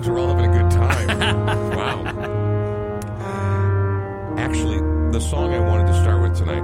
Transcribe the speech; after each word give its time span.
as 0.00 0.08
we're 0.08 0.18
all 0.20 0.28
having 0.28 0.50
a 0.50 0.62
good 0.62 0.70
time. 0.70 1.18
wow. 1.76 2.04
Actually, 4.36 4.78
the 5.12 5.20
song 5.20 5.52
I 5.52 5.60
wanted 5.60 5.86
to 5.88 6.02
start 6.02 6.22
with 6.22 6.36
tonight 6.36 6.62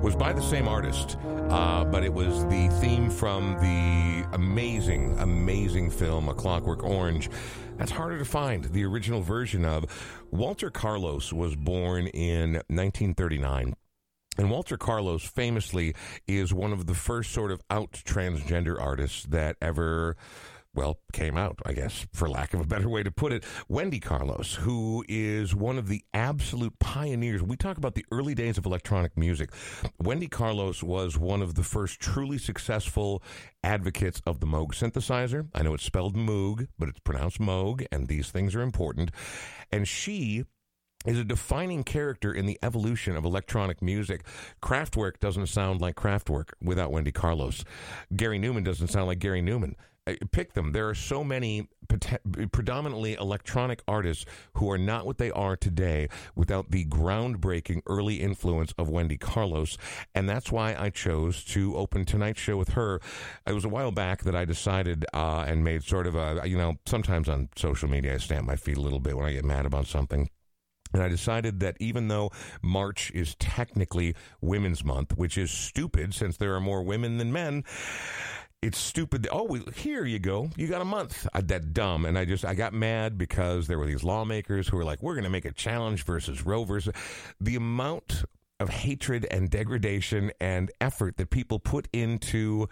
was 0.00 0.14
by 0.14 0.32
the 0.32 0.42
same 0.42 0.68
artist, 0.68 1.18
uh, 1.48 1.84
but 1.84 2.04
it 2.04 2.12
was 2.12 2.44
the 2.46 2.68
theme 2.80 3.10
from 3.10 3.54
the 3.54 4.26
amazing, 4.32 5.18
amazing 5.18 5.90
film 5.90 6.28
A 6.28 6.34
Clockwork 6.34 6.84
Orange. 6.84 7.28
That's 7.76 7.90
harder 7.90 8.18
to 8.18 8.24
find. 8.24 8.64
The 8.64 8.84
original 8.84 9.20
version 9.20 9.64
of 9.64 9.84
Walter 10.30 10.70
Carlos 10.70 11.32
was 11.32 11.56
born 11.56 12.06
in 12.08 12.52
1939. 12.68 13.74
And 14.38 14.50
Walter 14.50 14.76
Carlos 14.76 15.24
famously 15.24 15.94
is 16.26 16.54
one 16.54 16.72
of 16.72 16.86
the 16.86 16.94
first 16.94 17.32
sort 17.32 17.50
of 17.50 17.60
out 17.68 17.92
transgender 17.92 18.80
artists 18.80 19.24
that 19.24 19.56
ever 19.60 20.16
well, 20.72 21.00
came 21.12 21.36
out, 21.36 21.58
I 21.66 21.72
guess, 21.72 22.06
for 22.12 22.28
lack 22.28 22.54
of 22.54 22.60
a 22.60 22.66
better 22.66 22.88
way 22.88 23.02
to 23.02 23.10
put 23.10 23.32
it. 23.32 23.44
Wendy 23.68 23.98
Carlos, 23.98 24.54
who 24.54 25.04
is 25.08 25.54
one 25.54 25.78
of 25.78 25.88
the 25.88 26.04
absolute 26.14 26.78
pioneers. 26.78 27.42
We 27.42 27.56
talk 27.56 27.76
about 27.76 27.94
the 27.94 28.06
early 28.12 28.34
days 28.34 28.56
of 28.56 28.66
electronic 28.66 29.18
music. 29.18 29.50
Wendy 29.98 30.28
Carlos 30.28 30.82
was 30.82 31.18
one 31.18 31.42
of 31.42 31.56
the 31.56 31.64
first 31.64 31.98
truly 31.98 32.38
successful 32.38 33.22
advocates 33.64 34.22
of 34.24 34.38
the 34.38 34.46
Moog 34.46 34.68
synthesizer. 34.68 35.48
I 35.54 35.62
know 35.62 35.74
it's 35.74 35.84
spelled 35.84 36.16
Moog, 36.16 36.68
but 36.78 36.88
it's 36.88 37.00
pronounced 37.00 37.40
Moog, 37.40 37.84
and 37.90 38.06
these 38.06 38.30
things 38.30 38.54
are 38.54 38.62
important. 38.62 39.10
And 39.72 39.88
she 39.88 40.44
is 41.06 41.18
a 41.18 41.24
defining 41.24 41.82
character 41.82 42.32
in 42.32 42.46
the 42.46 42.58
evolution 42.62 43.16
of 43.16 43.24
electronic 43.24 43.80
music. 43.80 44.22
Kraftwerk 44.62 45.18
doesn't 45.18 45.46
sound 45.46 45.80
like 45.80 45.96
Kraftwerk 45.96 46.50
without 46.62 46.92
Wendy 46.92 47.10
Carlos. 47.12 47.64
Gary 48.14 48.38
Numan 48.38 48.64
doesn't 48.64 48.88
sound 48.88 49.06
like 49.06 49.18
Gary 49.18 49.42
Numan. 49.42 49.74
Pick 50.32 50.54
them. 50.54 50.72
There 50.72 50.88
are 50.88 50.94
so 50.94 51.22
many 51.22 51.68
predominantly 52.52 53.14
electronic 53.14 53.82
artists 53.86 54.24
who 54.54 54.70
are 54.70 54.78
not 54.78 55.06
what 55.06 55.18
they 55.18 55.30
are 55.30 55.56
today 55.56 56.08
without 56.34 56.70
the 56.70 56.84
groundbreaking 56.86 57.82
early 57.86 58.16
influence 58.16 58.72
of 58.78 58.88
Wendy 58.88 59.16
Carlos. 59.16 59.76
And 60.14 60.28
that's 60.28 60.50
why 60.50 60.74
I 60.78 60.90
chose 60.90 61.44
to 61.46 61.76
open 61.76 62.04
tonight's 62.04 62.40
show 62.40 62.56
with 62.56 62.70
her. 62.70 63.00
It 63.46 63.52
was 63.52 63.64
a 63.64 63.68
while 63.68 63.90
back 63.90 64.22
that 64.24 64.34
I 64.34 64.44
decided 64.44 65.04
uh, 65.12 65.44
and 65.46 65.64
made 65.64 65.84
sort 65.84 66.06
of 66.06 66.14
a, 66.14 66.42
you 66.44 66.56
know, 66.56 66.76
sometimes 66.86 67.28
on 67.28 67.48
social 67.56 67.88
media 67.88 68.14
I 68.14 68.18
stamp 68.18 68.46
my 68.46 68.56
feet 68.56 68.76
a 68.76 68.80
little 68.80 69.00
bit 69.00 69.16
when 69.16 69.26
I 69.26 69.32
get 69.32 69.44
mad 69.44 69.66
about 69.66 69.86
something. 69.86 70.28
And 70.92 71.02
I 71.02 71.08
decided 71.08 71.60
that 71.60 71.76
even 71.78 72.08
though 72.08 72.30
March 72.62 73.12
is 73.12 73.36
technically 73.36 74.14
Women's 74.40 74.84
Month, 74.84 75.16
which 75.16 75.38
is 75.38 75.50
stupid 75.50 76.14
since 76.14 76.36
there 76.36 76.54
are 76.54 76.60
more 76.60 76.82
women 76.82 77.18
than 77.18 77.32
men, 77.32 77.64
it's 78.62 78.78
stupid. 78.78 79.26
Oh, 79.32 79.58
here 79.74 80.04
you 80.04 80.18
go. 80.18 80.50
You 80.56 80.66
got 80.66 80.82
a 80.82 80.86
month. 80.86 81.26
I, 81.32 81.40
that 81.42 81.72
dumb. 81.72 82.04
And 82.04 82.18
I 82.18 82.26
just, 82.26 82.44
I 82.44 82.54
got 82.54 82.74
mad 82.74 83.16
because 83.16 83.66
there 83.66 83.78
were 83.78 83.86
these 83.86 84.04
lawmakers 84.04 84.68
who 84.68 84.76
were 84.76 84.84
like, 84.84 85.02
we're 85.02 85.14
going 85.14 85.24
to 85.24 85.30
make 85.30 85.46
a 85.46 85.52
challenge 85.52 86.04
versus 86.04 86.44
Roe 86.44 86.64
versus. 86.64 86.92
The 87.40 87.56
amount 87.56 88.24
of 88.58 88.68
hatred 88.68 89.26
and 89.30 89.48
degradation 89.48 90.32
and 90.40 90.70
effort 90.80 91.16
that 91.16 91.30
people 91.30 91.58
put 91.58 91.88
into 91.92 92.68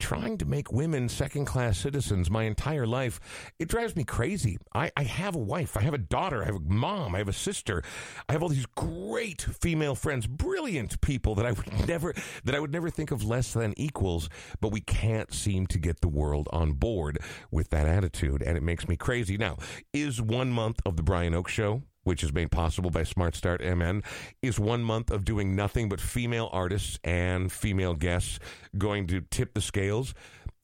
trying 0.00 0.36
to 0.38 0.44
make 0.44 0.72
women 0.72 1.08
second 1.08 1.44
class 1.46 1.78
citizens 1.78 2.30
my 2.30 2.44
entire 2.44 2.86
life. 2.86 3.20
It 3.58 3.68
drives 3.68 3.96
me 3.96 4.04
crazy. 4.04 4.58
I, 4.74 4.90
I 4.96 5.04
have 5.04 5.34
a 5.34 5.38
wife, 5.38 5.76
I 5.76 5.80
have 5.80 5.94
a 5.94 5.98
daughter, 5.98 6.42
I 6.42 6.46
have 6.46 6.56
a 6.56 6.60
mom, 6.60 7.14
I 7.14 7.18
have 7.18 7.28
a 7.28 7.32
sister. 7.32 7.82
I 8.28 8.32
have 8.32 8.42
all 8.42 8.48
these 8.48 8.66
great 8.66 9.42
female 9.42 9.94
friends, 9.94 10.26
brilliant 10.26 11.00
people 11.00 11.34
that 11.36 11.46
I 11.46 11.52
would 11.52 11.88
never 11.88 12.14
that 12.44 12.54
I 12.54 12.60
would 12.60 12.72
never 12.72 12.90
think 12.90 13.10
of 13.10 13.24
less 13.24 13.52
than 13.52 13.72
equals, 13.76 14.28
but 14.60 14.72
we 14.72 14.80
can't 14.80 15.32
seem 15.32 15.66
to 15.68 15.78
get 15.78 16.00
the 16.00 16.08
world 16.08 16.48
on 16.52 16.72
board 16.72 17.18
with 17.50 17.70
that 17.70 17.86
attitude 17.86 18.42
and 18.42 18.56
it 18.56 18.62
makes 18.62 18.88
me 18.88 18.96
crazy. 18.96 19.38
Now, 19.38 19.56
is 19.92 20.20
1 20.20 20.50
month 20.50 20.80
of 20.84 20.96
the 20.96 21.02
Brian 21.02 21.34
Oak 21.34 21.48
show 21.48 21.82
which 22.04 22.22
is 22.22 22.32
made 22.32 22.50
possible 22.50 22.90
by 22.90 23.02
Smart 23.02 23.34
Start 23.34 23.60
MN, 23.62 24.02
is 24.42 24.58
one 24.60 24.82
month 24.82 25.10
of 25.10 25.24
doing 25.24 25.56
nothing 25.56 25.88
but 25.88 26.00
female 26.00 26.48
artists 26.52 26.98
and 27.02 27.50
female 27.50 27.94
guests 27.94 28.38
going 28.78 29.06
to 29.08 29.20
tip 29.22 29.54
the 29.54 29.60
scales? 29.60 30.14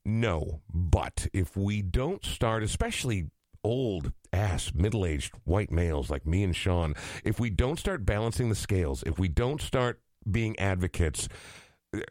No. 0.05 0.61
But 0.73 1.27
if 1.33 1.55
we 1.55 1.81
don't 1.81 2.23
start, 2.23 2.63
especially 2.63 3.27
old 3.63 4.11
ass 4.33 4.71
middle 4.73 5.05
aged 5.05 5.33
white 5.43 5.71
males 5.71 6.09
like 6.09 6.25
me 6.25 6.43
and 6.43 6.55
Sean, 6.55 6.95
if 7.23 7.39
we 7.39 7.49
don't 7.49 7.77
start 7.77 8.05
balancing 8.05 8.49
the 8.49 8.55
scales, 8.55 9.03
if 9.05 9.19
we 9.19 9.27
don't 9.27 9.61
start 9.61 10.01
being 10.29 10.57
advocates, 10.59 11.27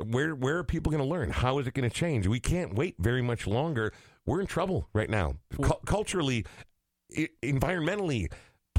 where 0.05 0.35
where 0.35 0.59
are 0.59 0.65
people 0.65 0.91
going 0.91 1.03
to 1.03 1.09
learn? 1.09 1.31
How 1.31 1.59
is 1.59 1.67
it 1.67 1.75
going 1.75 1.89
to 1.89 1.95
change? 1.95 2.27
We 2.27 2.41
can't 2.41 2.75
wait 2.75 2.97
very 2.99 3.23
much 3.23 3.47
longer. 3.47 3.93
We're 4.27 4.41
in 4.41 4.47
trouble 4.47 4.89
right 4.93 5.09
now, 5.09 5.37
C- 5.57 5.71
culturally, 5.87 6.45
I- 7.17 7.29
environmentally 7.43 8.31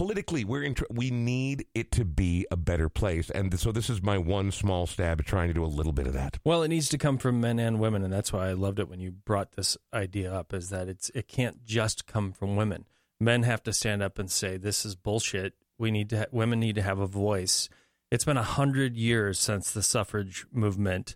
politically 0.02 0.44
we're 0.44 0.64
in 0.64 0.76
we 0.90 1.12
need 1.12 1.64
it 1.76 1.92
to 1.92 2.04
be 2.04 2.48
a 2.50 2.58
better 2.58 2.90
place. 2.90 3.30
And 3.30 3.60
so 3.60 3.72
this 3.72 3.88
is 3.88 4.02
my 4.02 4.18
one 4.18 4.50
small 4.50 4.88
stab 4.88 5.20
at 5.20 5.28
trying 5.28 5.48
to 5.50 5.54
do 5.54 5.64
a 5.64 5.68
little 5.68 5.92
bit 5.92 6.08
of 6.08 6.14
that. 6.14 6.40
Well 6.44 6.64
it 6.64 6.70
needs 6.70 6.90
to 6.90 6.98
come 6.98 7.20
from 7.20 7.40
men 7.40 7.60
and 7.60 7.80
women 7.80 8.04
and 8.04 8.12
that's 8.12 8.34
why 8.34 8.50
i 8.50 8.54
loved 8.54 8.80
it 8.80 8.90
when 8.90 9.00
you 9.00 9.12
brought 9.12 9.52
this 9.52 9.78
idea 9.94 10.34
up 10.34 10.56
is 10.56 10.70
that 10.70 10.88
it's 10.88 11.12
it 11.14 11.28
can't 11.28 11.64
just 11.64 12.08
come 12.08 12.34
from 12.34 12.56
women. 12.56 12.88
Men 13.20 13.44
have 13.44 13.62
to 13.62 13.74
stand 13.74 14.02
up 14.02 14.18
and 14.18 14.32
say 14.32 14.58
this 14.58 14.86
is 14.88 14.96
bullshit. 14.96 15.54
We 15.78 15.92
need 15.92 16.10
to 16.10 16.18
ha- 16.18 16.26
women 16.32 16.60
need 16.60 16.76
to 16.76 16.82
have 16.82 16.98
a 16.98 17.06
voice. 17.06 17.70
It's 18.10 18.26
been 18.26 18.38
a 18.38 18.44
hundred 18.44 18.98
years 18.98 19.38
since 19.38 19.70
the 19.70 19.84
suffrage 19.84 20.48
movement 20.52 21.16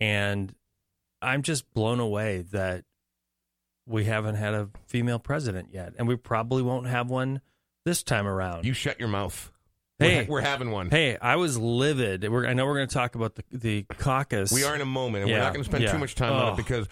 and 0.00 0.56
i'm 1.22 1.42
just 1.42 1.72
blown 1.72 2.00
away 2.00 2.44
that 2.50 2.84
we 3.86 4.06
haven't 4.06 4.34
had 4.34 4.54
a 4.54 4.70
female 4.86 5.20
president 5.20 5.68
yet 5.72 5.92
and 5.96 6.08
we 6.08 6.16
probably 6.16 6.62
won't 6.62 6.88
have 6.88 7.08
one 7.08 7.40
this 7.84 8.02
time 8.02 8.26
around. 8.26 8.64
You 8.64 8.72
shut 8.72 8.98
your 8.98 9.08
mouth. 9.08 9.50
Hey, 10.00 10.24
we're, 10.24 10.34
we're 10.34 10.40
having 10.40 10.72
one. 10.72 10.90
Hey, 10.90 11.16
I 11.16 11.36
was 11.36 11.56
livid. 11.56 12.28
We're, 12.28 12.46
I 12.48 12.52
know 12.52 12.66
we're 12.66 12.74
going 12.74 12.88
to 12.88 12.94
talk 12.94 13.14
about 13.14 13.36
the, 13.36 13.44
the 13.52 13.82
caucus. 13.96 14.50
We 14.50 14.64
are 14.64 14.74
in 14.74 14.80
a 14.80 14.84
moment, 14.84 15.22
and 15.22 15.30
Yeah, 15.30 15.36
we're 15.36 15.42
not 15.44 15.52
going 15.54 15.62
to 15.62 15.70
spend 15.70 15.84
yeah. 15.84 15.92
too 15.92 15.98
much 15.98 16.16
time 16.16 16.32
on 16.32 16.48
Oh. 16.48 16.52
it 16.52 16.56
because, 16.56 16.88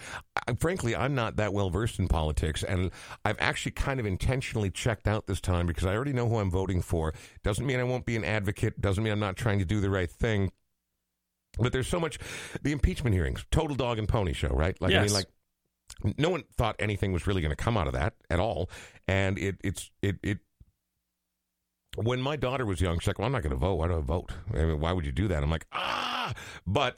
I, 0.46 0.54
frankly, 0.54 0.94
I'm 0.94 1.16
not 1.16 1.36
that 1.36 1.52
well 1.52 1.68
versed 1.68 1.98
in 1.98 2.06
politics, 2.06 2.62
and 2.62 2.92
I've 3.24 3.38
actually 3.40 3.72
kind 3.72 3.98
of 3.98 4.06
intentionally 4.06 4.70
checked 4.70 5.08
out 5.08 5.26
this 5.26 5.40
time 5.40 5.66
because 5.66 5.84
I 5.84 5.96
already 5.96 6.12
know 6.12 6.28
who 6.28 6.38
I'm 6.38 6.50
voting 6.50 6.80
for. 6.80 7.12
Doesn't 7.42 7.66
mean 7.66 7.80
I 7.80 7.84
won't 7.84 8.06
be 8.06 8.14
an 8.14 8.24
advocate. 8.24 8.80
Doesn't 8.80 9.02
mean 9.02 9.12
I'm 9.12 9.18
not 9.20 9.36
trying 9.36 9.58
to 9.58 9.64
do 9.64 9.80
the 9.80 9.90
right 9.90 10.10
thing. 10.10 10.52
But 11.58 11.72
there's 11.72 11.88
so 11.88 11.98
much. 11.98 12.20
The 12.62 12.70
impeachment 12.70 13.14
hearings, 13.14 13.44
total 13.50 13.74
dog 13.74 13.98
and 13.98 14.08
pony 14.08 14.32
show, 14.32 14.48
right? 14.50 14.80
Like 14.80 14.94
I 14.94 15.02
mean, 15.02 15.12
like 15.12 15.26
no 16.16 16.30
one 16.30 16.44
thought 16.56 16.76
anything 16.78 17.12
was 17.12 17.26
really 17.26 17.42
going 17.42 17.50
to 17.54 17.56
come 17.56 17.76
out 17.76 17.88
of 17.88 17.94
that 17.94 18.14
at 18.30 18.38
all, 18.38 18.70
and 19.08 19.38
it 19.40 19.56
it's 19.64 19.90
it 20.02 20.18
it. 20.22 20.38
When 21.96 22.20
my 22.22 22.36
daughter 22.36 22.64
was 22.64 22.80
young, 22.80 22.98
she's 22.98 23.08
like, 23.08 23.18
"Well, 23.18 23.26
I'm 23.26 23.32
not 23.32 23.42
going 23.42 23.50
to 23.50 23.56
vote. 23.56 23.74
Why 23.74 23.88
do 23.88 23.98
I 23.98 24.00
vote? 24.00 24.32
I 24.52 24.64
mean, 24.64 24.80
why 24.80 24.92
would 24.92 25.04
you 25.04 25.12
do 25.12 25.28
that?" 25.28 25.42
I'm 25.42 25.50
like, 25.50 25.66
"Ah!" 25.72 26.32
But 26.66 26.96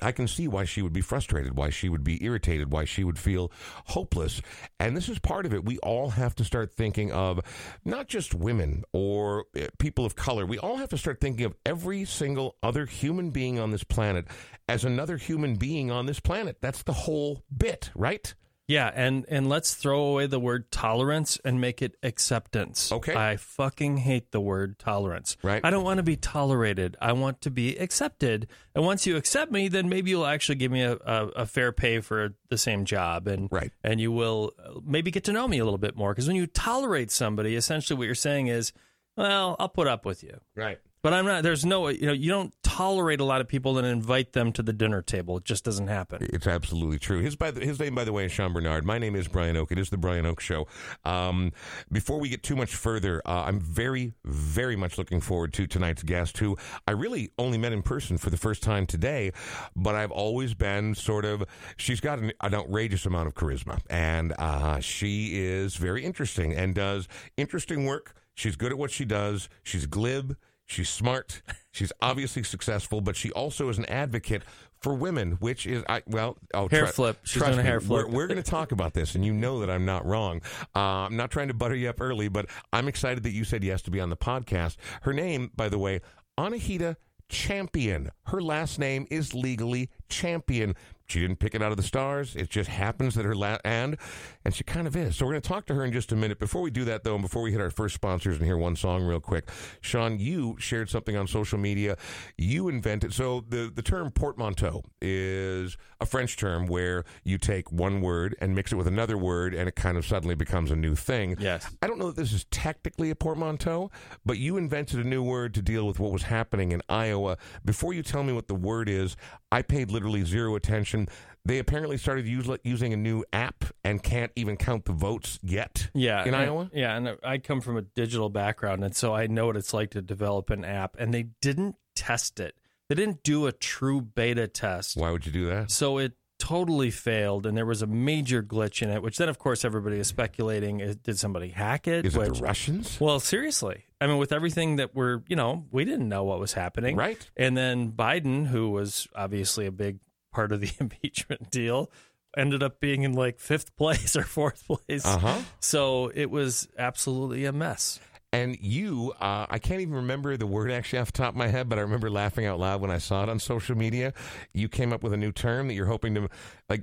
I 0.00 0.12
can 0.12 0.26
see 0.26 0.48
why 0.48 0.64
she 0.64 0.80
would 0.80 0.92
be 0.92 1.02
frustrated, 1.02 1.56
why 1.56 1.68
she 1.68 1.90
would 1.90 2.02
be 2.02 2.24
irritated, 2.24 2.72
why 2.72 2.86
she 2.86 3.04
would 3.04 3.18
feel 3.18 3.52
hopeless. 3.86 4.40
And 4.80 4.96
this 4.96 5.08
is 5.08 5.18
part 5.18 5.44
of 5.44 5.52
it. 5.52 5.66
We 5.66 5.78
all 5.78 6.10
have 6.10 6.34
to 6.36 6.44
start 6.44 6.72
thinking 6.72 7.12
of 7.12 7.40
not 7.84 8.08
just 8.08 8.34
women 8.34 8.84
or 8.92 9.44
uh, 9.54 9.66
people 9.78 10.06
of 10.06 10.16
color. 10.16 10.46
We 10.46 10.58
all 10.58 10.76
have 10.76 10.88
to 10.90 10.98
start 10.98 11.20
thinking 11.20 11.44
of 11.44 11.54
every 11.66 12.06
single 12.06 12.56
other 12.62 12.86
human 12.86 13.30
being 13.30 13.58
on 13.58 13.70
this 13.70 13.84
planet 13.84 14.26
as 14.66 14.84
another 14.84 15.18
human 15.18 15.56
being 15.56 15.90
on 15.90 16.06
this 16.06 16.20
planet. 16.20 16.56
That's 16.62 16.82
the 16.84 16.94
whole 16.94 17.42
bit, 17.54 17.90
right? 17.94 18.32
Yeah, 18.68 18.90
and 18.94 19.26
and 19.28 19.48
let's 19.48 19.74
throw 19.74 20.04
away 20.04 20.26
the 20.26 20.38
word 20.38 20.70
tolerance 20.70 21.38
and 21.44 21.60
make 21.60 21.82
it 21.82 21.96
acceptance. 22.02 22.92
Okay. 22.92 23.14
I 23.14 23.36
fucking 23.36 23.98
hate 23.98 24.30
the 24.30 24.40
word 24.40 24.78
tolerance. 24.78 25.36
Right. 25.42 25.60
I 25.64 25.70
don't 25.70 25.84
want 25.84 25.98
to 25.98 26.02
be 26.04 26.16
tolerated. 26.16 26.96
I 27.00 27.12
want 27.12 27.40
to 27.42 27.50
be 27.50 27.76
accepted. 27.76 28.46
And 28.74 28.84
once 28.84 29.06
you 29.06 29.16
accept 29.16 29.50
me, 29.52 29.68
then 29.68 29.88
maybe 29.88 30.10
you'll 30.10 30.24
actually 30.26 30.54
give 30.54 30.70
me 30.72 30.82
a, 30.82 30.92
a, 30.94 31.26
a 31.36 31.46
fair 31.46 31.72
pay 31.72 32.00
for 32.00 32.34
the 32.50 32.56
same 32.56 32.84
job, 32.84 33.26
and 33.26 33.48
Right. 33.50 33.72
and 33.82 34.00
you 34.00 34.12
will 34.12 34.52
uh, 34.64 34.80
maybe 34.84 35.10
get 35.10 35.24
to 35.24 35.32
know 35.32 35.48
me 35.48 35.58
a 35.58 35.64
little 35.64 35.76
bit 35.78 35.96
more. 35.96 36.12
Because 36.14 36.28
when 36.28 36.36
you 36.36 36.46
tolerate 36.46 37.10
somebody, 37.10 37.56
essentially 37.56 37.98
what 37.98 38.04
you're 38.06 38.14
saying 38.14 38.46
is, 38.46 38.72
well, 39.16 39.56
I'll 39.58 39.68
put 39.68 39.88
up 39.88 40.06
with 40.06 40.22
you. 40.22 40.38
Right. 40.56 40.78
But 41.02 41.12
I'm 41.12 41.26
not. 41.26 41.42
There's 41.42 41.64
no. 41.64 41.88
You 41.88 42.06
know, 42.06 42.12
you 42.12 42.30
don't 42.30 42.54
tolerate 42.62 43.20
a 43.20 43.24
lot 43.24 43.40
of 43.40 43.48
people 43.48 43.76
and 43.76 43.86
invite 43.86 44.32
them 44.34 44.52
to 44.52 44.62
the 44.62 44.72
dinner 44.72 45.02
table. 45.02 45.38
It 45.38 45.44
just 45.44 45.64
doesn't 45.64 45.88
happen. 45.88 46.28
It's 46.32 46.46
absolutely 46.46 47.00
true. 47.00 47.20
His 47.20 47.34
by 47.34 47.50
the, 47.50 47.60
his 47.60 47.80
name, 47.80 47.96
by 47.96 48.04
the 48.04 48.12
way, 48.12 48.26
is 48.26 48.32
Sean 48.32 48.52
Bernard. 48.52 48.84
My 48.84 48.98
name 48.98 49.16
is 49.16 49.26
Brian 49.26 49.56
Oak. 49.56 49.72
It 49.72 49.78
is 49.78 49.90
the 49.90 49.96
Brian 49.96 50.26
Oak 50.26 50.38
Show. 50.38 50.68
Um, 51.04 51.52
before 51.90 52.20
we 52.20 52.28
get 52.28 52.44
too 52.44 52.54
much 52.54 52.76
further, 52.76 53.20
uh, 53.26 53.42
I'm 53.42 53.58
very, 53.58 54.14
very 54.24 54.76
much 54.76 54.96
looking 54.96 55.20
forward 55.20 55.52
to 55.54 55.66
tonight's 55.66 56.04
guest, 56.04 56.38
who 56.38 56.56
I 56.86 56.92
really 56.92 57.32
only 57.36 57.58
met 57.58 57.72
in 57.72 57.82
person 57.82 58.16
for 58.16 58.30
the 58.30 58.36
first 58.36 58.62
time 58.62 58.86
today, 58.86 59.32
but 59.74 59.96
I've 59.96 60.12
always 60.12 60.54
been 60.54 60.94
sort 60.94 61.24
of. 61.24 61.42
She's 61.76 62.00
got 62.00 62.20
an, 62.20 62.32
an 62.42 62.54
outrageous 62.54 63.06
amount 63.06 63.26
of 63.26 63.34
charisma, 63.34 63.80
and 63.90 64.34
uh, 64.38 64.78
she 64.78 65.42
is 65.42 65.74
very 65.74 66.04
interesting 66.04 66.54
and 66.54 66.76
does 66.76 67.08
interesting 67.36 67.86
work. 67.86 68.14
She's 68.34 68.54
good 68.54 68.70
at 68.70 68.78
what 68.78 68.92
she 68.92 69.04
does. 69.04 69.48
She's 69.64 69.86
glib. 69.86 70.36
She's 70.66 70.88
smart. 70.88 71.42
She's 71.70 71.92
obviously 72.00 72.42
successful, 72.42 73.00
but 73.00 73.16
she 73.16 73.30
also 73.32 73.68
is 73.68 73.78
an 73.78 73.86
advocate 73.86 74.42
for 74.80 74.94
women, 74.94 75.32
which 75.32 75.66
is 75.66 75.84
I 75.88 76.02
well 76.06 76.36
oh 76.54 76.68
Hair 76.68 76.84
tru- 76.84 76.92
flip. 76.92 77.18
She's 77.24 77.42
doing 77.42 77.58
a 77.58 77.62
hair 77.62 77.80
flip. 77.80 78.06
We're, 78.08 78.12
we're 78.12 78.26
going 78.26 78.42
to 78.42 78.50
talk 78.50 78.72
about 78.72 78.94
this, 78.94 79.14
and 79.14 79.24
you 79.24 79.32
know 79.32 79.60
that 79.60 79.70
I'm 79.70 79.84
not 79.84 80.04
wrong. 80.04 80.42
Uh, 80.74 80.80
I'm 81.06 81.16
not 81.16 81.30
trying 81.30 81.48
to 81.48 81.54
butter 81.54 81.74
you 81.74 81.88
up 81.88 82.00
early, 82.00 82.28
but 82.28 82.46
I'm 82.72 82.88
excited 82.88 83.22
that 83.22 83.32
you 83.32 83.44
said 83.44 83.62
yes 83.64 83.82
to 83.82 83.90
be 83.90 84.00
on 84.00 84.10
the 84.10 84.16
podcast. 84.16 84.76
Her 85.02 85.12
name, 85.12 85.50
by 85.54 85.68
the 85.68 85.78
way, 85.78 86.00
Anahita 86.38 86.96
Champion. 87.28 88.10
Her 88.26 88.40
last 88.42 88.78
name 88.78 89.06
is 89.10 89.34
legally 89.34 89.88
Champion. 90.08 90.74
She 91.12 91.20
didn't 91.20 91.38
pick 91.40 91.54
it 91.54 91.62
out 91.62 91.70
of 91.70 91.76
the 91.76 91.82
stars. 91.82 92.34
It 92.34 92.48
just 92.48 92.70
happens 92.70 93.14
that 93.16 93.26
her 93.26 93.34
la- 93.34 93.58
and 93.64 93.98
and 94.44 94.54
she 94.54 94.64
kind 94.64 94.86
of 94.86 94.96
is. 94.96 95.14
So 95.14 95.26
we're 95.26 95.32
going 95.32 95.42
to 95.42 95.48
talk 95.48 95.66
to 95.66 95.74
her 95.74 95.84
in 95.84 95.92
just 95.92 96.10
a 96.10 96.16
minute. 96.16 96.38
Before 96.38 96.62
we 96.62 96.70
do 96.70 96.84
that, 96.86 97.04
though, 97.04 97.14
and 97.14 97.22
before 97.22 97.42
we 97.42 97.52
hit 97.52 97.60
our 97.60 97.70
first 97.70 97.94
sponsors 97.94 98.38
and 98.38 98.46
hear 98.46 98.56
one 98.56 98.76
song 98.76 99.04
real 99.04 99.20
quick, 99.20 99.50
Sean, 99.82 100.18
you 100.18 100.56
shared 100.58 100.88
something 100.88 101.14
on 101.16 101.26
social 101.26 101.58
media. 101.58 101.98
You 102.38 102.68
invented 102.68 103.12
so 103.12 103.44
the 103.46 103.70
the 103.74 103.82
term 103.82 104.10
portmanteau 104.10 104.82
is 105.02 105.76
a 106.00 106.06
French 106.06 106.36
term 106.36 106.66
where 106.66 107.04
you 107.24 107.36
take 107.36 107.70
one 107.70 108.00
word 108.00 108.34
and 108.40 108.54
mix 108.54 108.72
it 108.72 108.76
with 108.76 108.86
another 108.86 109.18
word, 109.18 109.54
and 109.54 109.68
it 109.68 109.76
kind 109.76 109.98
of 109.98 110.06
suddenly 110.06 110.34
becomes 110.34 110.70
a 110.70 110.76
new 110.76 110.94
thing. 110.94 111.36
Yes. 111.38 111.68
I 111.82 111.86
don't 111.86 111.98
know 111.98 112.06
that 112.06 112.16
this 112.16 112.32
is 112.32 112.44
technically 112.50 113.10
a 113.10 113.14
portmanteau, 113.14 113.90
but 114.24 114.38
you 114.38 114.56
invented 114.56 114.98
a 115.04 115.08
new 115.08 115.22
word 115.22 115.52
to 115.54 115.62
deal 115.62 115.86
with 115.86 116.00
what 116.00 116.10
was 116.10 116.22
happening 116.22 116.72
in 116.72 116.80
Iowa. 116.88 117.36
Before 117.64 117.92
you 117.92 118.02
tell 118.02 118.22
me 118.22 118.32
what 118.32 118.48
the 118.48 118.54
word 118.54 118.88
is, 118.88 119.16
I 119.50 119.60
paid 119.60 119.90
literally 119.90 120.24
zero 120.24 120.56
attention. 120.56 121.01
They 121.44 121.58
apparently 121.58 121.96
started 121.98 122.26
use, 122.26 122.48
using 122.62 122.92
a 122.92 122.96
new 122.96 123.24
app 123.32 123.64
and 123.82 124.00
can't 124.02 124.30
even 124.36 124.56
count 124.56 124.84
the 124.84 124.92
votes 124.92 125.38
yet. 125.42 125.90
Yeah, 125.92 126.22
in 126.22 126.28
and- 126.28 126.36
Iowa. 126.36 126.70
Yeah, 126.72 126.96
and 126.96 127.16
I 127.24 127.38
come 127.38 127.60
from 127.60 127.76
a 127.76 127.82
digital 127.82 128.28
background, 128.28 128.84
and 128.84 128.94
so 128.94 129.12
I 129.14 129.26
know 129.26 129.46
what 129.46 129.56
it's 129.56 129.74
like 129.74 129.90
to 129.90 130.02
develop 130.02 130.50
an 130.50 130.64
app. 130.64 130.94
And 130.98 131.12
they 131.12 131.24
didn't 131.40 131.76
test 131.96 132.38
it; 132.38 132.54
they 132.88 132.94
didn't 132.94 133.22
do 133.24 133.46
a 133.46 133.52
true 133.52 134.00
beta 134.00 134.46
test, 134.46 134.96
Why 134.96 135.10
would 135.10 135.26
you 135.26 135.32
do 135.32 135.46
that? 135.46 135.70
so 135.72 135.98
it 135.98 136.12
totally 136.38 136.90
failed. 136.90 137.46
And 137.46 137.56
there 137.56 137.66
was 137.66 137.82
a 137.82 137.86
major 137.86 138.42
glitch 138.42 138.82
in 138.82 138.90
it, 138.90 139.00
which 139.02 139.16
then, 139.18 139.28
of 139.28 139.38
course, 139.38 139.64
everybody 139.64 139.98
is 139.98 140.06
speculating: 140.06 140.78
is, 140.80 140.94
did 140.96 141.18
somebody 141.18 141.48
hack 141.48 141.88
it? 141.88 142.06
Is 142.06 142.14
it 142.16 142.34
the 142.34 142.40
Russians? 142.40 143.00
well, 143.00 143.18
seriously, 143.18 143.84
I 144.00 144.06
mean, 144.06 144.18
with 144.18 144.32
everything 144.32 144.76
that 144.76 144.94
we're, 144.94 145.22
you 145.28 145.34
know, 145.34 145.66
we 145.72 145.84
didn't 145.84 146.08
know 146.08 146.22
what 146.22 146.38
was 146.38 146.52
happening, 146.52 146.94
Right. 146.96 147.28
And 147.36 147.56
then 147.56 147.90
Biden, 147.90 148.46
who 148.46 148.70
was 148.70 149.08
obviously 149.16 149.66
a 149.66 149.72
big 149.72 149.98
part 150.32 150.52
of 150.52 150.60
the 150.60 150.70
impeachment 150.80 151.50
deal, 151.50 151.90
ended 152.36 152.62
up 152.62 152.80
being 152.80 153.02
in 153.02 153.12
like 153.12 153.38
fifth 153.38 153.76
place 153.76 154.16
or 154.16 154.22
fourth 154.22 154.66
place. 154.66 155.04
Uh 155.04 155.18
huh. 155.18 155.42
So 155.60 156.10
it 156.14 156.30
was 156.30 156.68
absolutely 156.78 157.44
a 157.44 157.52
mess. 157.52 158.00
And 158.34 158.56
you, 158.58 159.12
uh, 159.20 159.44
I 159.50 159.58
can't 159.58 159.82
even 159.82 159.94
remember 159.94 160.38
the 160.38 160.46
word 160.46 160.70
actually 160.70 161.00
off 161.00 161.12
the 161.12 161.18
top 161.18 161.34
of 161.34 161.36
my 161.36 161.48
head, 161.48 161.68
but 161.68 161.78
I 161.78 161.82
remember 161.82 162.10
laughing 162.10 162.46
out 162.46 162.58
loud 162.58 162.80
when 162.80 162.90
I 162.90 162.96
saw 162.96 163.22
it 163.22 163.28
on 163.28 163.38
social 163.38 163.76
media. 163.76 164.14
You 164.54 164.70
came 164.70 164.90
up 164.90 165.02
with 165.02 165.12
a 165.12 165.18
new 165.18 165.32
term 165.32 165.68
that 165.68 165.74
you're 165.74 165.84
hoping 165.84 166.14
to, 166.14 166.28
like, 166.70 166.82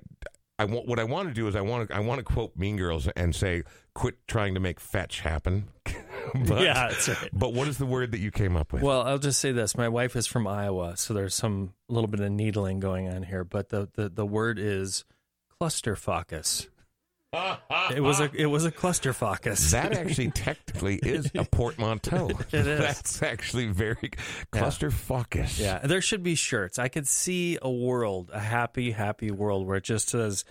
I 0.60 0.66
want 0.66 0.88
what 0.88 1.00
I 1.00 1.06
want 1.06 1.30
to 1.30 1.34
do 1.34 1.48
is 1.48 1.56
I 1.56 1.62
want 1.62 1.90
to 1.90 1.96
I 1.96 2.02
want 2.02 2.20
to 2.20 2.24
quote 2.24 2.56
Mean 2.58 2.76
Girls 2.76 3.08
and 3.16 3.34
say, 3.34 3.64
"Quit 3.96 4.16
trying 4.28 4.54
to 4.56 4.60
make 4.60 4.82
fetch 4.82 5.22
happen." 5.22 5.70
but, 6.48 6.62
yeah, 6.62 6.90
that's 6.90 7.10
right. 7.10 7.30
But 7.34 7.54
what 7.54 7.68
is 7.68 7.78
the 7.78 7.86
word 7.86 8.12
that 8.12 8.20
you 8.20 8.32
came 8.32 8.56
up 8.56 8.74
with? 8.74 8.82
Well, 8.82 9.02
I'll 9.02 9.20
just 9.20 9.40
say 9.40 9.52
this: 9.52 9.78
my 9.78 9.90
wife 9.90 10.16
is 10.16 10.28
from 10.28 10.48
Iowa, 10.48 10.98
so 10.98 11.14
there's 11.14 11.36
some 11.36 11.74
little 11.88 12.08
bit 12.08 12.20
of 12.20 12.32
needling 12.32 12.80
going 12.80 13.08
on 13.10 13.24
here. 13.24 13.44
But 13.44 13.70
the 13.70 13.90
the, 13.94 14.10
the 14.10 14.26
word 14.26 14.60
is 14.60 15.06
clusterfuckus. 15.62 16.68
It 17.92 18.02
was 18.02 18.20
a 18.20 18.32
it 18.34 18.48
was 18.48 18.66
a 18.66 18.72
clusterfuckus. 18.72 19.72
that 19.72 19.94
actually 19.94 20.32
technically 20.32 20.96
is 20.96 21.30
a 21.36 21.44
portmanteau. 21.52 22.30
It 22.52 22.54
is. 22.54 22.80
That's 22.80 23.22
actually 23.24 23.68
very 23.68 24.12
clusterfuckus. 24.52 25.60
Yeah, 25.60 25.80
there 25.80 26.02
should 26.02 26.24
be 26.24 26.36
shirts. 26.36 26.80
I 26.80 26.88
could 26.88 27.08
see 27.08 27.58
a 27.62 27.70
world, 27.70 28.32
a 28.34 28.40
happy, 28.40 28.92
happy 28.92 29.30
world 29.32 29.68
where 29.68 29.78
it 29.78 29.84
just 29.84 30.10
says 30.10 30.44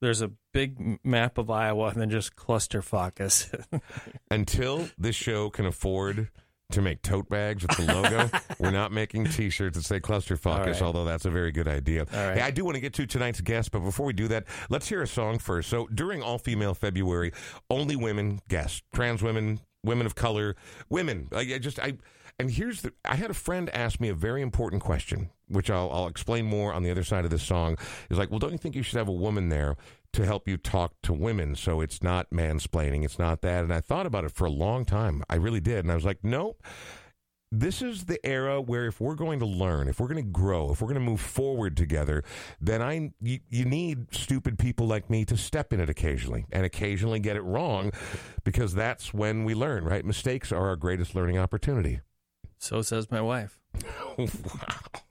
there's 0.00 0.22
a 0.22 0.30
big 0.52 0.98
map 1.04 1.38
of 1.38 1.50
Iowa 1.50 1.88
and 1.88 2.00
then 2.00 2.10
just 2.10 2.36
clusterfuckus. 2.36 3.80
Until 4.30 4.88
this 4.98 5.16
show 5.16 5.50
can 5.50 5.66
afford 5.66 6.30
to 6.70 6.82
make 6.82 7.00
tote 7.00 7.28
bags 7.28 7.62
with 7.66 7.76
the 7.78 7.92
logo, 7.92 8.30
we're 8.58 8.70
not 8.70 8.92
making 8.92 9.24
T-shirts 9.24 9.76
that 9.76 9.84
say 9.84 10.00
clusterfuckus. 10.00 10.46
All 10.46 10.66
right. 10.66 10.82
Although 10.82 11.04
that's 11.04 11.24
a 11.24 11.30
very 11.30 11.50
good 11.50 11.68
idea. 11.68 12.06
right. 12.12 12.36
Hey, 12.36 12.42
I 12.42 12.50
do 12.50 12.64
want 12.64 12.74
to 12.74 12.80
get 12.80 12.92
to 12.94 13.06
tonight's 13.06 13.40
guest, 13.40 13.70
but 13.72 13.80
before 13.80 14.06
we 14.06 14.12
do 14.12 14.28
that, 14.28 14.44
let's 14.68 14.88
hear 14.88 15.02
a 15.02 15.06
song 15.06 15.38
first. 15.38 15.68
So 15.70 15.86
during 15.86 16.22
All 16.22 16.38
Female 16.38 16.74
February, 16.74 17.32
only 17.70 17.96
women 17.96 18.40
guests, 18.48 18.82
trans 18.94 19.22
women, 19.22 19.60
women 19.82 20.06
of 20.06 20.14
color, 20.14 20.56
women. 20.90 21.28
Like 21.30 21.50
I 21.50 21.58
just 21.58 21.78
I. 21.78 21.94
And 22.38 22.50
here's 22.50 22.82
the. 22.82 22.92
I 23.04 23.16
had 23.16 23.30
a 23.30 23.34
friend 23.34 23.68
ask 23.70 24.00
me 24.00 24.08
a 24.08 24.14
very 24.14 24.42
important 24.42 24.80
question, 24.80 25.30
which 25.48 25.70
I'll, 25.70 25.90
I'll 25.90 26.06
explain 26.06 26.46
more 26.46 26.72
on 26.72 26.84
the 26.84 26.90
other 26.90 27.02
side 27.02 27.24
of 27.24 27.32
this 27.32 27.42
song. 27.42 27.76
Is 28.10 28.18
like, 28.18 28.30
well, 28.30 28.38
don't 28.38 28.52
you 28.52 28.58
think 28.58 28.76
you 28.76 28.82
should 28.84 28.98
have 28.98 29.08
a 29.08 29.12
woman 29.12 29.48
there 29.48 29.76
to 30.12 30.24
help 30.24 30.46
you 30.46 30.56
talk 30.56 30.94
to 31.02 31.12
women 31.12 31.56
so 31.56 31.80
it's 31.80 32.02
not 32.02 32.30
mansplaining, 32.30 33.04
it's 33.04 33.18
not 33.18 33.42
that? 33.42 33.64
And 33.64 33.74
I 33.74 33.80
thought 33.80 34.06
about 34.06 34.24
it 34.24 34.30
for 34.30 34.44
a 34.44 34.50
long 34.50 34.84
time. 34.84 35.24
I 35.28 35.34
really 35.34 35.60
did, 35.60 35.80
and 35.80 35.90
I 35.90 35.96
was 35.96 36.04
like, 36.04 36.22
no. 36.22 36.56
This 37.50 37.80
is 37.80 38.04
the 38.04 38.24
era 38.26 38.60
where 38.60 38.84
if 38.84 39.00
we're 39.00 39.14
going 39.14 39.38
to 39.38 39.46
learn, 39.46 39.88
if 39.88 39.98
we're 39.98 40.08
going 40.08 40.22
to 40.22 40.30
grow, 40.30 40.70
if 40.70 40.82
we're 40.82 40.88
going 40.88 41.00
to 41.00 41.10
move 41.10 41.20
forward 41.20 41.78
together, 41.78 42.22
then 42.60 42.82
I 42.82 43.10
you, 43.22 43.40
you 43.48 43.64
need 43.64 44.14
stupid 44.14 44.58
people 44.58 44.86
like 44.86 45.08
me 45.08 45.24
to 45.24 45.36
step 45.38 45.72
in 45.72 45.80
it 45.80 45.88
occasionally 45.88 46.44
and 46.52 46.66
occasionally 46.66 47.20
get 47.20 47.36
it 47.36 47.40
wrong 47.40 47.90
because 48.44 48.74
that's 48.74 49.14
when 49.14 49.44
we 49.44 49.54
learn, 49.54 49.84
right? 49.84 50.04
Mistakes 50.04 50.52
are 50.52 50.68
our 50.68 50.76
greatest 50.76 51.14
learning 51.14 51.38
opportunity. 51.38 52.00
So 52.58 52.82
says 52.82 53.10
my 53.10 53.20
wife 53.20 53.58
wow. 54.18 54.28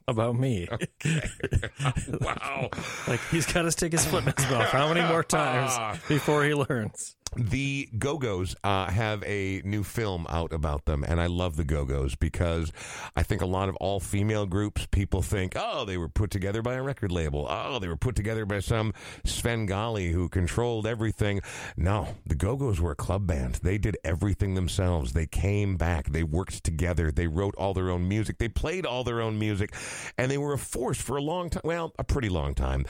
about 0.08 0.36
me. 0.36 0.68
wow. 2.22 2.70
like 3.08 3.20
he's 3.32 3.52
got 3.52 3.64
to 3.64 3.72
stick 3.72 3.92
his 3.92 4.06
foot 4.06 4.26
in 4.26 4.34
his 4.36 4.50
mouth. 4.50 4.70
How 4.70 4.92
many 4.94 5.08
more 5.08 5.24
times 5.24 6.00
before 6.08 6.44
he 6.44 6.54
learns? 6.54 7.18
The 7.36 7.90
Go 7.98 8.18
Go's 8.18 8.56
uh, 8.64 8.88
have 8.88 9.24
a 9.24 9.62
new 9.64 9.84
film 9.84 10.26
out 10.30 10.54
about 10.54 10.86
them, 10.86 11.04
and 11.04 11.20
I 11.20 11.28
love 11.28 11.56
the 11.56 11.64
Go 11.64 11.86
Go's 11.86 12.16
because 12.16 12.72
I 13.16 13.24
think 13.24 13.42
a 13.42 13.46
lot 13.46 13.70
of 13.70 13.76
all 13.78 14.00
female 14.00 14.46
groups, 14.46 14.88
people 14.90 15.22
think, 15.22 15.54
oh, 15.56 15.86
they 15.86 15.98
were 15.98 16.10
put 16.10 16.32
together 16.32 16.62
by 16.62 16.76
a 16.76 16.82
record 16.82 17.12
label. 17.12 17.46
Oh, 17.50 17.80
they 17.80 17.88
were 17.88 17.98
put 17.98 18.16
together 18.16 18.46
by 18.46 18.60
some 18.60 18.94
Svengali 19.26 20.12
who 20.12 20.30
controlled 20.30 20.88
everything. 20.88 21.42
No, 21.76 22.16
the 22.26 22.36
Go 22.36 22.56
Go's 22.56 22.80
were 22.80 22.92
a 22.92 22.96
club 22.96 23.28
band. 23.28 23.56
They 23.56 23.78
did 23.78 23.98
everything 24.04 24.56
themselves. 24.56 25.14
They 25.14 25.28
came 25.28 25.78
back. 25.78 26.12
They 26.12 26.24
worked 26.24 26.64
together. 26.64 27.12
They 27.12 27.28
wrote 27.28 27.56
all 27.56 27.74
their 27.74 27.90
own 27.90 28.08
music. 28.08 28.38
They 28.38 28.47
played 28.50 28.86
all 28.86 29.04
their 29.04 29.22
own 29.22 29.40
music, 29.40 29.74
and 30.18 30.30
they 30.32 30.38
were 30.38 30.54
a 30.54 30.58
force 30.58 31.02
for 31.02 31.18
a 31.18 31.22
long 31.22 31.50
time. 31.50 31.62
Well, 31.64 31.94
a 31.98 32.04
pretty 32.04 32.30
long 32.30 32.54
time. 32.54 32.86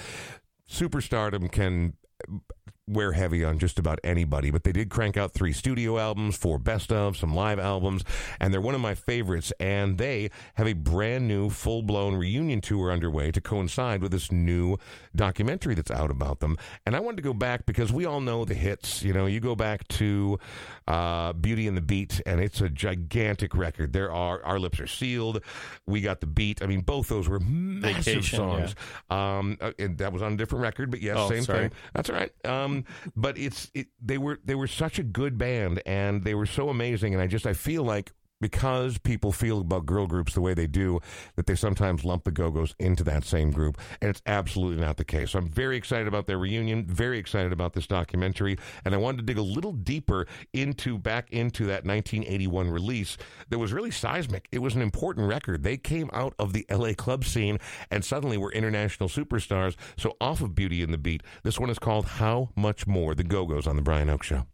Superstardom 0.69 1.51
can 1.51 1.93
wear 2.87 3.11
heavy 3.11 3.43
on 3.43 3.59
just 3.59 3.77
about 3.79 3.99
anybody, 4.03 4.49
but 4.49 4.63
they 4.63 4.71
did 4.71 4.89
crank 4.89 5.17
out 5.17 5.33
three 5.33 5.51
studio 5.51 5.97
albums, 5.97 6.37
four 6.37 6.57
best 6.57 6.91
of, 6.91 7.17
some 7.17 7.35
live 7.35 7.59
albums, 7.59 8.03
and 8.39 8.53
they're 8.53 8.61
one 8.61 8.75
of 8.75 8.81
my 8.81 8.95
favorites. 8.95 9.51
And 9.59 9.97
they 9.97 10.31
have 10.55 10.67
a 10.67 10.73
brand 10.73 11.27
new 11.27 11.49
full 11.49 11.81
blown 11.81 12.15
reunion 12.15 12.61
tour 12.61 12.91
underway 12.91 13.31
to 13.31 13.41
coincide 13.41 14.01
with 14.01 14.11
this 14.11 14.31
new 14.31 14.77
documentary 15.15 15.75
that's 15.75 15.91
out 15.91 16.11
about 16.11 16.39
them. 16.39 16.57
And 16.85 16.95
I 16.95 16.99
wanted 17.01 17.17
to 17.17 17.23
go 17.23 17.33
back 17.33 17.65
because 17.65 17.91
we 17.91 18.05
all 18.05 18.21
know 18.21 18.45
the 18.45 18.53
hits. 18.53 19.03
You 19.03 19.13
know, 19.13 19.25
you 19.25 19.39
go 19.39 19.55
back 19.55 19.87
to 19.89 20.39
uh, 20.87 21.33
Beauty 21.33 21.67
and 21.67 21.75
the 21.75 21.81
Beat, 21.81 22.21
and 22.25 22.39
it's 22.39 22.61
a 22.61 22.69
gigantic 22.69 23.53
record. 23.55 23.91
There 23.93 24.11
are 24.13 24.41
Our 24.45 24.59
Lips 24.59 24.79
Are 24.79 24.87
Sealed, 24.87 25.41
We 25.85 25.99
Got 26.01 26.21
the 26.21 26.27
Beat. 26.27 26.61
I 26.61 26.67
mean, 26.67 26.81
both 26.81 27.09
those 27.09 27.27
were 27.27 27.39
massive 27.39 28.05
Vacation, 28.05 28.37
songs. 28.37 28.75
Um, 29.09 29.57
uh, 29.59 29.71
that 29.77 30.13
was 30.13 30.21
on 30.21 30.33
a 30.33 30.37
different 30.37 30.61
record, 30.63 30.89
but 30.91 31.01
yes, 31.01 31.17
Oh, 31.19 31.29
same 31.29 31.43
sorry. 31.43 31.59
thing. 31.69 31.71
That's 31.93 32.09
all 32.09 32.15
right. 32.15 32.31
Um, 32.45 32.76
but 33.15 33.37
it's 33.37 33.69
it, 33.73 33.87
they 34.01 34.17
were 34.17 34.39
they 34.43 34.55
were 34.55 34.67
such 34.67 34.99
a 34.99 35.03
good 35.03 35.37
band 35.37 35.81
and 35.85 36.23
they 36.23 36.35
were 36.35 36.45
so 36.45 36.69
amazing, 36.69 37.13
and 37.13 37.21
I 37.21 37.27
just 37.27 37.45
I 37.45 37.53
feel 37.53 37.83
like 37.83 38.11
because 38.39 38.97
people 38.97 39.31
feel 39.31 39.61
about 39.61 39.85
girl 39.85 40.07
groups 40.07 40.33
the 40.33 40.41
way 40.41 40.53
they 40.53 40.67
do, 40.67 40.99
that 41.35 41.45
they 41.45 41.55
sometimes 41.55 42.05
lump 42.05 42.23
the 42.23 42.31
Go 42.31 42.51
Go's 42.51 42.75
into 42.79 43.03
that 43.03 43.25
same 43.25 43.51
group, 43.51 43.77
and 44.01 44.09
it's 44.09 44.21
absolutely 44.25 44.81
not 44.81 44.97
the 44.97 45.05
case. 45.05 45.31
So 45.31 45.39
I'm 45.39 45.49
very 45.49 45.77
excited 45.77 46.07
about 46.07 46.27
their 46.27 46.37
reunion, 46.37 46.85
very 46.85 47.17
excited 47.17 47.51
about 47.51 47.73
this 47.73 47.87
documentary, 47.87 48.57
and 48.85 48.93
I 48.93 48.97
wanted 48.97 49.17
to 49.17 49.23
dig 49.23 49.37
a 49.37 49.41
little 49.41 49.73
deeper 49.73 50.27
into 50.53 50.97
back 50.97 51.31
into 51.31 51.65
that 51.65 51.85
1981 51.85 52.69
release 52.69 53.17
that 53.49 53.59
was 53.59 53.73
really 53.73 53.91
seismic. 53.91 54.47
It 54.51 54.59
was 54.59 54.75
an 54.75 54.81
important 54.81 55.27
record. 55.27 55.63
They 55.63 55.77
came 55.77 56.09
out 56.13 56.33
of 56.39 56.53
the 56.53 56.65
LA 56.69 56.93
club 56.93 57.25
scene 57.25 57.59
and 57.91 58.03
suddenly 58.03 58.37
were 58.37 58.51
international 58.51 59.09
superstars. 59.09 59.75
So 59.97 60.15
off 60.21 60.41
of 60.41 60.55
Beauty 60.55 60.83
and 60.83 60.93
the 60.93 60.97
Beat, 60.97 61.23
this 61.43 61.59
one 61.59 61.69
is 61.69 61.79
called 61.79 62.05
How 62.05 62.49
Much 62.55 62.87
More, 62.87 63.15
the 63.15 63.23
Go 63.23 63.45
Go's 63.45 63.67
on 63.67 63.75
the 63.75 63.81
Brian 63.81 64.09
Oak 64.09 64.23
Show. 64.23 64.45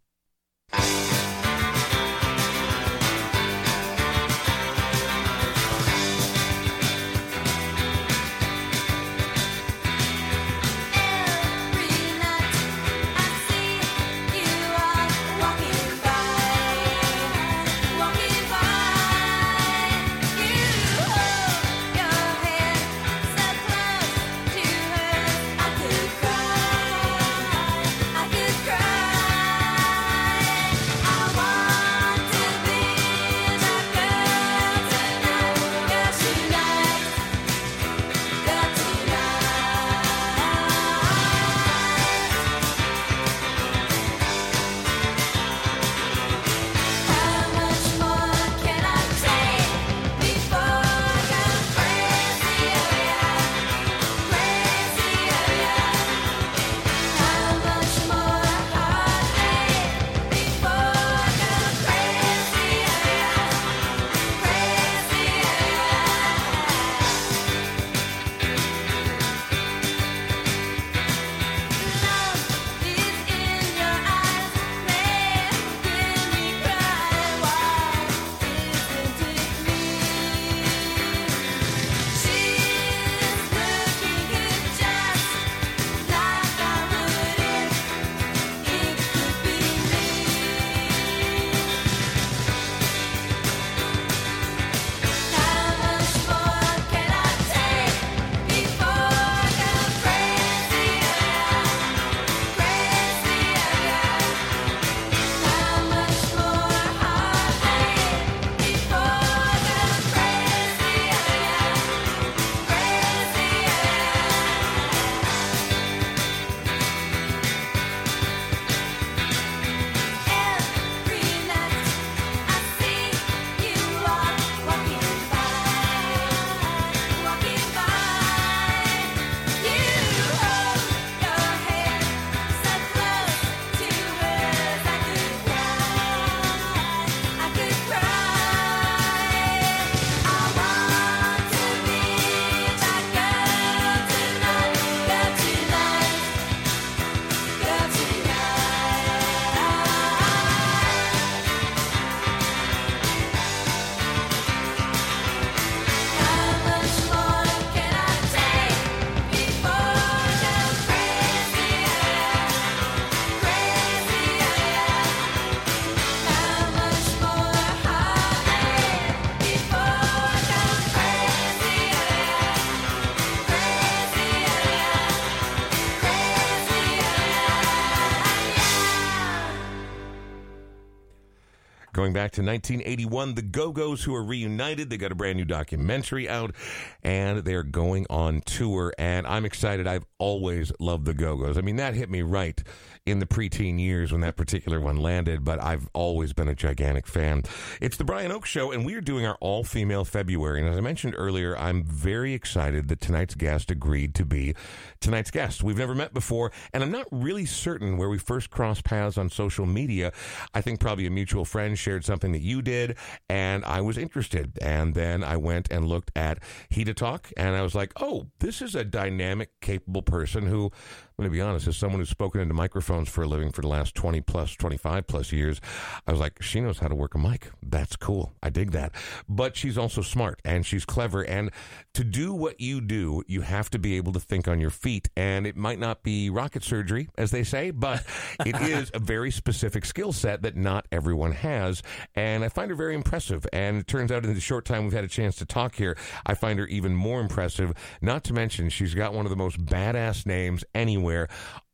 Back 182.24 182.32
to 182.32 182.42
1981, 182.42 183.36
the 183.36 183.42
Go 183.42 183.74
Go's 183.74 184.02
who 184.02 184.16
are 184.16 184.24
reunited. 184.24 184.90
They 184.90 184.96
got 184.96 185.12
a 185.12 185.16
brand 185.16 185.38
new 185.38 185.44
documentary 185.44 186.30
out 186.30 186.56
and 187.04 187.40
they're 187.40 187.64
going 187.64 188.06
on 188.10 188.40
tour. 188.46 188.94
And 188.98 189.28
I'm 189.28 189.44
excited. 189.44 189.88
I've 189.88 190.06
always 190.24 190.72
loved 190.80 191.04
the 191.04 191.14
Go 191.14 191.36
Go's. 191.36 191.58
I 191.58 191.62
mean, 191.62 191.76
that 191.76 191.96
hit 191.96 192.10
me 192.10 192.22
right 192.22 192.64
in 193.06 193.20
the 193.20 193.26
preteen 193.26 193.78
years 193.78 194.14
when 194.14 194.22
that 194.22 194.38
particular 194.38 194.80
one 194.80 194.96
landed, 194.96 195.44
but 195.44 195.62
I've 195.62 195.90
always 195.92 196.32
been 196.32 196.48
a 196.48 196.56
gigantic 196.56 197.08
fan. 197.08 197.44
It's 197.82 197.98
the 197.98 198.06
Brian 198.06 198.32
Oak 198.32 198.46
Show, 198.46 198.72
and 198.72 198.86
we 198.86 198.96
are 198.96 199.02
doing 199.02 199.26
our 199.26 199.38
all 199.42 199.66
female 199.66 200.06
February. 200.06 200.62
And 200.62 200.70
as 200.70 200.78
I 200.78 200.80
mentioned 200.80 201.14
earlier, 201.18 201.58
I'm 201.58 201.84
very 201.84 202.34
excited 202.34 202.88
that 202.88 203.02
tonight's 203.02 203.36
guest 203.36 203.70
agreed 203.70 204.16
to 204.16 204.24
be 204.24 204.56
tonight's 205.02 205.30
guest. 205.30 205.62
We've 205.62 205.78
never 205.78 205.94
met 205.94 206.14
before, 206.14 206.54
and 206.74 206.82
I'm 206.82 206.92
not 206.92 207.08
really 207.12 207.46
certain 207.46 207.98
where 207.98 208.08
we 208.08 208.18
first 208.18 208.50
crossed 208.50 208.86
paths 208.86 209.18
on 209.18 209.30
social 209.30 209.66
media. 209.66 210.14
I 210.54 210.62
think 210.62 210.80
probably 210.80 211.06
a 211.06 211.12
mutual 211.12 211.44
friend 211.44 211.78
shared 211.78 212.06
something 212.06 212.32
that 212.32 212.42
you 212.42 212.62
did, 212.62 212.96
and 213.28 213.66
I 213.66 213.82
was 213.82 213.98
interested. 213.98 214.58
And 214.62 214.94
then 214.94 215.22
I 215.22 215.36
went 215.36 215.70
and 215.70 215.86
looked 215.86 216.12
at 216.16 216.40
He 216.70 216.86
to 216.86 216.94
Talk, 216.94 217.30
and 217.36 217.58
I 217.58 217.62
was 217.62 217.76
like, 217.76 217.92
oh, 218.00 218.28
this 218.40 218.62
is 218.62 218.74
a 218.74 218.86
dynamic, 218.86 219.50
capable 219.60 220.02
person 220.02 220.13
who, 220.46 220.72
I'm 221.14 221.26
going 221.26 221.32
to 221.32 221.38
be 221.38 221.42
honest, 221.42 221.68
as 221.68 221.78
someone 221.78 222.00
who's 222.00 222.10
spoken 222.10 222.42
into 222.42 222.56
microphones 222.56 223.08
for 223.08 223.22
a 223.22 223.28
living 223.28 223.52
for 223.52 223.62
the 223.62 223.68
last 223.68 223.94
20 223.94 224.22
plus, 224.22 224.56
25 224.56 225.06
plus 225.06 225.32
years, 225.32 225.62
I 226.08 226.12
was 226.12 226.20
like, 226.20 226.42
she 226.42 226.60
knows 226.60 226.80
how 226.80 226.88
to 226.88 226.96
work 226.96 227.14
a 227.14 227.20
mic. 227.20 227.52
That's 227.62 227.96
cool. 227.96 228.34
I 228.42 228.50
dig 228.50 228.72
that. 228.72 228.94
But 229.30 229.56
she's 229.56 229.78
also 229.78 230.02
smart 230.02 230.42
and 230.44 230.66
she's 230.66 230.86
clever. 230.86 231.22
And 231.22 231.52
to 231.94 232.04
do 232.04 232.34
what 232.34 232.60
you 232.60 232.82
do, 232.82 233.22
you 233.28 233.42
have 233.42 233.70
to 233.70 233.80
be 233.80 233.96
able 233.98 234.12
to 234.14 234.20
think 234.20 234.48
on 234.48 234.60
your 234.60 234.72
feet. 234.72 235.08
And 235.16 235.46
it 235.46 235.56
might 235.56 235.78
not 235.78 236.02
be 236.02 236.32
rocket 236.32 236.64
surgery, 236.64 237.10
as 237.16 237.30
they 237.30 237.44
say, 237.44 237.70
but 237.70 238.04
it 238.44 238.60
is 238.62 238.90
a 238.96 239.00
very 239.00 239.30
specific 239.30 239.86
skill 239.86 240.14
set 240.14 240.42
that 240.42 240.58
not 240.58 240.88
everyone 240.92 241.34
has. 241.34 241.84
And 242.16 242.44
I 242.44 242.50
find 242.50 242.72
her 242.72 242.76
very 242.76 242.96
impressive. 242.96 243.46
And 243.54 243.78
it 243.78 243.86
turns 243.86 244.12
out 244.12 244.26
in 244.26 244.34
the 244.34 244.40
short 244.40 244.66
time 244.66 244.86
we've 244.86 244.94
had 244.94 245.04
a 245.04 245.08
chance 245.08 245.36
to 245.36 245.46
talk 245.46 245.76
here, 245.76 245.96
I 246.26 246.34
find 246.34 246.58
her 246.58 246.66
even 246.66 246.96
more 246.96 247.22
impressive. 247.22 247.72
Not 248.02 248.24
to 248.24 248.34
mention, 248.34 248.70
she's 248.70 248.96
got 248.96 249.14
one 249.14 249.28
of 249.28 249.30
the 249.30 249.36
most 249.36 249.64
badass 249.64 250.26
names 250.26 250.64
anywhere. 251.04 251.28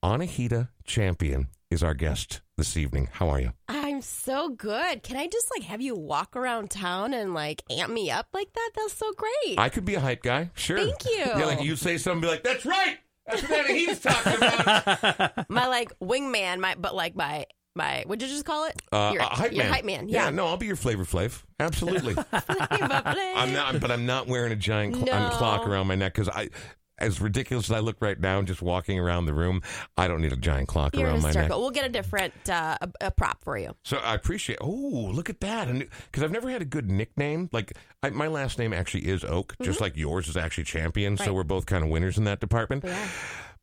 Anahita 0.04 0.70
Champion 0.86 1.48
is 1.70 1.84
our 1.84 1.94
guest 1.94 2.42
this 2.58 2.76
evening. 2.76 3.10
How 3.12 3.30
are 3.30 3.40
you? 3.40 3.54
I'm 3.68 4.02
so 4.02 4.50
good. 4.50 5.04
Can 5.04 5.18
I 5.18 5.28
just 5.28 5.52
like 5.56 5.68
have 5.68 5.82
you 5.82 5.96
walk 5.96 6.36
around 6.36 6.72
town 6.72 7.14
and 7.14 7.34
like 7.36 7.64
amp 7.70 7.92
me 7.94 8.10
up 8.10 8.28
like 8.34 8.52
that? 8.54 8.72
That's 8.76 8.94
so 8.94 9.12
great. 9.14 9.60
I 9.60 9.70
could 9.70 9.86
be 9.86 9.94
a 9.96 10.00
hype 10.00 10.24
guy, 10.24 10.50
sure. 10.56 10.78
Thank 10.80 11.06
you. 11.06 11.18
Yeah, 11.26 11.46
like 11.46 11.62
you 11.62 11.76
say 11.76 11.98
something, 12.00 12.22
be 12.22 12.28
like, 12.28 12.44
"That's 12.44 12.66
right, 12.66 12.98
that's 13.28 13.44
what 13.44 13.68
Anahita's 13.68 14.00
talking 14.00 14.36
about." 14.36 15.50
my 15.50 15.68
like 15.68 15.92
wingman, 16.00 16.60
my 16.60 16.74
but 16.76 16.96
like 16.96 17.16
my 17.16 17.46
my 17.76 18.04
what'd 18.08 18.24
you 18.28 18.34
just 18.34 18.46
call 18.46 18.66
it? 18.66 18.82
Uh, 18.92 19.12
your, 19.14 19.22
a 19.22 19.26
hype 19.26 19.52
your 19.52 19.66
man. 19.66 19.74
hype 19.74 19.86
man. 19.86 20.10
Yeah. 20.10 20.32
no, 20.32 20.48
I'll 20.48 20.58
be 20.58 20.66
your 20.66 20.76
flavor 20.76 21.06
flav. 21.06 21.44
Absolutely. 21.60 22.16
I'm 22.32 23.54
not, 23.54 23.80
but 23.80 23.92
I'm 23.92 24.08
not 24.08 24.26
wearing 24.28 24.52
a 24.52 24.56
giant 24.56 24.96
cl- 24.96 25.06
No. 25.06 25.30
clock 25.34 25.68
around 25.68 25.86
my 25.86 25.96
neck 25.96 26.16
because 26.16 26.30
I. 26.30 26.50
As 27.00 27.20
ridiculous 27.22 27.70
as 27.70 27.72
I 27.75 27.79
look 27.79 27.98
right 28.01 28.20
now, 28.20 28.41
just 28.41 28.62
walking 28.62 29.00
around 29.00 29.25
the 29.25 29.34
room, 29.34 29.62
I 29.98 30.08
don't 30.08 30.22
need 30.22 30.34
a 30.34 30.38
giant 30.38 30.68
clock 30.68 30.96
You're 30.96 31.08
around 31.08 31.22
my 31.22 31.29
a 31.32 31.34
neck. 31.34 31.44
circle. 31.46 31.62
We'll 31.62 31.72
get 31.72 31.86
a 31.86 31.89
different 31.89 32.34
uh, 32.50 32.77
a, 32.82 32.89
a 33.08 33.12
prop 33.12 33.44
for 33.44 33.58
you. 33.58 33.75
So 33.84 33.98
I 33.98 34.13
appreciate. 34.15 34.58
Oh, 34.62 34.68
look 35.13 35.29
at 35.29 35.39
that! 35.41 35.68
And 35.68 35.88
because 36.06 36.24
I've 36.24 36.32
never 36.32 36.50
had 36.50 36.62
a 36.62 36.65
good 36.65 36.89
nickname, 36.89 37.50
like 37.51 37.74
I, 38.03 38.10
my 38.12 38.27
last 38.27 38.60
name 38.60 38.74
actually 38.74 39.08
is 39.08 39.24
Oak, 39.24 39.56
just 39.62 39.82
like 39.82 39.96
yours 39.98 40.27
is 40.27 40.38
actually 40.38 40.65
Champion. 40.65 41.18
So 41.18 41.25
Mm-hmm. 41.25 41.34
We're 41.36 41.44
both 41.44 41.65
kind 41.68 41.84
of 41.84 41.89
winners 41.89 42.18
in 42.18 42.24
that 42.25 42.39
department. 42.39 42.84
Yeah. 42.84 43.08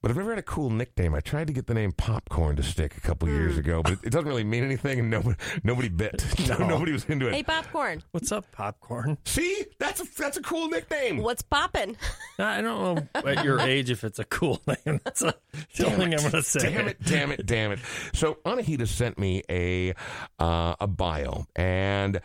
But 0.07 0.13
I've 0.13 0.19
never 0.19 0.31
had 0.31 0.39
a 0.39 0.43
cool 0.43 0.71
nickname. 0.71 1.17
I 1.17 1.21
tried 1.21 1.49
to 1.49 1.53
get 1.53 1.67
the 1.67 1.75
name 1.75 1.91
Popcorn 1.91 2.55
to 2.55 2.63
stick 2.63 2.97
a 2.97 3.01
couple 3.01 3.27
Hmm. 3.27 3.35
years 3.35 3.59
ago, 3.59 3.83
but 3.83 3.95
it, 3.95 3.99
it 4.05 4.11
doesn't 4.11 4.29
really 4.29 4.45
mean 4.45 4.63
anything, 4.63 5.01
and 5.01 5.11
nobody 5.11 5.35
nobody 5.65 5.89
bit. 5.89 6.25
No, 6.49 6.59
nobody 6.59 6.93
was 6.93 7.05
into 7.07 7.27
it. 7.27 7.35
Hey, 7.35 7.43
popcorn. 7.43 8.05
What's 8.13 8.31
up, 8.31 8.45
popcorn? 8.53 9.19
See, 9.25 9.65
that's 9.81 10.01
a 10.01 10.05
that's 10.17 10.37
a 10.37 10.43
cool 10.43 10.69
nickname. 10.69 11.17
What's 11.17 11.43
popping? 11.43 11.97
I 12.39 12.61
don't 12.61 13.05
know 13.17 13.31
at 13.33 13.43
your 13.45 13.59
age 13.73 13.91
if 13.91 14.05
it's 14.05 14.21
a 14.21 14.25
cool 14.25 14.63
name. 14.87 15.01
That's 15.03 15.23
a, 15.23 15.35
the 15.77 15.87
only 15.87 15.97
thing 15.97 16.15
I'm 16.15 16.21
going 16.21 16.31
to 16.31 16.43
say. 16.45 16.73
Damn 16.73 16.87
it! 16.87 17.03
Damn 17.03 17.33
it! 17.33 17.45
Damn 17.45 17.73
it! 17.73 17.81
So 18.15 18.35
Anahita 18.47 18.87
sent 18.87 19.19
me 19.19 19.43
a 19.51 19.93
uh, 20.39 20.77
a 20.79 20.87
bio, 20.87 21.47
and 21.57 22.21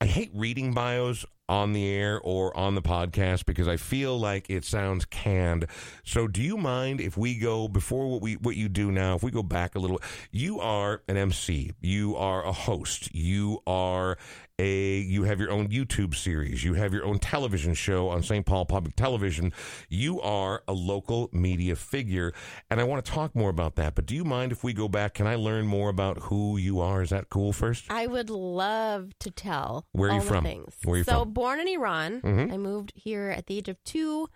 I 0.00 0.06
hate 0.06 0.30
reading 0.32 0.72
bios 0.72 1.26
on 1.48 1.72
the 1.72 1.88
air 1.88 2.20
or 2.22 2.56
on 2.56 2.74
the 2.74 2.82
podcast 2.82 3.46
because 3.46 3.68
I 3.68 3.76
feel 3.76 4.18
like 4.18 4.50
it 4.50 4.64
sounds 4.64 5.04
canned. 5.04 5.66
So, 6.04 6.26
do 6.28 6.42
you 6.42 6.56
mind 6.56 7.00
if 7.00 7.16
we 7.16 7.38
go 7.38 7.68
before 7.68 8.08
what 8.08 8.20
we 8.20 8.34
what 8.34 8.56
you 8.56 8.68
do 8.68 8.90
now? 8.92 9.16
If 9.16 9.22
we 9.22 9.30
go 9.30 9.42
back 9.42 9.74
a 9.74 9.78
little, 9.78 10.00
you 10.30 10.60
are 10.60 11.02
an 11.08 11.16
MC, 11.16 11.72
you 11.80 12.16
are 12.16 12.44
a 12.44 12.52
host, 12.52 13.14
you 13.14 13.62
are 13.66 14.18
a 14.58 14.98
you 14.98 15.22
have 15.24 15.38
your 15.40 15.50
own 15.50 15.68
YouTube 15.68 16.14
series, 16.14 16.64
you 16.64 16.74
have 16.74 16.92
your 16.92 17.04
own 17.04 17.18
television 17.18 17.74
show 17.74 18.08
on 18.08 18.22
St. 18.22 18.44
Paul 18.44 18.66
Public 18.66 18.96
Television. 18.96 19.52
You 19.88 20.20
are 20.20 20.62
a 20.66 20.72
local 20.72 21.28
media 21.32 21.76
figure, 21.76 22.32
and 22.70 22.80
I 22.80 22.84
want 22.84 23.04
to 23.04 23.10
talk 23.10 23.34
more 23.36 23.50
about 23.50 23.76
that. 23.76 23.94
But 23.94 24.06
do 24.06 24.14
you 24.14 24.24
mind 24.24 24.52
if 24.52 24.64
we 24.64 24.72
go 24.72 24.88
back? 24.88 25.14
Can 25.14 25.26
I 25.26 25.36
learn 25.36 25.66
more 25.66 25.88
about 25.88 26.18
who 26.24 26.56
you 26.56 26.80
are? 26.80 27.02
Is 27.02 27.10
that 27.10 27.28
cool? 27.28 27.52
First, 27.52 27.84
I 27.90 28.06
would 28.06 28.30
love 28.30 29.12
to 29.20 29.30
tell. 29.30 29.86
Where 29.92 30.10
are 30.10 30.14
you 30.16 30.20
from? 30.20 30.44
Things. 30.44 30.74
Where 30.84 30.94
are 30.94 30.98
you 30.98 31.04
so 31.04 31.20
from? 31.20 31.32
born 31.32 31.60
in 31.60 31.68
Iran. 31.68 32.20
Mhm. 32.22 32.52
I 32.52 32.56
moved 32.56 32.92
here 32.94 33.28
at 33.30 33.46
the 33.46 33.58
age 33.58 33.68
of 33.68 33.82
two 33.84 34.28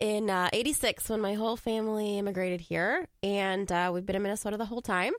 in 0.00 0.28
uh, 0.28 0.50
'86 0.52 1.08
when 1.08 1.20
my 1.22 1.32
whole 1.34 1.56
family 1.56 2.18
immigrated 2.18 2.60
here, 2.60 3.06
and 3.22 3.70
uh, 3.72 3.90
we've 3.92 4.04
been 4.04 4.16
in 4.16 4.22
Minnesota 4.22 4.56
the 4.58 4.66
whole 4.66 4.82
time. 4.82 5.14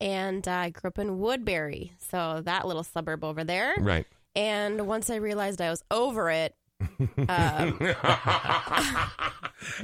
And 0.00 0.46
uh, 0.48 0.52
I 0.52 0.70
grew 0.70 0.88
up 0.88 0.98
in 0.98 1.18
Woodbury, 1.18 1.92
so 2.10 2.40
that 2.44 2.66
little 2.66 2.84
suburb 2.84 3.24
over 3.24 3.44
there. 3.44 3.74
right? 3.78 4.06
And 4.34 4.86
once 4.86 5.10
I 5.10 5.16
realized 5.16 5.60
I 5.60 5.70
was 5.70 5.82
over 5.90 6.30
it, 6.30 6.54
um, 7.28 7.78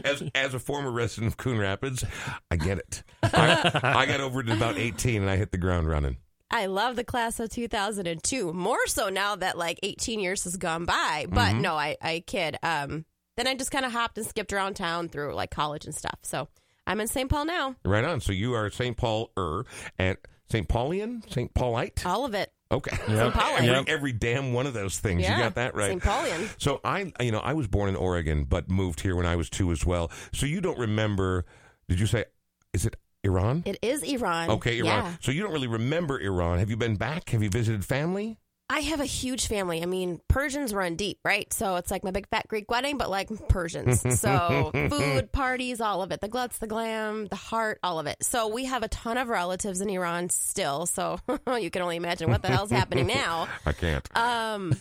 as 0.05 0.23
as 0.35 0.55
a 0.55 0.59
former 0.59 0.91
resident 0.91 1.33
of 1.33 1.37
Coon 1.37 1.59
Rapids, 1.59 2.05
I 2.51 2.57
get 2.57 2.79
it. 2.79 3.03
I, 3.23 3.71
I 3.83 4.07
got 4.07 4.21
over 4.21 4.41
it 4.41 4.49
at 4.49 4.57
about 4.57 4.79
eighteen, 4.79 5.23
and 5.23 5.31
I 5.31 5.37
hit 5.37 5.53
the 5.53 5.59
ground 5.59 5.89
running. 5.89 6.17
I 6.51 6.67
love 6.67 6.95
the 6.95 7.03
class 7.05 7.41
of 7.41 7.51
2002 7.51 8.53
more 8.53 8.87
so 8.87 9.09
now 9.09 9.35
that 9.35 9.59
like 9.59 9.81
18 9.83 10.21
years 10.21 10.45
has 10.45 10.57
gone 10.57 10.85
by. 10.85 11.27
But 11.29 11.55
Mm-hmm. 11.55 11.61
no, 11.61 11.75
I, 11.75 11.97
I 12.01 12.23
kid. 12.25 12.57
Um, 12.63 13.05
then 13.37 13.49
I 13.49 13.57
just 13.57 13.73
kind 13.73 13.85
of 13.85 13.91
hopped 13.91 14.17
and 14.17 14.25
skipped 14.27 14.53
around 14.53 14.75
town 14.75 15.09
through 15.09 15.35
like 15.35 15.51
college 15.51 15.87
and 15.87 15.95
stuff. 15.95 16.21
So 16.23 16.47
I'm 16.87 17.01
in 17.01 17.09
St. 17.09 17.29
Paul 17.29 17.45
now. 17.47 17.75
Right 17.85 18.05
on. 18.05 18.21
So 18.21 18.33
you 18.33 18.55
are 18.55 18.71
St. 18.71 18.97
Paul 18.97 19.31
er 19.39 19.65
and 19.99 20.17
St. 20.49 20.69
Paulian, 20.69 21.29
St. 21.33 21.53
Paulite. 21.55 22.07
All 22.07 22.25
of 22.25 22.35
it. 22.35 22.53
Okay, 22.71 22.97
Yep. 23.09 23.33
Paulian. 23.33 23.55
every, 23.59 23.67
Yep. 23.67 23.85
every 23.89 24.13
damn 24.13 24.53
one 24.53 24.67
of 24.67 24.75
those 24.75 24.99
things. 24.99 25.23
Yeah. 25.23 25.37
You 25.37 25.43
got 25.45 25.55
that 25.55 25.75
right. 25.75 25.91
St. 25.91 26.03
Paulian. 26.03 26.49
So 26.59 26.81
I, 26.85 27.13
you 27.21 27.31
know, 27.33 27.39
I 27.39 27.53
was 27.53 27.69
born 27.69 27.89
in 27.89 27.97
Oregon, 27.97 28.45
but 28.45 28.69
moved 28.69 29.01
here 29.01 29.15
when 29.17 29.27
I 29.27 29.37
was 29.37 29.49
two 29.49 29.71
as 29.73 29.87
well. 29.87 30.11
So 30.33 30.47
you 30.47 30.61
don't 30.61 30.79
remember? 30.79 31.45
Did 31.89 32.01
you 32.01 32.07
say? 32.07 32.25
Is 32.73 32.85
it 32.87 32.97
Iran? 33.23 33.63
It 33.67 33.79
is 33.83 34.03
Iran. 34.03 34.51
Okay, 34.51 34.79
Iran. 34.79 35.05
Yeah. 35.05 35.13
So 35.21 35.31
you 35.33 35.43
don't 35.43 35.53
really 35.53 35.69
remember 35.69 36.21
Iran. 36.21 36.59
Have 36.59 36.71
you 36.71 36.77
been 36.77 36.97
back? 36.97 37.31
Have 37.31 37.43
you 37.43 37.51
visited 37.51 37.85
family? 37.85 38.39
I 38.69 38.81
have 38.81 39.01
a 39.01 39.05
huge 39.05 39.47
family. 39.47 39.81
I 39.83 39.87
mean, 39.87 40.21
Persians 40.29 40.75
run 40.75 40.97
deep, 40.97 41.21
right? 41.25 41.53
So 41.53 41.77
it's 41.77 41.91
like 41.91 42.03
my 42.03 42.11
big 42.11 42.29
fat 42.29 42.49
Greek 42.49 42.69
wedding, 42.71 42.99
but 42.99 43.09
like 43.11 43.29
Persians. 43.49 44.03
So 44.27 44.71
food, 44.91 45.31
parties, 45.31 45.81
all 45.81 46.03
of 46.03 46.11
it. 46.11 46.21
The 46.21 46.29
glutz, 46.29 46.59
the 46.59 46.67
glam, 46.67 47.27
the 47.27 47.37
heart, 47.37 47.79
all 47.85 48.01
of 48.01 48.07
it. 48.09 48.17
So 48.25 48.49
we 48.49 48.65
have 48.65 48.83
a 48.83 48.89
ton 48.89 49.19
of 49.19 49.29
relatives 49.29 49.81
in 49.81 49.89
Iran 49.89 50.31
still. 50.31 50.87
So 50.87 51.21
you 51.61 51.71
can 51.71 51.83
only 51.83 51.97
imagine 51.97 52.29
what 52.31 52.43
the 52.43 52.49
hell's 52.49 52.71
happening 52.73 53.07
now. 53.07 53.47
I 53.67 53.73
can't. 53.73 54.17
Um, 54.17 54.75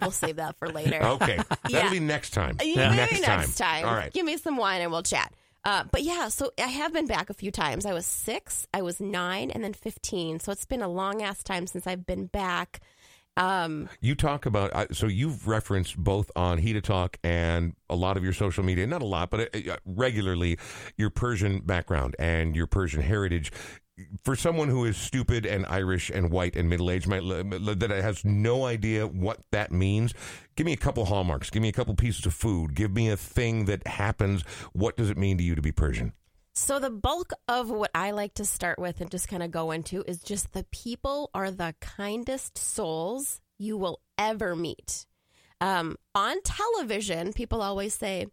we'll 0.00 0.12
save 0.12 0.36
that 0.36 0.56
for 0.58 0.68
later. 0.68 1.02
Okay, 1.02 1.36
that'll 1.36 1.70
Yeah. 1.70 1.90
be 1.90 1.98
next 2.00 2.30
time. 2.30 2.56
Yeah, 2.62 2.90
maybe 2.90 2.96
Next 2.96 3.20
next, 3.22 3.58
time. 3.58 3.82
time. 3.82 3.88
All 3.88 3.94
right. 3.96 4.12
Give 4.12 4.24
me 4.24 4.36
some 4.36 4.56
wine 4.56 4.80
and 4.80 4.92
we'll 4.92 5.02
chat. 5.02 5.32
Uh, 5.64 5.82
but 5.90 6.02
yeah, 6.02 6.28
so 6.28 6.52
I 6.58 6.66
have 6.68 6.92
been 6.92 7.06
back 7.06 7.30
a 7.30 7.34
few 7.34 7.50
times. 7.50 7.86
I 7.86 7.94
was 7.94 8.04
six, 8.06 8.66
I 8.74 8.82
was 8.82 9.00
nine, 9.00 9.50
and 9.50 9.64
then 9.64 9.72
15. 9.72 10.40
So 10.40 10.52
it's 10.52 10.66
been 10.66 10.82
a 10.82 10.88
long 10.88 11.22
ass 11.22 11.42
time 11.42 11.66
since 11.66 11.86
I've 11.86 12.04
been 12.06 12.26
back. 12.26 12.80
Um, 13.36 13.88
You 14.00 14.14
talk 14.14 14.46
about 14.46 14.94
so 14.94 15.06
you've 15.06 15.48
referenced 15.48 15.96
both 15.96 16.30
on 16.36 16.58
He 16.58 16.72
to 16.72 16.80
Talk 16.80 17.18
and 17.24 17.74
a 17.90 17.96
lot 17.96 18.16
of 18.16 18.22
your 18.22 18.32
social 18.32 18.62
media, 18.62 18.86
not 18.86 19.02
a 19.02 19.06
lot, 19.06 19.30
but 19.30 19.54
uh, 19.54 19.72
uh, 19.72 19.76
regularly, 19.84 20.58
your 20.96 21.10
Persian 21.10 21.60
background 21.60 22.14
and 22.18 22.54
your 22.54 22.66
Persian 22.66 23.02
heritage. 23.02 23.52
For 24.24 24.34
someone 24.34 24.68
who 24.68 24.84
is 24.84 24.96
stupid 24.96 25.46
and 25.46 25.64
Irish 25.66 26.10
and 26.10 26.30
white 26.30 26.56
and 26.56 26.68
middle 26.68 26.90
aged, 26.90 27.08
that 27.08 27.90
has 27.90 28.24
no 28.24 28.64
idea 28.64 29.06
what 29.06 29.38
that 29.52 29.70
means, 29.70 30.14
give 30.56 30.64
me 30.64 30.72
a 30.72 30.76
couple 30.76 31.04
hallmarks. 31.04 31.48
Give 31.48 31.62
me 31.62 31.68
a 31.68 31.72
couple 31.72 31.94
pieces 31.94 32.26
of 32.26 32.34
food. 32.34 32.74
Give 32.74 32.92
me 32.92 33.08
a 33.08 33.16
thing 33.16 33.66
that 33.66 33.86
happens. 33.86 34.42
What 34.72 34.96
does 34.96 35.10
it 35.10 35.16
mean 35.16 35.38
to 35.38 35.44
you 35.44 35.54
to 35.54 35.62
be 35.62 35.70
Persian? 35.70 36.12
So 36.54 36.78
the 36.78 36.90
bulk 36.90 37.32
of 37.48 37.70
what 37.70 37.90
I 37.94 38.12
like 38.12 38.34
to 38.34 38.44
start 38.44 38.78
with 38.78 39.00
and 39.00 39.10
just 39.10 39.28
kind 39.28 39.42
of 39.42 39.50
go 39.50 39.70
into 39.72 40.02
is 40.06 40.18
just 40.22 40.52
the 40.52 40.64
people 40.70 41.30
are 41.34 41.50
the 41.50 41.74
kindest 41.80 42.56
souls 42.58 43.40
you 43.58 43.76
will 43.76 44.00
ever 44.18 44.54
meet. 44.56 45.06
Um, 45.60 45.96
on 46.14 46.36
television, 46.42 47.32
people 47.32 47.62
always 47.62 47.94
say, 47.94 48.26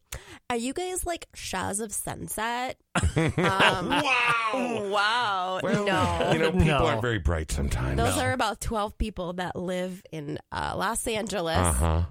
"Are 0.49 0.55
you 0.57 0.73
guys 0.73 1.05
like 1.05 1.27
Shahs 1.33 1.79
of 1.79 1.93
Sunset?" 1.93 2.77
um, 2.95 3.05
wow. 3.37 4.89
wow, 4.91 5.59
Well, 5.63 5.85
no. 5.85 6.31
you 6.33 6.39
know, 6.39 6.51
people 6.51 6.65
No. 6.65 6.85
aren't 6.87 7.01
very 7.01 7.19
bright 7.19 7.51
sometimes. 7.51 7.95
Those 7.97 8.17
are 8.17 8.33
about 8.33 8.59
12 8.59 8.97
people 8.97 9.33
that 9.33 9.55
live 9.55 10.01
in 10.11 10.39
uh, 10.51 10.73
Los 10.75 11.07
Angeles. 11.07 11.55
Uh 11.57 11.71
huh. 11.73 12.01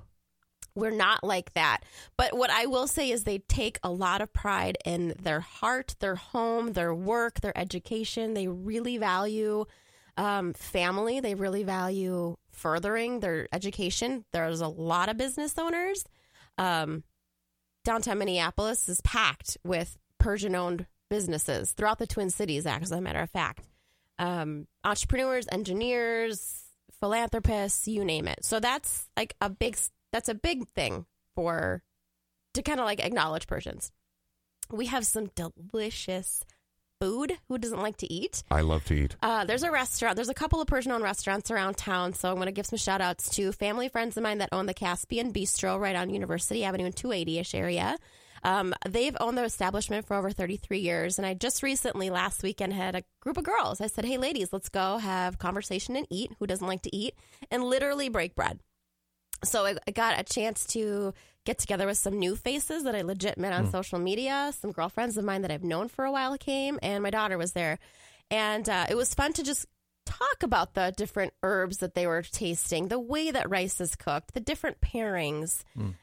We're 0.74 0.90
not 0.90 1.24
like 1.24 1.52
that. 1.54 1.80
But 2.16 2.36
what 2.36 2.50
I 2.50 2.66
will 2.66 2.86
say 2.86 3.10
is 3.10 3.24
they 3.24 3.38
take 3.38 3.78
a 3.82 3.90
lot 3.90 4.20
of 4.20 4.32
pride 4.32 4.78
in 4.84 5.14
their 5.20 5.40
heart, 5.40 5.96
their 6.00 6.16
home, 6.16 6.72
their 6.72 6.94
work, 6.94 7.40
their 7.40 7.56
education. 7.56 8.34
They 8.34 8.48
really 8.48 8.98
value 8.98 9.64
um, 10.16 10.52
family. 10.52 11.20
They 11.20 11.34
really 11.34 11.64
value 11.64 12.36
furthering 12.52 13.20
their 13.20 13.48
education. 13.52 14.24
There's 14.32 14.60
a 14.60 14.68
lot 14.68 15.08
of 15.08 15.16
business 15.16 15.58
owners. 15.58 16.04
Um, 16.58 17.04
downtown 17.84 18.18
Minneapolis 18.18 18.88
is 18.88 19.00
packed 19.00 19.56
with 19.64 19.96
Persian 20.18 20.54
owned 20.54 20.86
businesses 21.08 21.72
throughout 21.72 21.98
the 21.98 22.06
Twin 22.06 22.30
Cities, 22.30 22.66
as 22.66 22.92
a 22.92 23.00
matter 23.00 23.20
of 23.20 23.30
fact. 23.30 23.66
Um, 24.18 24.66
entrepreneurs, 24.84 25.46
engineers, 25.50 26.62
philanthropists, 27.00 27.88
you 27.88 28.04
name 28.04 28.28
it. 28.28 28.44
So 28.44 28.60
that's 28.60 29.08
like 29.16 29.34
a 29.40 29.48
big 29.48 29.78
that's 30.12 30.28
a 30.28 30.34
big 30.34 30.68
thing 30.68 31.06
for 31.34 31.82
to 32.54 32.62
kind 32.62 32.80
of 32.80 32.86
like 32.86 33.04
acknowledge 33.04 33.46
Persians. 33.46 33.92
We 34.70 34.86
have 34.86 35.04
some 35.04 35.30
delicious 35.34 36.44
food. 37.00 37.32
Who 37.48 37.58
doesn't 37.58 37.80
like 37.80 37.96
to 37.98 38.12
eat? 38.12 38.42
I 38.50 38.60
love 38.60 38.84
to 38.84 38.94
eat. 38.94 39.16
Uh, 39.22 39.44
there's 39.44 39.62
a 39.62 39.70
restaurant. 39.70 40.16
There's 40.16 40.28
a 40.28 40.34
couple 40.34 40.60
of 40.60 40.66
Persian 40.66 40.92
owned 40.92 41.02
restaurants 41.02 41.50
around 41.50 41.76
town. 41.76 42.12
So 42.12 42.28
I'm 42.28 42.36
going 42.36 42.46
to 42.46 42.52
give 42.52 42.66
some 42.66 42.76
shout 42.76 43.00
outs 43.00 43.30
to 43.36 43.52
family 43.52 43.88
friends 43.88 44.16
of 44.16 44.22
mine 44.22 44.38
that 44.38 44.50
own 44.52 44.66
the 44.66 44.74
Caspian 44.74 45.32
Bistro 45.32 45.80
right 45.80 45.96
on 45.96 46.10
University 46.10 46.62
Avenue 46.64 46.86
in 46.86 46.92
280 46.92 47.38
ish 47.38 47.54
area. 47.54 47.96
Um, 48.42 48.74
they've 48.88 49.16
owned 49.20 49.36
their 49.36 49.44
establishment 49.44 50.06
for 50.06 50.14
over 50.14 50.30
33 50.30 50.78
years. 50.78 51.18
And 51.18 51.26
I 51.26 51.34
just 51.34 51.62
recently, 51.62 52.10
last 52.10 52.42
weekend, 52.42 52.72
had 52.72 52.94
a 52.94 53.02
group 53.20 53.36
of 53.36 53.44
girls. 53.44 53.80
I 53.80 53.86
said, 53.86 54.04
Hey, 54.04 54.18
ladies, 54.18 54.52
let's 54.52 54.68
go 54.68 54.98
have 54.98 55.38
conversation 55.38 55.96
and 55.96 56.06
eat. 56.10 56.32
Who 56.38 56.46
doesn't 56.46 56.66
like 56.66 56.82
to 56.82 56.94
eat? 56.96 57.14
And 57.50 57.64
literally 57.64 58.08
break 58.08 58.34
bread. 58.34 58.60
So 59.44 59.64
I, 59.66 59.76
I 59.86 59.90
got 59.90 60.18
a 60.20 60.22
chance 60.22 60.66
to 60.68 61.14
get 61.46 61.58
together 61.58 61.86
with 61.86 61.98
some 61.98 62.18
new 62.18 62.36
faces 62.36 62.84
that 62.84 62.94
I 62.94 63.02
legit 63.02 63.38
met 63.38 63.52
on 63.52 63.70
social 63.70 63.98
media. 63.98 64.52
Some 64.58 64.72
girlfriends 64.72 65.16
of 65.16 65.24
mine 65.24 65.42
that 65.42 65.50
I've 65.50 65.64
known 65.64 65.88
for 65.88 66.04
a 66.04 66.12
while 66.12 66.36
came, 66.36 66.78
and 66.82 67.02
my 67.02 67.10
daughter 67.10 67.38
was 67.38 67.52
there. 67.52 67.78
And 68.30 68.68
uh, 68.68 68.86
it 68.88 68.94
was 68.94 69.14
fun 69.14 69.32
to 69.34 69.42
just 69.42 69.66
talk 70.06 70.42
about 70.42 70.74
the 70.74 70.92
different 70.96 71.32
herbs 71.42 71.78
that 71.78 71.94
they 71.94 72.06
were 72.06 72.22
tasting, 72.22 72.88
the 72.88 72.98
way 72.98 73.30
that 73.30 73.48
rice 73.48 73.80
is 73.80 73.96
cooked, 73.96 74.34
the 74.34 74.40
different 74.40 74.80
pairings. 74.80 75.62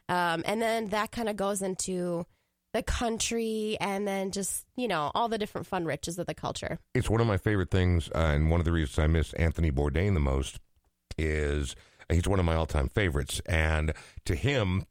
Um, 0.10 0.44
and 0.46 0.62
then 0.62 0.88
that 0.88 1.12
kind 1.12 1.30
of 1.30 1.36
goes 1.36 1.62
into 1.62 2.26
the 2.74 2.84
country 2.84 3.78
and 3.80 4.08
then 4.08 4.32
just, 4.32 4.66
you 4.76 4.88
know, 4.88 5.12
all 5.14 5.30
the 5.30 5.38
different 5.38 5.68
fun 5.68 5.86
riches 5.86 6.20
of 6.20 6.26
the 6.26 6.34
culture. 6.34 6.80
It's 6.94 7.10
one 7.10 7.22
of 7.22 7.28
my 7.28 7.38
favorite 7.38 7.72
things, 7.72 8.10
uh, 8.14 8.20
and 8.34 8.50
one 8.50 8.60
of 8.60 8.66
the 8.66 8.72
reasons 8.72 9.00
I 9.00 9.08
miss 9.08 9.34
Anthony 9.34 9.72
Bourdain 9.72 10.14
the 10.14 10.20
most 10.20 10.60
is 11.18 11.76
he's 12.10 12.28
one 12.28 12.40
of 12.40 12.46
my 12.46 12.56
all-time 12.56 12.90
favorites. 12.90 13.42
And 13.46 13.94
to 14.26 14.36
him, 14.36 14.86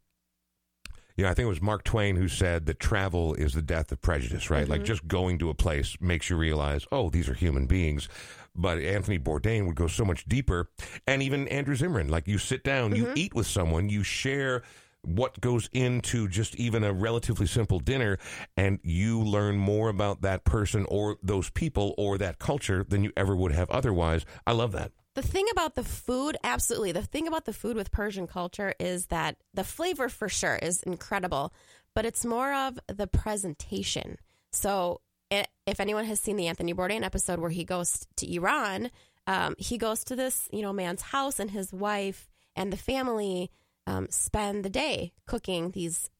you 1.15 1.23
know, 1.23 1.31
I 1.31 1.33
think 1.33 1.45
it 1.45 1.49
was 1.49 1.61
Mark 1.61 1.83
Twain 1.83 2.15
who 2.15 2.27
said 2.27 2.67
that 2.67 2.79
travel 2.79 3.33
is 3.33 3.53
the 3.53 3.61
death 3.61 3.91
of 3.91 4.01
prejudice, 4.01 4.49
right? 4.51 4.67
Like 4.67 4.81
mm-hmm. 4.81 4.85
just 4.85 5.07
going 5.07 5.39
to 5.39 5.49
a 5.49 5.55
place 5.55 5.97
makes 5.99 6.29
you 6.29 6.37
realize, 6.37 6.85
oh, 6.91 7.09
these 7.09 7.27
are 7.27 7.33
human 7.33 7.65
beings. 7.65 8.07
But 8.55 8.79
Anthony 8.79 9.17
Bourdain 9.17 9.65
would 9.65 9.75
go 9.75 9.87
so 9.87 10.05
much 10.05 10.25
deeper. 10.25 10.69
And 11.07 11.23
even 11.23 11.47
Andrew 11.47 11.75
Zimmern, 11.75 12.09
like 12.09 12.27
you 12.27 12.37
sit 12.37 12.63
down, 12.63 12.95
you 12.95 13.05
mm-hmm. 13.05 13.17
eat 13.17 13.33
with 13.33 13.47
someone, 13.47 13.89
you 13.89 14.03
share 14.03 14.63
what 15.03 15.39
goes 15.39 15.69
into 15.73 16.27
just 16.27 16.55
even 16.55 16.83
a 16.83 16.91
relatively 16.91 17.47
simple 17.47 17.79
dinner, 17.79 18.17
and 18.57 18.79
you 18.83 19.21
learn 19.21 19.55
more 19.55 19.89
about 19.89 20.21
that 20.21 20.43
person 20.43 20.85
or 20.89 21.17
those 21.23 21.49
people 21.51 21.95
or 21.97 22.17
that 22.17 22.39
culture 22.39 22.83
than 22.83 23.03
you 23.03 23.11
ever 23.15 23.35
would 23.35 23.53
have 23.53 23.69
otherwise. 23.69 24.25
I 24.45 24.51
love 24.51 24.71
that. 24.73 24.91
The 25.17 25.23
thing 25.23 25.47
about 25.51 25.73
the 25.73 25.83
food, 25.83 26.37
absolutely. 26.43 26.91
The 26.91 27.01
thing 27.01 27.27
about 27.27 27.45
the 27.45 27.51
food 27.51 27.75
with 27.75 27.89
Persian 27.89 28.27
culture 28.27 28.75
is 28.79 29.07
that 29.07 29.37
the 29.51 29.63
flavor 29.63 30.09
for 30.09 30.29
sure 30.29 30.57
is 30.57 30.83
incredible, 30.83 31.55
but 31.95 32.05
it's 32.05 32.23
more 32.23 32.53
of 32.53 32.77
the 32.85 33.07
presentation. 33.07 34.19
So, 34.51 35.01
if 35.31 35.79
anyone 35.79 36.05
has 36.05 36.19
seen 36.19 36.37
the 36.37 36.45
Anthony 36.45 36.71
Bourdain 36.71 37.01
episode 37.01 37.39
where 37.39 37.49
he 37.49 37.63
goes 37.63 38.05
to 38.17 38.31
Iran, 38.31 38.91
um, 39.25 39.55
he 39.57 39.79
goes 39.79 40.03
to 40.03 40.15
this 40.15 40.47
you 40.51 40.61
know 40.61 40.71
man's 40.71 41.01
house, 41.01 41.39
and 41.39 41.49
his 41.49 41.73
wife 41.73 42.29
and 42.55 42.71
the 42.71 42.77
family 42.77 43.49
um, 43.87 44.05
spend 44.11 44.63
the 44.63 44.69
day 44.69 45.13
cooking 45.25 45.71
these 45.71 46.11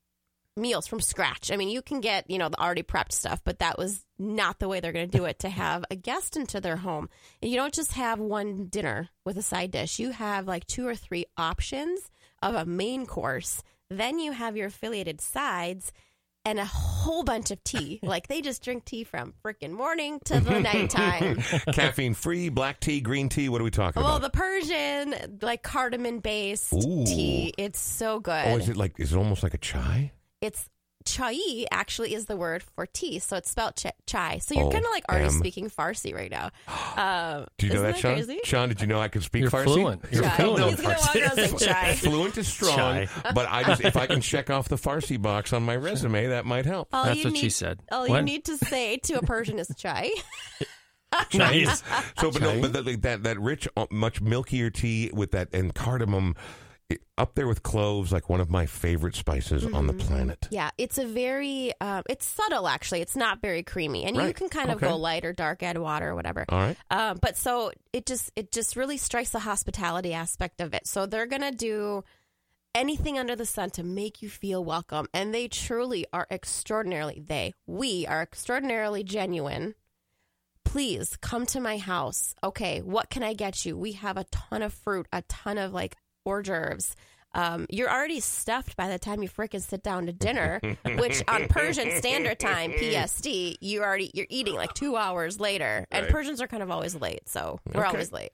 meals 0.57 0.87
from 0.87 0.99
scratch. 0.99 1.51
I 1.51 1.55
mean, 1.57 1.69
you 1.69 1.81
can 1.81 2.01
get, 2.01 2.29
you 2.29 2.37
know, 2.37 2.49
the 2.49 2.59
already 2.59 2.83
prepped 2.83 3.11
stuff, 3.11 3.41
but 3.43 3.59
that 3.59 3.77
was 3.77 4.03
not 4.19 4.59
the 4.59 4.67
way 4.67 4.79
they're 4.79 4.91
going 4.91 5.09
to 5.09 5.17
do 5.17 5.25
it 5.25 5.39
to 5.39 5.49
have 5.49 5.85
a 5.91 5.95
guest 5.95 6.35
into 6.35 6.59
their 6.59 6.77
home. 6.77 7.09
And 7.41 7.51
you 7.51 7.57
don't 7.57 7.73
just 7.73 7.93
have 7.93 8.19
one 8.19 8.65
dinner 8.65 9.09
with 9.25 9.37
a 9.37 9.41
side 9.43 9.71
dish. 9.71 9.99
You 9.99 10.11
have 10.11 10.47
like 10.47 10.65
two 10.65 10.87
or 10.87 10.95
three 10.95 11.25
options 11.37 12.09
of 12.41 12.55
a 12.55 12.65
main 12.65 13.05
course. 13.05 13.63
Then 13.89 14.19
you 14.19 14.31
have 14.33 14.57
your 14.57 14.67
affiliated 14.67 15.21
sides 15.21 15.93
and 16.43 16.59
a 16.59 16.65
whole 16.65 17.23
bunch 17.23 17.51
of 17.51 17.61
tea. 17.63 17.99
like 18.03 18.27
they 18.27 18.41
just 18.41 18.63
drink 18.63 18.85
tea 18.85 19.03
from 19.03 19.33
freaking 19.45 19.71
morning 19.71 20.19
to 20.25 20.39
the 20.39 20.59
nighttime. 20.61 21.37
Caffeine 21.73 22.13
free, 22.13 22.49
black 22.49 22.79
tea, 22.79 23.01
green 23.01 23.29
tea. 23.29 23.49
What 23.49 23.59
are 23.61 23.63
we 23.65 23.69
talking 23.71 24.01
Well, 24.01 24.15
about? 24.17 24.21
Well, 24.21 24.29
the 24.31 24.37
Persian, 24.65 25.39
like 25.41 25.61
cardamom 25.61 26.19
based 26.19 26.71
tea, 26.71 27.53
it's 27.57 27.79
so 27.79 28.19
good. 28.19 28.43
oh, 28.47 28.57
is 28.57 28.69
it 28.69 28.77
like, 28.77 28.99
is 28.99 29.13
it 29.13 29.17
almost 29.17 29.43
like 29.43 29.53
a 29.53 29.57
chai? 29.59 30.11
It's 30.41 30.69
chai 31.05 31.37
actually 31.71 32.13
is 32.13 32.25
the 32.25 32.35
word 32.35 32.61
for 32.75 32.85
tea, 32.85 33.19
so 33.19 33.37
it's 33.37 33.49
spelled 33.49 33.75
ch- 33.77 33.85
chai. 34.07 34.39
So 34.39 34.55
you're 34.55 34.65
Oh, 34.65 34.71
kind 34.71 34.83
of 34.83 34.91
like 34.91 35.05
already 35.09 35.25
am. 35.27 35.31
speaking 35.31 35.69
Farsi 35.69 36.13
right 36.13 36.29
now. 36.29 36.49
Um, 36.97 37.45
Do 37.57 37.67
you 37.67 37.73
know 37.73 37.79
isn't 37.79 37.91
that, 37.93 37.97
Sean? 37.99 38.13
crazy? 38.15 38.39
Sean, 38.43 38.67
did 38.69 38.81
you 38.81 38.87
know 38.87 38.99
I 38.99 39.07
could 39.07 39.23
speak 39.23 39.43
You're 39.43 39.51
Farsi? 39.51 39.63
fluent. 39.65 40.03
You're 40.11 40.23
Chai. 40.23 40.35
fluent 40.35 40.63
on 40.63 40.69
He's 40.71 40.81
gonna 40.81 40.95
Farsi. 40.95 41.51
walk 41.53 41.53
out 41.53 41.59
chai. 41.61 41.95
Fluent 41.95 42.37
is 42.37 42.47
strong, 42.49 42.75
Chai. 42.75 43.07
but 43.33 43.47
I 43.49 43.63
just 43.63 43.85
if 43.85 43.95
I 43.95 44.05
can 44.05 44.19
check 44.33 44.49
off 44.49 44.67
the 44.67 44.75
Farsi 44.75 45.21
box 45.21 45.53
on 45.53 45.63
my 45.63 45.77
resume, 45.77 46.27
that 46.27 46.45
might 46.45 46.65
help. 46.65 46.89
All 46.93 47.05
That's 47.05 47.23
what 47.23 47.33
need, 47.33 47.39
she 47.39 47.49
said. 47.51 47.79
All 47.91 48.05
What? 48.07 48.17
you 48.17 48.21
need 48.23 48.43
to 48.45 48.57
say 48.57 48.97
to 48.97 49.13
a 49.19 49.21
Persian 49.21 49.59
is 49.59 49.71
chai. 49.77 50.09
Nice. 51.33 51.83
So, 52.19 52.31
but, 52.31 52.41
no, 52.41 52.51
Chai? 52.53 52.61
but 52.61 52.73
that, 52.85 53.01
that 53.03 53.23
that 53.23 53.39
rich, 53.39 53.67
uh, 53.77 53.85
much 53.89 54.21
milkier 54.21 54.71
tea 54.73 55.09
with 55.13 55.31
that 55.31 55.47
and 55.53 55.73
cardamom, 55.73 56.35
it, 56.35 56.37
up 57.17 57.35
there 57.35 57.47
with 57.47 57.63
cloves, 57.63 58.11
like 58.11 58.29
one 58.29 58.39
of 58.39 58.49
my 58.49 58.65
favorite 58.65 59.15
spices 59.15 59.65
on 59.65 59.87
the 59.87 59.93
Mm-hmm. 59.93 60.07
planet. 60.07 60.47
yeah, 60.51 60.69
it's 60.77 60.97
a 60.97 61.05
very, 61.05 61.73
um, 61.81 62.03
it's 62.09 62.25
subtle 62.25 62.67
actually. 62.67 63.01
It's 63.01 63.15
not 63.15 63.41
very 63.41 63.63
creamy, 63.63 64.05
and 64.05 64.15
you 64.15 64.33
can 64.33 64.47
kind 64.49 64.69
of 64.69 64.77
Okay. 64.77 64.87
go 64.87 64.95
light 64.97 65.25
or 65.25 65.33
dark, 65.33 65.63
add 65.63 65.77
water 65.77 66.09
or 66.09 66.15
whatever. 66.15 66.45
All 66.47 66.59
right, 66.59 66.77
Um, 66.89 67.17
but 67.21 67.35
so 67.35 67.71
it 67.91 68.05
just 68.05 68.31
it 68.35 68.51
just 68.51 68.75
really 68.75 68.97
strikes 68.97 69.31
the 69.31 69.39
hospitality 69.39 70.13
aspect 70.13 70.61
of 70.61 70.73
it. 70.73 70.87
So 70.87 71.05
they're 71.05 71.25
gonna 71.25 71.51
do 71.51 72.03
anything 72.75 73.17
under 73.17 73.35
the 73.35 73.45
sun 73.45 73.71
to 73.71 73.83
make 73.83 74.21
you 74.21 74.29
feel 74.29 74.63
welcome, 74.63 75.07
and 75.13 75.33
they 75.33 75.47
truly 75.47 76.05
are 76.13 76.27
extraordinarily. 76.31 77.19
They 77.19 77.53
we 77.65 78.05
are 78.07 78.21
extraordinarily 78.21 79.03
genuine. 79.03 79.73
Please 80.63 81.17
come 81.21 81.45
to 81.47 81.59
my 81.59 81.77
house. 81.77 82.35
Okay, 82.43 82.81
what 82.81 83.09
can 83.09 83.23
I 83.23 83.33
get 83.33 83.65
you? 83.65 83.77
We 83.77 83.93
have 83.93 84.17
a 84.17 84.25
ton 84.25 84.61
of 84.61 84.73
fruit, 84.73 85.07
a 85.11 85.21
ton 85.23 85.57
of 85.57 85.73
like 85.73 85.95
hors 86.27 86.41
d'oeuvres. 86.43 86.95
Um, 87.33 87.67
you're 87.69 87.89
already 87.91 88.19
stuffed 88.19 88.75
by 88.77 88.87
the 88.87 88.97
time 88.97 89.21
you 89.21 89.29
frickin' 89.29 89.61
sit 89.61 89.83
down 89.83 90.05
to 90.07 90.13
dinner, 90.13 90.59
which 90.97 91.21
on 91.27 91.47
Persian 91.47 91.91
Standard 91.97 92.39
Time 92.39 92.71
(PSD) 92.71 93.57
you 93.61 93.81
already 93.83 94.09
you're 94.13 94.25
eating 94.29 94.55
like 94.55 94.73
two 94.73 94.95
hours 94.95 95.39
later, 95.39 95.85
and 95.91 96.03
Right. 96.05 96.11
Persians 96.11 96.41
are 96.41 96.47
kind 96.47 96.63
of 96.63 96.71
always 96.71 96.95
late, 96.95 97.27
so 97.29 97.59
we're 97.73 97.81
Okay. 97.81 97.89
always 97.89 98.11
late. 98.11 98.31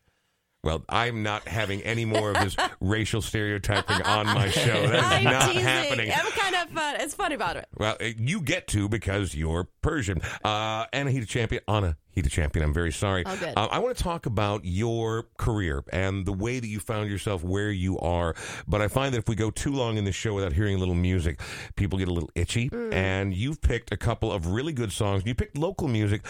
well, 0.63 0.85
I'm 0.87 1.23
not 1.23 1.45
having 1.45 1.81
any 1.81 2.05
more 2.05 2.31
of 2.31 2.37
this 2.41 2.55
racial 2.79 3.21
stereotyping 3.21 4.01
on 4.03 4.25
my 4.27 4.49
show. 4.49 4.87
That's 4.87 5.05
I'm 5.07 5.23
not 5.25 5.47
teasing. 5.47 5.61
happening. 5.63 6.11
I'm 6.15 6.31
kind 6.31 6.55
of 6.55 6.69
fun. 6.69 6.95
It's 7.01 7.13
funny 7.15 7.35
about 7.35 7.57
it. 7.57 7.67
Well, 7.77 7.97
uh, 7.99 8.05
you 8.17 8.39
get 8.41 8.67
to 8.69 8.87
because 8.87 9.35
you're 9.35 9.67
Persian. 9.81 10.21
Uh, 10.45 10.85
Anna 10.93 11.11
Heat 11.11 11.27
Champion. 11.27 11.63
Anna 11.67 11.97
Heat 12.13 12.29
Champion. 12.29 12.63
I'm 12.63 12.73
very 12.73 12.91
sorry. 12.91 13.23
Good. 13.23 13.53
Uh, 13.55 13.67
I 13.71 13.79
want 13.79 13.97
to 13.97 14.03
talk 14.03 14.25
about 14.25 14.65
your 14.65 15.27
career 15.37 15.83
and 15.91 16.25
the 16.25 16.33
way 16.33 16.59
that 16.59 16.67
you 16.67 16.79
found 16.79 17.09
yourself 17.09 17.43
where 17.43 17.71
you 17.71 17.99
are. 17.99 18.35
But 18.67 18.81
I 18.81 18.87
find 18.87 19.13
that 19.13 19.19
if 19.19 19.29
we 19.29 19.35
go 19.35 19.51
too 19.51 19.71
long 19.71 19.97
in 19.97 20.05
the 20.05 20.11
show 20.11 20.33
without 20.33 20.53
hearing 20.53 20.75
a 20.75 20.77
little 20.77 20.95
music, 20.95 21.39
people 21.75 21.97
get 21.97 22.07
a 22.07 22.13
little 22.13 22.29
itchy. 22.35 22.69
Mm. 22.69 22.93
And 22.93 23.33
you've 23.33 23.61
picked 23.61 23.91
a 23.91 23.97
couple 23.97 24.31
of 24.31 24.47
really 24.47 24.73
good 24.73 24.91
songs. 24.91 25.23
You 25.25 25.35
picked 25.35 25.57
local 25.57 25.87
music, 25.87 26.25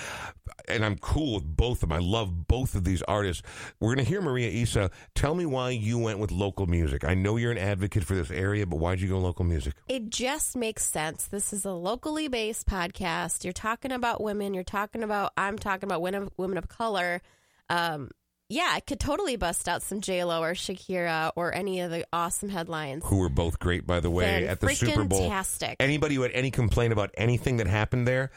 and 0.67 0.85
I'm 0.85 0.97
cool 0.97 1.35
with 1.35 1.43
both 1.45 1.83
of 1.83 1.89
them. 1.89 1.93
I 1.93 1.99
love 1.99 2.47
both 2.47 2.75
of 2.75 2.83
these 2.83 3.01
artists. 3.03 3.43
We're 3.79 3.93
going 3.93 4.05
to 4.05 4.09
hear 4.09 4.21
Maria 4.21 4.49
Isa. 4.49 4.91
Tell 5.15 5.35
me 5.35 5.45
why 5.45 5.71
you 5.71 5.99
went 5.99 6.19
with 6.19 6.31
local 6.31 6.67
music. 6.67 7.03
I 7.03 7.13
know 7.13 7.37
you're 7.37 7.51
an 7.51 7.57
advocate 7.57 8.03
for 8.03 8.15
this 8.15 8.31
area, 8.31 8.65
but 8.65 8.77
why'd 8.77 9.01
you 9.01 9.09
go 9.09 9.19
local 9.19 9.45
music? 9.45 9.73
It 9.87 10.09
just 10.09 10.55
makes 10.55 10.85
sense. 10.85 11.27
This 11.27 11.53
is 11.53 11.65
a 11.65 11.71
locally 11.71 12.27
based 12.27 12.67
podcast. 12.67 13.43
You're 13.43 13.53
talking 13.53 13.91
about 13.91 14.21
women. 14.21 14.53
You're 14.53 14.63
talking 14.63 15.03
about. 15.03 15.33
I'm 15.37 15.57
talking 15.57 15.72
about 15.81 16.01
women, 16.03 16.29
women 16.37 16.59
of 16.59 16.67
color. 16.67 17.21
Um, 17.69 18.11
yeah, 18.49 18.69
I 18.71 18.81
could 18.81 18.99
totally 18.99 19.35
bust 19.35 19.67
out 19.67 19.81
some 19.81 20.01
J 20.01 20.23
Lo 20.25 20.43
or 20.43 20.53
Shakira 20.53 21.31
or 21.35 21.55
any 21.55 21.79
of 21.79 21.89
the 21.89 22.05
awesome 22.13 22.49
headlines. 22.49 23.03
Who 23.07 23.17
were 23.17 23.29
both 23.29 23.57
great, 23.57 23.87
by 23.87 23.99
the 23.99 24.11
way, 24.11 24.25
Fan- 24.25 24.43
at 24.43 24.59
the 24.59 24.69
Super 24.75 25.05
Bowl. 25.05 25.21
freaking-tastic. 25.21 25.77
Anybody 25.79 26.15
who 26.15 26.21
had 26.21 26.31
any 26.33 26.51
complaint 26.51 26.93
about 26.93 27.09
anything 27.17 27.57
that 27.57 27.67
happened 27.67 28.07
there, 28.07 28.29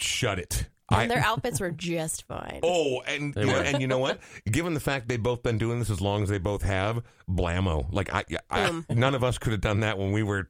shut 0.00 0.38
it. 0.40 0.68
And 0.90 1.10
their 1.10 1.20
outfits 1.24 1.58
were 1.60 1.70
just 1.70 2.24
fine. 2.26 2.60
Oh, 2.64 3.00
and 3.06 3.34
you 3.34 3.46
know, 3.46 3.54
and 3.60 3.80
you 3.80 3.86
know 3.86 3.98
what? 3.98 4.18
Given 4.50 4.74
the 4.74 4.80
fact 4.80 5.08
they've 5.08 5.22
both 5.22 5.42
been 5.42 5.56
doing 5.56 5.78
this 5.78 5.88
as 5.90 6.00
long 6.02 6.22
as 6.22 6.28
they 6.28 6.38
both 6.38 6.62
have, 6.62 7.02
blammo. 7.30 7.86
Like 7.92 8.12
I, 8.12 8.24
I 8.50 8.68
Boom. 8.68 8.84
none 8.90 9.14
of 9.14 9.24
us 9.24 9.38
could 9.38 9.52
have 9.52 9.60
done 9.62 9.80
that 9.80 9.96
when 9.96 10.12
we 10.12 10.22
were 10.22 10.46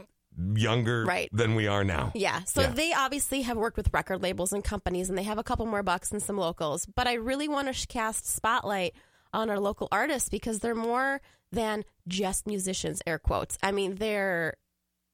younger 0.54 1.04
Right. 1.04 1.28
than 1.32 1.54
we 1.54 1.66
are 1.66 1.84
now. 1.84 2.12
Yeah. 2.14 2.42
So 2.44 2.62
Yeah. 2.62 2.68
they 2.70 2.92
obviously 2.92 3.42
have 3.42 3.56
worked 3.56 3.76
with 3.76 3.92
record 3.92 4.22
labels 4.22 4.52
and 4.52 4.62
companies, 4.64 5.08
and 5.08 5.16
they 5.18 5.22
have 5.24 5.38
a 5.38 5.42
couple 5.44 5.66
more 5.66 5.82
bucks 5.82 6.10
and 6.10 6.22
some 6.22 6.36
locals. 6.38 6.86
But 6.86 7.06
I 7.06 7.14
really 7.14 7.48
want 7.48 7.74
to 7.74 7.86
cast 7.86 8.26
spotlight 8.26 8.94
on 9.32 9.50
our 9.50 9.58
local 9.60 9.88
artists 9.92 10.28
because 10.28 10.58
they're 10.60 10.74
more 10.74 11.20
than 11.50 11.84
just 12.08 12.46
musicians. 12.46 13.02
Air 13.06 13.18
quotes. 13.18 13.58
I 13.62 13.72
mean, 13.72 13.96
they're 13.96 14.54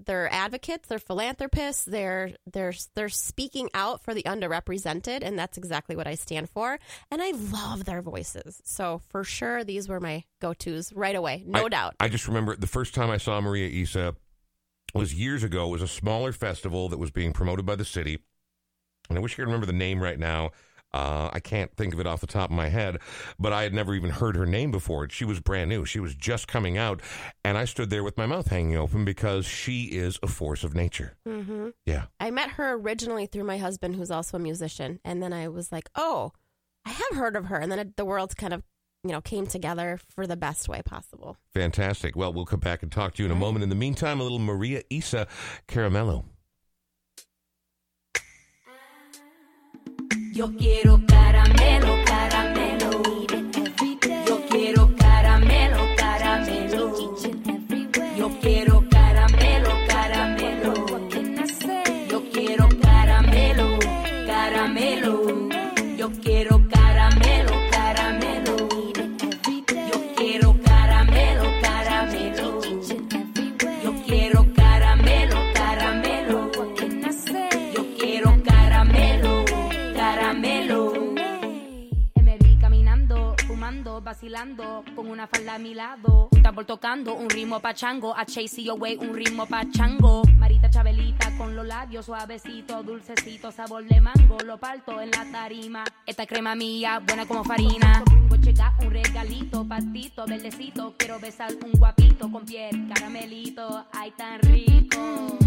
they're 0.06 0.32
advocates, 0.32 0.86
they're 0.88 1.00
philanthropists, 1.00 1.84
they're 1.84 2.30
they're 2.52 2.72
they're 2.94 3.08
speaking 3.08 3.68
out 3.74 4.00
for 4.04 4.14
the 4.14 4.22
underrepresented, 4.22 5.22
and 5.22 5.36
that's 5.36 5.58
exactly 5.58 5.96
what 5.96 6.06
I 6.06 6.14
stand 6.14 6.48
for. 6.50 6.78
And 7.10 7.20
I 7.20 7.32
love 7.32 7.84
their 7.84 8.00
voices. 8.02 8.60
So 8.64 9.00
for 9.08 9.24
sure, 9.24 9.64
these 9.64 9.88
were 9.88 9.98
my 9.98 10.22
go 10.40 10.54
tos 10.54 10.92
right 10.92 11.16
away, 11.16 11.42
no 11.46 11.64
I- 11.66 11.68
doubt. 11.68 11.96
I 11.98 12.08
just 12.08 12.28
remember 12.28 12.54
the 12.54 12.68
first 12.68 12.94
time 12.94 13.10
I 13.10 13.16
saw 13.16 13.40
Maria 13.40 13.66
Isa 13.68 14.14
was 14.94 15.14
years 15.14 15.42
ago. 15.42 15.66
It 15.68 15.72
was 15.72 15.82
a 15.82 15.88
smaller 15.88 16.32
festival 16.32 16.88
that 16.88 16.98
was 16.98 17.10
being 17.10 17.32
promoted 17.32 17.66
by 17.66 17.76
the 17.76 17.84
city. 17.84 18.18
And 19.08 19.18
I 19.18 19.20
wish 19.20 19.34
I 19.34 19.36
could 19.36 19.46
remember 19.46 19.66
the 19.66 19.72
name 19.72 20.02
right 20.02 20.18
now. 20.18 20.50
Uh, 20.92 21.28
I 21.32 21.40
can't 21.40 21.70
think 21.76 21.92
of 21.92 22.00
it 22.00 22.06
off 22.06 22.22
the 22.22 22.26
top 22.26 22.48
of 22.48 22.56
my 22.56 22.68
head, 22.70 22.96
but 23.38 23.52
I 23.52 23.62
had 23.62 23.74
never 23.74 23.94
even 23.94 24.08
heard 24.08 24.36
her 24.36 24.46
name 24.46 24.70
before. 24.70 25.06
She 25.10 25.26
was 25.26 25.38
brand 25.38 25.68
new. 25.68 25.84
She 25.84 26.00
was 26.00 26.14
just 26.14 26.48
coming 26.48 26.78
out. 26.78 27.02
And 27.44 27.58
I 27.58 27.66
stood 27.66 27.90
there 27.90 28.02
with 28.02 28.16
my 28.16 28.24
mouth 28.24 28.48
hanging 28.48 28.76
open 28.76 29.04
because 29.04 29.44
she 29.44 29.84
is 29.84 30.18
a 30.22 30.26
force 30.28 30.64
of 30.64 30.74
nature. 30.74 31.16
hmm 31.26 31.68
Yeah. 31.84 32.06
I 32.18 32.30
met 32.30 32.52
her 32.52 32.72
originally 32.72 33.26
through 33.26 33.44
my 33.44 33.58
husband, 33.58 33.96
who's 33.96 34.10
also 34.10 34.38
a 34.38 34.40
musician, 34.40 34.98
and 35.04 35.22
then 35.22 35.34
I 35.34 35.48
was 35.48 35.70
like, 35.70 35.90
"Oh, 35.94 36.32
I 36.86 36.90
have 36.90 37.18
heard 37.18 37.36
of 37.36 37.46
her." 37.46 37.58
And 37.58 37.70
then 37.70 37.78
it, 37.78 37.96
the 37.96 38.06
worlds 38.06 38.32
kind 38.34 38.54
of, 38.54 38.62
you 39.08 39.14
know, 39.14 39.20
came 39.22 39.46
together 39.46 39.98
for 40.14 40.26
the 40.26 40.36
best 40.36 40.68
way 40.68 40.82
possible. 40.84 41.38
Fantastic. 41.54 42.14
Well, 42.14 42.32
we'll 42.32 42.44
come 42.44 42.60
back 42.60 42.82
and 42.82 42.92
talk 42.92 43.14
to 43.14 43.22
you 43.22 43.26
in 43.26 43.32
a 43.32 43.38
moment. 43.38 43.62
In 43.62 43.70
the 43.70 43.74
meantime, 43.74 44.20
a 44.20 44.22
little 44.22 44.38
Maria 44.38 44.82
Isa 44.90 45.26
Caramelo. 45.66 46.24
Yo 50.32 50.48
quiero 50.48 50.98
caramelo, 50.98 52.04
caramelo. 52.04 52.57
Con 84.96 85.08
una 85.08 85.28
falda 85.28 85.54
a 85.54 85.58
mi 85.58 85.74
lado. 85.74 86.28
Un 86.32 86.42
tambor 86.42 86.64
tocando, 86.64 87.14
un 87.14 87.30
ritmo 87.30 87.60
pa' 87.60 87.72
chango. 87.72 88.12
A 88.16 88.24
Chasey 88.24 88.68
Away, 88.68 88.96
un 88.96 89.14
ritmo 89.14 89.46
pa' 89.46 89.64
chango. 89.70 90.22
Marita 90.36 90.68
Chabelita 90.68 91.36
con 91.36 91.54
los 91.54 91.64
labios 91.64 92.06
suavecitos, 92.06 92.84
dulcecito, 92.84 93.52
sabor 93.52 93.84
de 93.84 94.00
mango. 94.00 94.38
Lo 94.44 94.58
parto 94.58 95.00
en 95.00 95.10
la 95.12 95.24
tarima. 95.30 95.84
Esta 96.04 96.26
crema 96.26 96.56
mía, 96.56 97.00
buena 97.06 97.26
como 97.26 97.44
farina. 97.44 98.02
Un 98.80 98.90
regalito, 98.90 99.64
patito, 99.64 100.26
verdecito. 100.26 100.94
Quiero 100.98 101.20
besar 101.20 101.52
un 101.64 101.72
guapito 101.78 102.30
con 102.30 102.44
piel, 102.44 102.88
caramelito. 102.92 103.86
Ay, 103.92 104.12
tan 104.16 104.40
rico. 104.40 105.38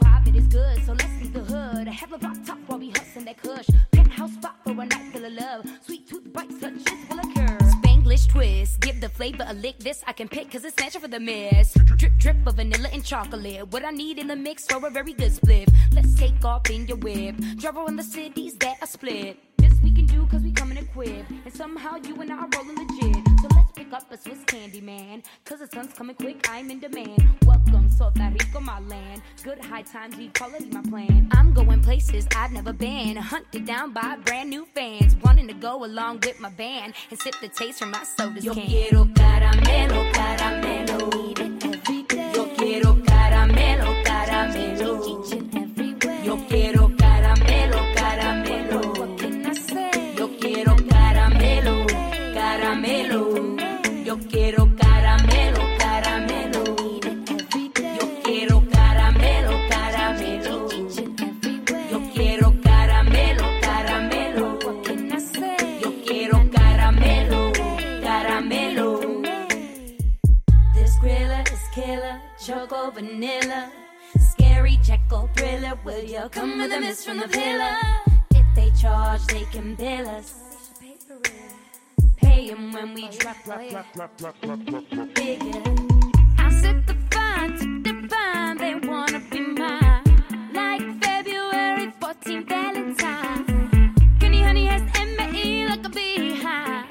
Profit 0.00 0.36
is 0.36 0.48
good, 0.48 0.84
so 0.86 0.92
let's 0.92 1.20
leave 1.20 1.32
the 1.32 1.40
hood. 1.40 1.88
Have 1.88 2.12
a 2.12 2.18
top 2.18 2.58
while 2.68 2.78
we 2.78 2.92
that. 2.92 3.66
Penthouse. 3.92 4.50
Twist, 8.28 8.80
give 8.80 9.00
the 9.00 9.08
flavor 9.08 9.44
a 9.46 9.54
lick. 9.54 9.78
This 9.78 10.02
I 10.06 10.12
can 10.12 10.28
pick, 10.28 10.50
cause 10.50 10.64
it's 10.64 10.78
natural 10.78 11.02
for 11.02 11.08
the 11.08 11.20
mess. 11.20 11.74
Drip, 11.96 12.12
drip 12.18 12.46
of 12.46 12.54
vanilla 12.56 12.88
and 12.92 13.04
chocolate. 13.04 13.68
What 13.72 13.84
I 13.84 13.90
need 13.90 14.18
in 14.18 14.26
the 14.26 14.36
mix 14.36 14.66
for 14.66 14.86
a 14.86 14.90
very 14.90 15.12
good 15.12 15.32
split. 15.32 15.68
Let's 15.92 16.14
take 16.16 16.44
off 16.44 16.70
in 16.70 16.86
your 16.86 16.96
whip. 16.98 17.36
Drive 17.56 17.76
around 17.76 17.96
the 17.96 18.02
cities 18.02 18.54
that 18.60 18.76
are 18.80 18.86
split. 18.86 19.38
This 19.58 19.74
we 19.82 19.92
can 19.92 20.06
do 20.06 20.26
cause 20.26 20.42
we 20.42 20.52
coming 20.52 20.78
equipped. 20.78 21.30
And 21.30 21.52
somehow 21.52 21.96
you 21.96 22.20
and 22.20 22.32
I 22.32 22.38
are 22.38 22.48
rolling 22.54 22.76
legit. 22.76 23.09
Pick 23.90 24.02
up 24.02 24.12
a 24.12 24.16
Swiss 24.16 24.44
candy 24.44 24.80
man. 24.80 25.20
Cause 25.44 25.58
the 25.58 25.66
sun's 25.66 25.92
coming 25.94 26.14
quick, 26.14 26.48
I'm 26.48 26.70
in 26.70 26.78
demand. 26.78 27.26
Welcome, 27.44 27.90
Salta 27.90 28.30
Rico, 28.32 28.60
my 28.60 28.78
land. 28.78 29.20
Good 29.42 29.64
high 29.64 29.82
times, 29.82 30.16
equality, 30.16 30.66
my 30.70 30.82
plan. 30.82 31.28
I'm 31.32 31.52
going 31.52 31.82
places 31.82 32.24
I've 32.36 32.52
never 32.52 32.72
been. 32.72 33.16
Hunted 33.16 33.66
down 33.66 33.92
by 33.92 34.16
brand 34.24 34.48
new 34.48 34.64
fans. 34.76 35.16
Wanting 35.24 35.48
to 35.48 35.54
go 35.54 35.84
along 35.84 36.20
with 36.20 36.38
my 36.38 36.50
band 36.50 36.94
and 37.10 37.18
sip 37.18 37.34
the 37.40 37.48
taste 37.48 37.80
from 37.80 37.90
my 37.90 38.04
soda's 38.04 38.44
Yo 38.44 38.54
quiero 38.54 39.06
caramelo, 39.06 40.12
caramelo. 40.12 40.89
Vanilla. 73.20 73.70
Scary 74.18 74.78
Jekyll 74.82 75.28
thriller. 75.36 75.78
Will 75.84 76.02
you 76.02 76.28
come 76.30 76.58
with 76.58 76.72
a 76.72 76.80
miss 76.80 77.04
from 77.04 77.18
the 77.18 77.28
pillar? 77.28 77.76
If 78.34 78.46
they 78.54 78.70
charge, 78.80 79.24
they 79.26 79.44
can 79.52 79.74
bill 79.74 80.08
us. 80.08 80.34
Pay 82.16 82.26
Pay 82.26 82.50
'em 82.50 82.72
when 82.72 82.94
we 82.94 83.08
drop, 83.08 83.36
drop, 83.44 83.60
drop, 83.70 83.86
drop, 83.94 84.16
drop, 84.16 84.40
drop, 84.40 84.64
drop, 84.64 84.84
drop. 84.90 85.14
Bigger. 85.14 85.62
I 86.38 86.48
set 86.62 86.86
the 86.86 86.96
fine 87.10 87.58
to 87.58 87.82
define. 87.82 88.56
They 88.56 88.74
wanna 88.88 89.20
be 89.30 89.40
mine. 89.40 90.02
Like 90.54 90.84
February 91.04 91.92
14th, 92.00 92.48
Valentine. 92.48 93.44
Kenny 94.20 94.42
Honey 94.42 94.66
has 94.66 94.82
M.A.E. 94.94 95.66
like 95.68 95.84
a 95.84 95.90
beehive. 95.90 96.88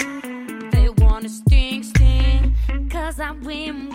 They 0.71 0.89
wanna 1.01 1.29
sting, 1.29 1.83
sting, 1.83 2.55
cause 2.89 3.19
I 3.19 3.31
win, 3.31 3.88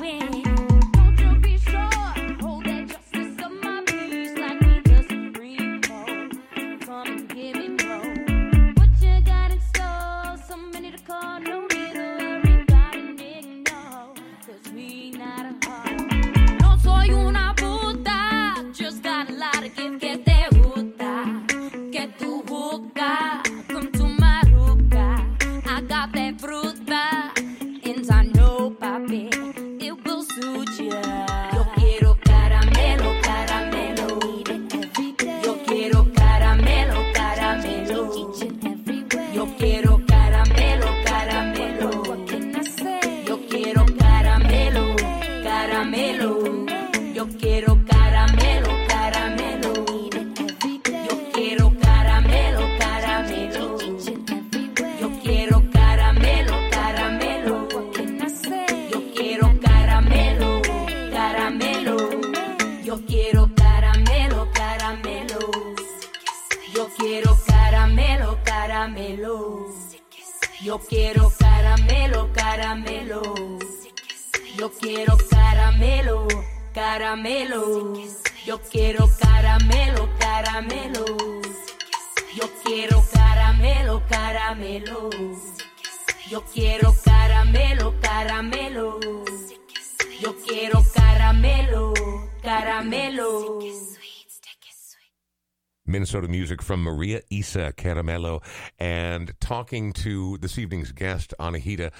from 96.64 96.82
Maria 96.82 97.20
Isa 97.30 97.72
Caramelo 97.76 98.42
and 98.78 99.32
talking 99.40 99.92
to 99.92 100.38
this 100.38 100.58
evening's 100.58 100.92
guest, 100.92 101.34
Anahita, 101.38 101.92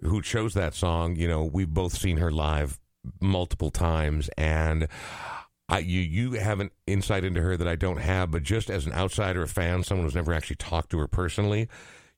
who 0.00 0.22
chose 0.22 0.54
that 0.54 0.74
song. 0.74 1.16
You 1.16 1.28
know, 1.28 1.44
we've 1.44 1.72
both 1.72 1.96
seen 1.96 2.18
her 2.18 2.30
live 2.30 2.78
multiple 3.20 3.70
times 3.70 4.30
and 4.38 4.86
I, 5.68 5.78
you 5.78 6.00
you 6.00 6.32
have 6.32 6.60
an 6.60 6.70
insight 6.86 7.24
into 7.24 7.40
her 7.40 7.56
that 7.56 7.66
I 7.66 7.76
don't 7.76 7.96
have, 7.96 8.30
but 8.30 8.42
just 8.42 8.68
as 8.68 8.84
an 8.84 8.92
outsider, 8.92 9.42
a 9.42 9.48
fan, 9.48 9.82
someone 9.82 10.04
who's 10.04 10.14
never 10.14 10.34
actually 10.34 10.56
talked 10.56 10.90
to 10.90 10.98
her 10.98 11.08
personally, 11.08 11.68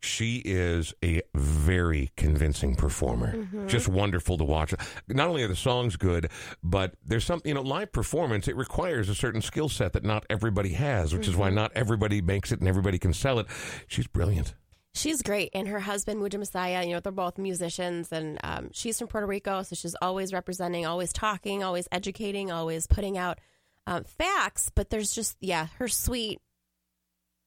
she 0.05 0.37
is 0.45 0.95
a 1.03 1.23
very 1.35 2.11
convincing 2.17 2.77
performer. 2.77 3.49
Just 3.67 3.89
wonderful 3.89 4.37
to 4.39 4.45
watch. 4.45 4.75
Not 5.09 5.29
only 5.29 5.43
are 5.43 5.49
the 5.49 5.57
songs 5.57 5.97
good, 5.97 6.31
but 6.63 6.95
there's 7.05 7.25
something, 7.25 7.49
you 7.49 7.55
know, 7.55 7.63
live 7.63 7.93
performance, 7.93 8.47
it 8.47 8.57
requires 8.57 9.09
a 9.09 9.15
certain 9.15 9.41
skill 9.41 9.69
set 9.69 9.95
that 9.95 10.05
not 10.05 10.27
everybody 10.29 10.75
has, 10.75 11.15
which 11.15 11.27
is 11.27 11.37
why 11.37 11.51
not 11.51 11.73
everybody 11.75 12.21
makes 12.21 12.53
it 12.53 12.61
and 12.61 12.69
everybody 12.69 12.99
can 12.99 13.13
sell 13.13 13.39
it. 13.39 13.47
She's 13.87 14.07
brilliant. 14.07 14.55
She's 14.97 15.23
great, 15.23 15.51
and 15.55 15.67
her 15.67 15.81
husband 15.81 16.21
Muja 16.21 16.39
Messiah. 16.39 16.85
You 16.85 16.95
know, 16.95 17.01
they're 17.01 17.11
both 17.11 17.37
musicians, 17.37 18.13
and 18.13 18.39
um, 18.45 18.71
she's 18.73 18.97
from 18.97 19.09
Puerto 19.09 19.27
Rico, 19.27 19.63
so 19.65 19.75
she's 19.75 19.97
always 20.01 20.33
representing, 20.33 20.87
always 20.87 21.13
talking, 21.13 21.65
always 21.65 21.89
educating, 21.91 22.53
always 22.53 22.87
putting 22.87 23.19
out 23.19 23.41
um, 23.89 24.05
facts. 24.05 24.71
But 24.73 24.91
there's 24.91 25.13
just, 25.13 25.37
yeah, 25.41 25.67
her 25.79 25.89
sweet 25.89 26.41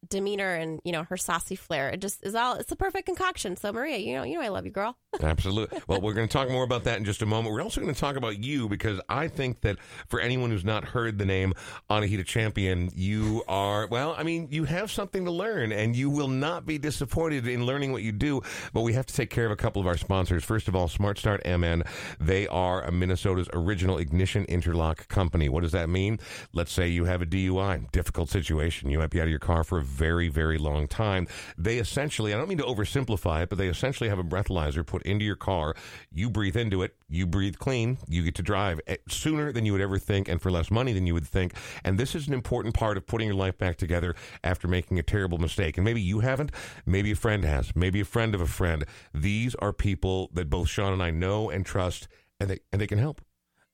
demeanor 0.10 0.54
and 0.54 0.80
you 0.84 0.92
know 0.92 1.04
her 1.04 1.18
saucy 1.18 1.56
flair. 1.56 1.90
It 1.90 2.02
just 2.02 2.26
is 2.26 2.36
all. 2.36 2.56
It's 2.56 2.72
a 2.72 2.76
perfect 2.76 3.06
concoction. 3.06 3.56
So 3.56 3.72
Maria, 3.72 3.98
you 3.98 4.16
know, 4.16 4.24
you 4.24 4.36
know, 4.36 4.42
I 4.42 4.50
love 4.50 4.66
you, 4.66 4.72
girl. 4.72 4.98
Absolutely. 5.22 5.80
Well, 5.88 6.02
we're 6.02 6.14
going 6.14 6.28
to 6.28 6.32
talk 6.32 6.50
more 6.50 6.64
about 6.64 6.84
that 6.84 6.98
in 6.98 7.06
just 7.06 7.22
a 7.22 7.26
moment. 7.26 7.54
We're 7.54 7.62
also 7.62 7.82
going 7.82 7.94
to 7.94 8.00
talk 8.00 8.16
about 8.16 8.44
you 8.44 8.70
because 8.70 9.00
I 9.10 9.28
think 9.28 9.62
that 9.62 9.78
for 10.08 10.20
anyone 10.20 10.52
who's 10.52 10.66
not 10.66 10.86
heard 10.86 11.18
the 11.18 11.26
name 11.26 11.54
Anahita 11.90 12.26
Champion, 12.26 12.92
you 12.94 13.44
are, 13.48 13.88
well, 13.88 14.16
I 14.18 14.24
mean, 14.24 14.48
you 14.52 14.66
have 14.66 14.92
something 14.92 15.26
to 15.26 15.32
learn 15.32 15.72
and 15.72 15.96
you 15.96 16.10
will 16.10 16.28
not 16.28 16.66
be 16.66 16.78
disappointed 16.78 17.48
in 17.48 17.66
learning 17.66 17.92
what 17.92 18.04
you 18.04 18.12
do. 18.12 18.42
But 18.74 18.82
we 18.82 18.94
have 18.94 19.06
to 19.08 19.14
take 19.14 19.30
care 19.30 19.46
of 19.46 19.52
a 19.52 19.56
couple 19.56 19.82
of 19.82 19.88
our 19.88 19.98
sponsors. 19.98 20.44
First 20.44 20.68
of 20.68 20.76
all, 20.76 20.88
Smart 20.88 21.18
Start 21.18 21.42
MN. 21.46 21.84
They 22.20 22.48
are 22.48 22.84
a 22.84 22.92
Minnesota's 22.92 23.50
original 23.54 23.98
ignition 23.98 24.46
interlock 24.46 25.08
company. 25.08 25.50
What 25.50 25.64
does 25.64 25.72
that 25.72 25.90
mean? 25.90 26.20
Let's 26.54 26.72
say 26.72 26.88
you 26.88 27.06
have 27.06 27.22
a 27.22 27.26
DUI, 27.26 27.92
difficult 27.92 28.30
situation. 28.30 28.90
You 28.90 29.00
might 29.00 29.10
be 29.10 29.20
out 29.20 29.26
of 29.26 29.30
your 29.30 29.40
car 29.40 29.64
for 29.64 29.80
a 29.80 29.84
very, 29.88 30.28
very 30.28 30.58
long 30.58 30.88
time. 30.88 31.28
They 31.58 31.78
essentially, 31.78 32.34
I 32.34 32.38
don't 32.38 32.50
mean 32.50 32.58
to 32.60 32.64
oversimplify 32.64 33.44
it, 33.44 33.50
but 33.50 33.58
they 33.58 33.68
essentially 33.68 34.10
have 34.10 34.20
a 34.20 34.24
breathalyzer 34.24 34.86
put 34.86 35.02
into 35.04 35.26
your 35.26 35.36
car. 35.36 35.76
You 36.12 36.30
breathe 36.30 36.58
into 36.58 36.84
it, 36.84 36.96
you 37.10 37.26
breathe 37.26 37.58
clean, 37.58 37.98
you 38.08 38.24
get 38.24 38.36
to 38.36 38.44
drive 38.44 38.80
eh, 38.88 38.98
sooner 39.10 39.52
than 39.52 39.66
you 39.66 39.72
would 39.72 39.82
ever 39.82 39.98
think 39.98 40.28
and 40.28 40.42
for 40.42 40.52
less 40.52 40.70
money 40.70 40.94
than 40.94 41.08
you 41.08 41.14
would 41.14 41.28
think. 41.28 41.54
And 41.84 41.98
this 41.98 42.14
is 42.14 42.28
an 42.28 42.34
important 42.34 42.76
part 42.76 42.98
of 42.98 43.08
putting 43.08 43.28
your 43.28 43.36
life 43.36 43.58
back 43.58 43.78
together 43.78 44.16
after 44.44 44.68
making 44.68 45.00
a 45.00 45.04
terrible 45.04 45.38
mistake. 45.38 45.78
And 45.78 45.86
maybe 45.86 46.02
you 46.02 46.20
haven't, 46.20 46.52
maybe 46.86 47.12
a 47.12 47.16
friend 47.16 47.44
has, 47.44 47.76
maybe 47.76 48.02
a 48.02 48.06
friend 48.06 48.36
of 48.36 48.42
a 48.42 48.48
friend. 48.48 48.86
These 49.14 49.56
are 49.56 49.74
people 49.74 50.30
that 50.34 50.50
both 50.50 50.70
Sean 50.70 50.94
and 50.94 51.02
I 51.02 51.12
know 51.12 51.50
and 51.50 51.66
trust, 51.66 52.08
and 52.40 52.50
they, 52.50 52.60
and 52.72 52.82
they 52.82 52.88
can 52.88 53.00
help. 53.00 53.22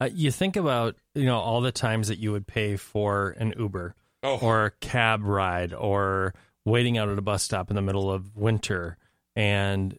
Uh, 0.01 0.09
you 0.13 0.31
think 0.31 0.55
about 0.55 0.95
you 1.15 1.25
know 1.25 1.39
all 1.39 1.61
the 1.61 1.71
times 1.71 2.09
that 2.09 2.19
you 2.19 2.31
would 2.31 2.47
pay 2.47 2.75
for 2.75 3.35
an 3.39 3.53
Uber 3.57 3.95
Oh. 4.23 4.37
or 4.41 4.65
a 4.65 4.71
cab 4.71 5.23
ride 5.23 5.73
or 5.73 6.33
waiting 6.65 6.97
out 6.97 7.09
at 7.09 7.17
a 7.17 7.21
bus 7.21 7.43
stop 7.43 7.69
in 7.69 7.75
the 7.75 7.81
middle 7.81 8.09
of 8.11 8.35
winter, 8.35 8.97
and 9.35 9.97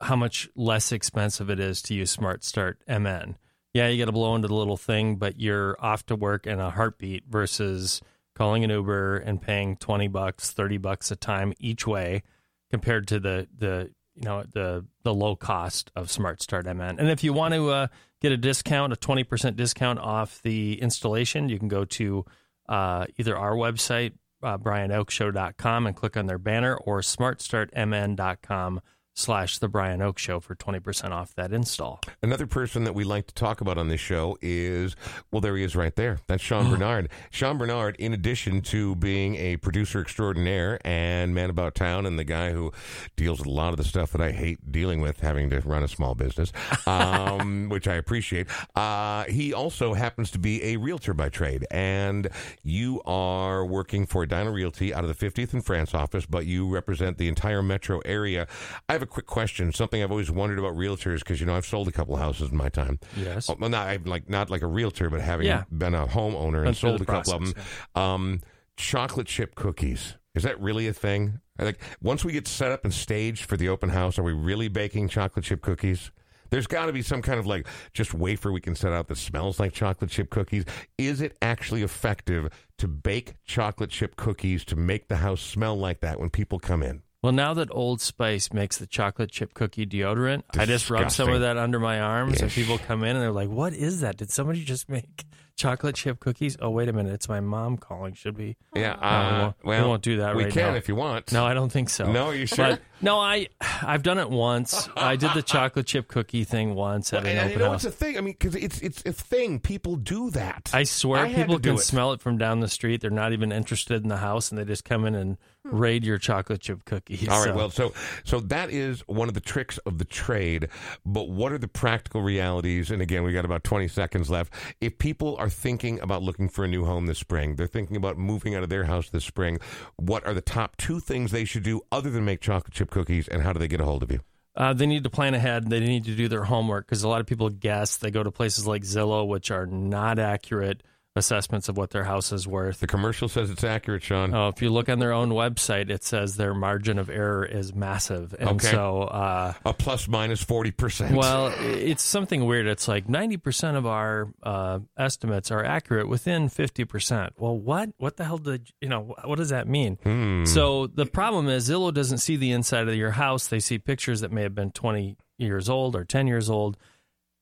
how 0.00 0.16
much 0.16 0.48
less 0.54 0.92
expensive 0.92 1.48
it 1.48 1.58
is 1.58 1.80
to 1.82 1.94
use 1.94 2.10
Smart 2.10 2.44
Start 2.44 2.82
MN. 2.86 3.36
Yeah, 3.72 3.88
you 3.88 3.98
got 3.98 4.06
to 4.06 4.12
blow 4.12 4.34
into 4.34 4.48
the 4.48 4.54
little 4.54 4.76
thing, 4.76 5.16
but 5.16 5.40
you're 5.40 5.76
off 5.80 6.04
to 6.06 6.16
work 6.16 6.46
in 6.46 6.60
a 6.60 6.70
heartbeat 6.70 7.24
versus 7.26 8.02
calling 8.34 8.64
an 8.64 8.70
Uber 8.70 9.16
and 9.16 9.40
paying 9.40 9.76
twenty 9.76 10.08
bucks, 10.08 10.50
thirty 10.50 10.76
bucks 10.76 11.10
a 11.10 11.16
time 11.16 11.54
each 11.58 11.86
way, 11.86 12.22
compared 12.70 13.08
to 13.08 13.18
the 13.18 13.48
the 13.56 13.90
you 14.14 14.24
know 14.24 14.44
the 14.52 14.84
the 15.04 15.14
low 15.14 15.34
cost 15.34 15.90
of 15.96 16.10
Smart 16.10 16.42
Start 16.42 16.66
MN. 16.66 16.98
And 16.98 17.08
if 17.08 17.24
you 17.24 17.32
want 17.32 17.54
to 17.54 17.70
uh, 17.70 17.86
get 18.20 18.32
a 18.32 18.36
discount, 18.36 18.92
a 18.92 18.96
twenty 18.96 19.24
percent 19.24 19.56
discount 19.56 19.98
off 19.98 20.42
the 20.42 20.80
installation, 20.82 21.48
you 21.48 21.58
can 21.58 21.68
go 21.68 21.86
to 21.86 22.26
uh, 22.72 23.04
either 23.18 23.36
our 23.36 23.54
website, 23.54 24.12
uh, 24.42 24.56
brianoakshow.com, 24.56 25.86
and 25.86 25.94
click 25.94 26.16
on 26.16 26.26
their 26.26 26.38
banner, 26.38 26.74
or 26.74 27.00
smartstartmn.com 27.00 28.80
slash 29.14 29.58
the 29.58 29.68
Brian 29.68 30.00
Oak 30.00 30.18
Show 30.18 30.40
for 30.40 30.54
20% 30.54 31.10
off 31.10 31.34
that 31.34 31.52
install. 31.52 32.00
Another 32.22 32.46
person 32.46 32.84
that 32.84 32.94
we 32.94 33.04
like 33.04 33.26
to 33.26 33.34
talk 33.34 33.60
about 33.60 33.76
on 33.76 33.88
this 33.88 34.00
show 34.00 34.38
is, 34.40 34.96
well, 35.30 35.40
there 35.40 35.56
he 35.56 35.64
is 35.64 35.76
right 35.76 35.94
there. 35.94 36.18
That's 36.26 36.42
Sean 36.42 36.70
Bernard. 36.70 37.10
Sean 37.30 37.58
Bernard, 37.58 37.96
in 37.98 38.14
addition 38.14 38.62
to 38.62 38.94
being 38.96 39.36
a 39.36 39.56
producer 39.58 40.00
extraordinaire 40.00 40.78
and 40.84 41.34
man 41.34 41.50
about 41.50 41.74
town 41.74 42.06
and 42.06 42.18
the 42.18 42.24
guy 42.24 42.52
who 42.52 42.72
deals 43.16 43.38
with 43.38 43.48
a 43.48 43.50
lot 43.50 43.70
of 43.70 43.76
the 43.76 43.84
stuff 43.84 44.12
that 44.12 44.20
I 44.20 44.32
hate 44.32 44.72
dealing 44.72 45.00
with, 45.00 45.20
having 45.20 45.50
to 45.50 45.60
run 45.60 45.82
a 45.82 45.88
small 45.88 46.14
business, 46.14 46.52
um, 46.86 47.68
which 47.68 47.86
I 47.86 47.94
appreciate, 47.94 48.46
uh, 48.74 49.24
he 49.24 49.52
also 49.52 49.94
happens 49.94 50.30
to 50.30 50.38
be 50.38 50.62
a 50.64 50.76
realtor 50.78 51.12
by 51.12 51.28
trade. 51.28 51.66
And 51.70 52.28
you 52.62 53.02
are 53.04 53.64
working 53.64 54.06
for 54.06 54.22
Edina 54.22 54.50
Realty 54.50 54.94
out 54.94 55.04
of 55.04 55.18
the 55.18 55.30
50th 55.30 55.52
and 55.52 55.64
France 55.64 55.94
office, 55.94 56.24
but 56.24 56.46
you 56.46 56.68
represent 56.68 57.18
the 57.18 57.28
entire 57.28 57.62
metro 57.62 58.00
area. 58.00 58.46
I 58.88 59.01
have 59.02 59.08
a 59.08 59.12
quick 59.12 59.26
question, 59.26 59.72
something 59.72 60.02
I've 60.02 60.10
always 60.10 60.30
wondered 60.30 60.58
about 60.58 60.74
realtors, 60.74 61.18
because, 61.18 61.40
you 61.40 61.46
know, 61.46 61.54
I've 61.56 61.66
sold 61.66 61.88
a 61.88 61.92
couple 61.92 62.16
houses 62.16 62.50
in 62.50 62.56
my 62.56 62.68
time. 62.68 62.98
Yes. 63.16 63.48
Oh, 63.50 63.56
well, 63.58 63.70
not 63.70 63.86
I'm 63.88 64.04
like 64.04 64.28
not 64.28 64.50
like 64.50 64.62
a 64.62 64.66
realtor, 64.66 65.10
but 65.10 65.20
having 65.20 65.46
Yeah. 65.46 65.64
been 65.70 65.94
a 65.94 66.06
homeowner 66.06 66.66
and 66.66 66.76
sold 66.76 67.02
a 67.02 67.04
couple 67.04 67.34
of 67.34 67.54
them. 67.54 67.64
Um, 67.94 68.40
chocolate 68.76 69.26
chip 69.26 69.54
cookies 69.54 70.16
is 70.34 70.44
that 70.44 70.58
really 70.60 70.88
a 70.88 70.92
thing? 70.94 71.40
Like 71.58 71.78
once 72.00 72.24
we 72.24 72.32
get 72.32 72.48
set 72.48 72.72
up 72.72 72.84
and 72.84 72.94
staged 72.94 73.44
for 73.44 73.56
the 73.58 73.68
open 73.68 73.90
house, 73.90 74.18
are 74.18 74.22
we 74.22 74.32
really 74.32 74.68
baking 74.68 75.08
chocolate 75.08 75.44
chip 75.44 75.60
cookies? 75.60 76.10
There's 76.48 76.66
got 76.66 76.86
to 76.86 76.92
be 76.92 77.02
some 77.02 77.20
kind 77.22 77.38
of 77.38 77.46
like 77.46 77.66
just 77.92 78.14
wafer 78.14 78.50
we 78.52 78.60
can 78.60 78.74
set 78.74 78.92
out 78.92 79.08
that 79.08 79.18
smells 79.18 79.60
like 79.60 79.72
chocolate 79.72 80.10
chip 80.10 80.30
cookies. 80.30 80.64
Is 80.98 81.20
it 81.20 81.36
actually 81.42 81.82
effective 81.82 82.48
to 82.78 82.88
bake 82.88 83.34
chocolate 83.44 83.90
chip 83.90 84.16
cookies 84.16 84.64
to 84.66 84.76
make 84.76 85.08
the 85.08 85.16
house 85.16 85.40
smell 85.42 85.76
like 85.76 86.00
that 86.00 86.18
when 86.18 86.30
people 86.30 86.58
come 86.58 86.82
in? 86.82 87.02
Well, 87.22 87.32
now 87.32 87.54
that 87.54 87.68
Old 87.70 88.00
Spice 88.00 88.52
makes 88.52 88.78
the 88.78 88.86
chocolate 88.86 89.30
chip 89.30 89.54
cookie 89.54 89.86
deodorant, 89.86 90.42
I 90.58 90.66
just 90.66 90.90
rub 90.90 91.10
some 91.12 91.28
of 91.30 91.40
that 91.42 91.56
under 91.56 91.78
my 91.78 92.00
arms, 92.00 92.40
and 92.40 92.50
people 92.50 92.78
come 92.78 93.04
in 93.04 93.14
and 93.14 93.22
they're 93.22 93.30
like, 93.30 93.48
"What 93.48 93.72
is 93.74 94.00
that? 94.00 94.16
Did 94.16 94.30
somebody 94.32 94.64
just 94.64 94.88
make 94.88 95.24
chocolate 95.56 95.94
chip 95.94 96.18
cookies?" 96.18 96.56
Oh, 96.60 96.70
wait 96.70 96.88
a 96.88 96.92
minute, 96.92 97.12
it's 97.12 97.28
my 97.28 97.38
mom 97.38 97.76
calling. 97.76 98.14
Should 98.14 98.36
we? 98.38 98.56
Yeah, 98.74 98.94
No, 98.94 98.98
we 98.98 99.06
uh, 99.06 99.40
won't- 99.42 99.56
we 99.84 99.88
won't 99.88 100.02
do 100.02 100.16
that 100.16 100.34
We 100.34 100.44
right 100.44 100.52
can 100.52 100.72
now. 100.72 100.74
if 100.76 100.88
you 100.88 100.96
want. 100.96 101.30
No, 101.30 101.46
I 101.46 101.54
don't 101.54 101.70
think 101.70 101.90
so. 101.90 102.10
No, 102.10 102.32
you? 102.32 102.48
But 102.56 102.80
no, 103.00 103.20
I 103.20 103.46
I've 103.60 104.02
done 104.02 104.18
it 104.18 104.28
once. 104.28 104.88
I 104.96 105.14
did 105.14 105.30
the 105.34 105.42
chocolate 105.42 105.86
chip 105.86 106.08
cookie 106.08 106.42
thing 106.42 106.74
once 106.74 107.12
at 107.12 107.22
Well, 107.22 107.30
an 107.30 107.38
and, 107.38 107.50
you 107.50 107.54
open 107.54 107.66
know, 107.66 107.70
house. 107.70 107.84
it's 107.84 107.94
a 107.94 107.96
thing. 107.96 108.18
I 108.18 108.20
mean, 108.20 108.34
because 108.36 108.56
it's 108.56 108.80
it's 108.80 109.00
a 109.06 109.12
thing. 109.12 109.60
People 109.60 109.94
do 109.94 110.30
that. 110.30 110.70
I 110.74 110.82
swear 110.82 111.26
I 111.26 111.32
people 111.32 111.60
can 111.60 111.74
it. 111.76 111.78
smell 111.82 112.12
it 112.14 112.20
from 112.20 112.36
down 112.36 112.58
the 112.58 112.68
street. 112.68 113.00
They're 113.00 113.10
not 113.12 113.32
even 113.32 113.52
interested 113.52 114.02
in 114.02 114.08
the 114.08 114.16
house, 114.16 114.50
and 114.50 114.58
they 114.58 114.64
just 114.64 114.84
come 114.84 115.04
in 115.04 115.14
and 115.14 115.38
raid 115.64 116.04
your 116.04 116.18
chocolate 116.18 116.60
chip 116.60 116.84
cookies. 116.84 117.28
All 117.28 117.38
right. 117.38 117.44
So- 117.50 117.54
Well, 117.56 117.70
so 117.70 117.92
so 118.24 118.40
that 118.40 118.70
is 118.70 119.00
one 119.06 119.28
of 119.28 119.34
the 119.34 119.40
tricks 119.40 119.78
of 119.78 119.98
the 119.98 120.04
trade. 120.04 120.68
But 121.06 121.28
what 121.28 121.52
are 121.52 121.58
the 121.58 121.68
practical 121.68 122.22
realities? 122.22 122.90
And 122.90 123.00
again, 123.00 123.22
we 123.22 123.32
got 123.32 123.44
about 123.44 123.64
twenty 123.64 123.88
seconds 123.88 124.28
left. 124.30 124.52
If 124.80 124.98
people 124.98 125.36
are 125.38 125.48
thinking 125.50 126.00
about 126.00 126.22
looking 126.22 126.48
for 126.48 126.64
a 126.64 126.68
new 126.68 126.84
home 126.84 127.06
this 127.06 127.18
spring, 127.18 127.56
they're 127.56 127.66
thinking 127.66 127.96
about 127.96 128.18
moving 128.18 128.54
out 128.54 128.62
of 128.62 128.68
their 128.68 128.84
house 128.84 129.08
this 129.10 129.24
spring. 129.24 129.58
What 129.96 130.26
are 130.26 130.34
the 130.34 130.40
top 130.40 130.76
two 130.76 131.00
things 131.00 131.30
they 131.30 131.44
should 131.44 131.62
do 131.62 131.80
other 131.92 132.10
than 132.10 132.24
make 132.24 132.40
chocolate 132.40 132.72
chip 132.74 132.90
cookies? 132.90 133.28
And 133.28 133.42
how 133.42 133.52
do 133.52 133.58
they 133.58 133.68
get 133.68 133.80
a 133.80 133.84
hold 133.84 134.02
of 134.02 134.10
you? 134.10 134.20
Uh, 134.54 134.74
they 134.74 134.84
need 134.86 135.02
to 135.04 135.08
plan 135.10 135.32
ahead. 135.32 135.70
They 135.70 135.80
need 135.80 136.04
to 136.04 136.14
do 136.14 136.28
their 136.28 136.44
homework 136.44 136.86
because 136.86 137.04
a 137.04 137.08
lot 137.08 137.20
of 137.22 137.26
people 137.26 137.48
guess. 137.48 137.96
They 137.96 138.10
go 138.10 138.22
to 138.22 138.30
places 138.30 138.66
like 138.66 138.82
Zillow, 138.82 139.26
which 139.26 139.50
are 139.50 139.64
not 139.64 140.18
accurate. 140.18 140.82
Assessments 141.14 141.68
of 141.68 141.76
what 141.76 141.90
their 141.90 142.04
house 142.04 142.32
is 142.32 142.46
worth. 142.46 142.80
The 142.80 142.86
commercial 142.86 143.28
says 143.28 143.50
it's 143.50 143.64
accurate, 143.64 144.02
Sean. 144.02 144.34
Oh, 144.34 144.48
if 144.48 144.62
you 144.62 144.70
look 144.70 144.88
on 144.88 144.98
their 144.98 145.12
own 145.12 145.30
website, 145.30 145.90
it 145.90 146.02
says 146.04 146.36
their 146.36 146.54
margin 146.54 146.98
of 146.98 147.10
error 147.10 147.44
is 147.44 147.74
massive, 147.74 148.34
and 148.38 148.48
Okay. 148.50 148.70
so. 148.70 149.02
Uh, 149.02 149.52
A 149.66 149.74
plus 149.74 150.08
minus 150.08 150.42
40%. 150.44 151.14
well, 151.14 151.52
it's 151.60 152.02
something 152.02 152.44
weird. 152.46 152.66
It's 152.66 152.88
like 152.88 153.08
ninety 153.08 153.36
percent 153.36 153.76
of 153.76 153.86
our 153.86 154.32
uh, 154.42 154.78
estimates 154.96 155.50
are 155.50 155.62
accurate 155.64 156.08
within 156.08 156.48
fifty 156.48 156.84
percent. 156.84 157.34
Well, 157.36 157.56
what? 157.58 157.90
What 157.98 158.16
the 158.16 158.24
hell 158.24 158.38
did 158.38 158.70
you 158.80 158.88
know? 158.88 159.14
What 159.24 159.36
does 159.36 159.50
that 159.50 159.68
mean? 159.68 159.98
Hmm. 160.02 160.44
So 160.46 160.86
the 160.86 161.06
problem 161.06 161.48
is 161.48 161.68
Zillow 161.68 161.92
doesn't 161.92 162.18
see 162.18 162.36
the 162.36 162.52
inside 162.52 162.88
of 162.88 162.94
your 162.94 163.10
house. 163.12 163.48
They 163.48 163.60
see 163.60 163.78
pictures 163.78 164.20
that 164.22 164.32
may 164.32 164.42
have 164.42 164.54
been 164.54 164.70
twenty 164.70 165.16
years 165.38 165.68
old 165.68 165.94
or 165.96 166.04
ten 166.04 166.26
years 166.26 166.48
old. 166.48 166.76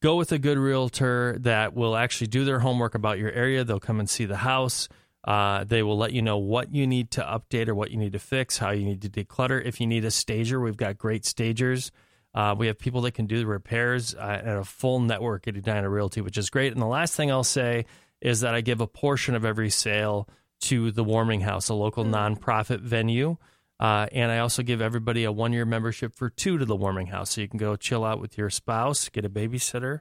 Go 0.03 0.17
with 0.17 0.33
a 0.33 0.39
good 0.39 0.57
realtor 0.57 1.37
that 1.41 1.75
will 1.75 1.95
actually 1.95 2.29
do 2.29 2.45
their 2.45 2.61
homework 2.61 2.95
about 2.95 3.19
your 3.19 3.31
area. 3.31 3.65
They'll 3.65 3.81
come 3.81 4.01
and 4.01 4.09
see 4.09 4.25
the 4.25 4.39
house. 4.39 4.89
Uh, 5.25 5.65
they 5.65 5.83
will 5.83 5.99
let 5.99 6.15
you 6.15 6.23
know 6.23 6.39
what 6.39 6.73
you 6.73 6.87
need 6.87 7.11
to 7.11 7.21
update 7.21 7.69
or 7.69 7.75
what 7.75 7.91
you 7.91 7.99
need 7.99 8.13
to 8.13 8.19
fix, 8.19 8.57
how 8.57 8.71
you 8.71 8.85
need 8.87 9.03
to 9.03 9.11
declutter. 9.11 9.63
If 9.63 9.79
you 9.79 9.87
need 9.87 10.07
a 10.07 10.11
stager, 10.11 10.59
we've 10.59 10.79
got 10.79 10.97
great 10.97 11.27
stagers. 11.27 11.93
Uh, 12.35 12.55
we 12.57 12.69
have 12.69 12.79
people 12.79 13.03
that 13.03 13.13
can 13.13 13.27
do 13.27 13.39
the 13.41 13.47
repairs 13.47 14.15
uh, 14.15 14.41
and 14.43 14.59
a 14.59 14.65
full 14.65 15.01
network 15.01 15.47
at 15.47 15.57
Edina 15.57 15.91
Realty, 15.91 16.23
which 16.23 16.39
is 16.39 16.49
great. 16.49 16.73
And 16.73 16.81
the 16.81 16.87
last 16.87 17.15
thing 17.15 17.31
I'll 17.31 17.45
say 17.45 17.85
is 18.23 18.41
that 18.41 18.55
I 18.55 18.63
give 18.63 18.81
a 18.81 18.87
portion 18.87 19.35
of 19.35 19.45
every 19.45 19.69
sale 19.69 20.29
to 20.63 20.93
the 20.93 21.05
Warming 21.05 21.41
House, 21.41 21.69
a 21.69 21.75
local 21.75 22.05
nonprofit 22.05 22.81
venue. 22.81 23.37
Uh, 23.81 24.07
and 24.12 24.31
I 24.31 24.40
also 24.40 24.62
give 24.62 24.83
everybody 24.83 25.25
a 25.25 25.33
one 25.33 25.55
year 25.55 25.64
membership 25.64 26.14
for 26.14 26.29
two 26.29 26.59
to 26.59 26.66
the 26.66 26.77
Warming 26.77 27.07
House. 27.07 27.31
So 27.31 27.40
you 27.40 27.49
can 27.49 27.59
go 27.59 27.77
chill 27.77 28.05
out 28.05 28.21
with 28.21 28.37
your 28.37 28.51
spouse, 28.51 29.09
get 29.09 29.25
a 29.25 29.31
babysitter 29.31 30.01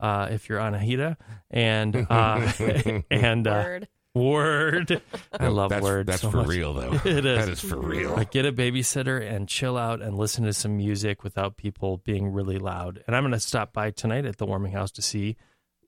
uh, 0.00 0.28
if 0.32 0.48
you're 0.48 0.58
on 0.58 0.74
a 0.74 0.78
HITA, 0.78 1.16
and, 1.50 1.94
uh, 2.10 2.52
and 3.10 3.46
uh, 3.46 3.62
Word. 3.64 3.88
word. 4.14 5.02
I 5.38 5.46
love 5.46 5.70
that's, 5.70 5.82
word. 5.82 6.06
That's 6.06 6.22
so 6.22 6.30
for 6.32 6.38
much. 6.38 6.48
real, 6.48 6.74
though. 6.74 6.92
It 7.04 7.24
is. 7.24 7.38
That 7.38 7.48
is 7.48 7.60
for 7.60 7.78
real. 7.78 8.10
Like 8.10 8.32
get 8.32 8.46
a 8.46 8.52
babysitter 8.52 9.22
and 9.22 9.46
chill 9.48 9.78
out 9.78 10.02
and 10.02 10.18
listen 10.18 10.44
to 10.46 10.52
some 10.52 10.76
music 10.76 11.22
without 11.22 11.56
people 11.56 11.98
being 11.98 12.32
really 12.32 12.58
loud. 12.58 13.04
And 13.06 13.14
I'm 13.14 13.22
going 13.22 13.32
to 13.32 13.38
stop 13.38 13.72
by 13.72 13.92
tonight 13.92 14.24
at 14.24 14.38
the 14.38 14.46
warming 14.46 14.72
house 14.72 14.90
to 14.92 15.02
see 15.02 15.36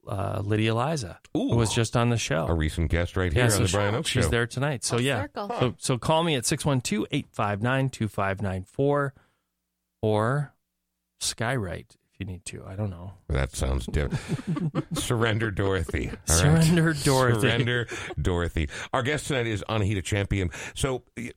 uh, 0.09 0.43
Lydia 0.45 0.75
Liza, 0.75 1.19
who 1.33 1.55
was 1.57 1.73
just 1.73 1.97
on 1.97 2.11
the 2.11 2.17
show. 2.17 2.47
A 2.49 2.55
recent 2.55 2.91
guest 2.91 3.17
right 3.17 3.33
here 3.33 3.41
Yeah, 3.43 3.47
on 3.47 3.51
so 3.53 3.65
the 3.65 3.69
Brian 3.73 3.95
Oak 3.95 4.07
she's 4.07 4.25
Show. 4.25 4.31
there 4.31 4.47
tonight. 4.47 4.85
So 4.85 4.97
Full 4.97 5.05
yeah, 5.05 5.23
circle. 5.23 5.49
so 5.61 5.75
so 5.79 5.99
call 5.99 6.23
me 6.25 6.35
at 6.35 6.45
612-859-2594 6.45 9.13
or 10.03 10.53
Skywrite 11.21 11.97
if 12.13 12.19
you 12.21 12.27
need 12.27 12.45
to. 12.47 12.65
I 12.67 12.75
don't 12.75 12.91
know. 12.91 13.13
That 13.29 13.55
sounds 13.55 13.87
different. 13.87 14.85
Surrender 14.99 15.51
Dorothy. 15.51 16.09
All 16.09 16.15
right. 16.15 16.29
Surrender 16.65 16.93
Dorothy. 16.95 17.41
Surrender 17.41 17.87
Dorothy. 18.21 18.69
Our 18.93 19.03
guest 19.03 19.29
tonight 19.29 19.47
is 19.47 19.63
Anahita 19.69 20.03
Champion. 20.03 20.51
So 20.75 21.03
y- 21.17 21.31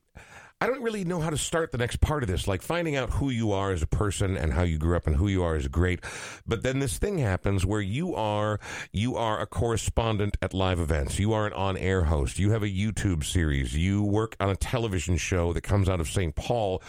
I 0.58 0.68
don't 0.68 0.82
really 0.82 1.04
know 1.04 1.20
how 1.20 1.28
to 1.28 1.36
start 1.36 1.70
the 1.70 1.76
next 1.76 2.00
part 2.00 2.22
of 2.22 2.30
this. 2.30 2.48
Like 2.48 2.62
finding 2.62 2.96
out 2.96 3.10
who 3.10 3.28
you 3.28 3.52
are 3.52 3.72
as 3.72 3.82
a 3.82 3.86
person 3.86 4.38
and 4.38 4.54
how 4.54 4.62
you 4.62 4.78
grew 4.78 4.96
up 4.96 5.06
and 5.06 5.14
who 5.14 5.28
you 5.28 5.42
are 5.42 5.54
is 5.54 5.68
great. 5.68 6.00
But 6.46 6.62
then 6.62 6.78
this 6.78 6.96
thing 6.96 7.18
happens 7.18 7.66
where 7.66 7.82
you 7.82 8.14
are 8.14 8.58
you 8.90 9.16
are 9.16 9.38
a 9.38 9.46
correspondent 9.46 10.38
at 10.40 10.54
live 10.54 10.80
events. 10.80 11.18
You 11.18 11.34
are 11.34 11.46
an 11.46 11.52
on-air 11.52 12.04
host. 12.04 12.38
You 12.38 12.52
have 12.52 12.62
a 12.62 12.68
YouTube 12.68 13.22
series. 13.22 13.76
You 13.76 14.02
work 14.02 14.34
on 14.40 14.48
a 14.48 14.56
television 14.56 15.18
show 15.18 15.52
that 15.52 15.60
comes 15.60 15.90
out 15.90 16.00
of 16.00 16.08
St. 16.08 16.34
Paul. 16.34 16.82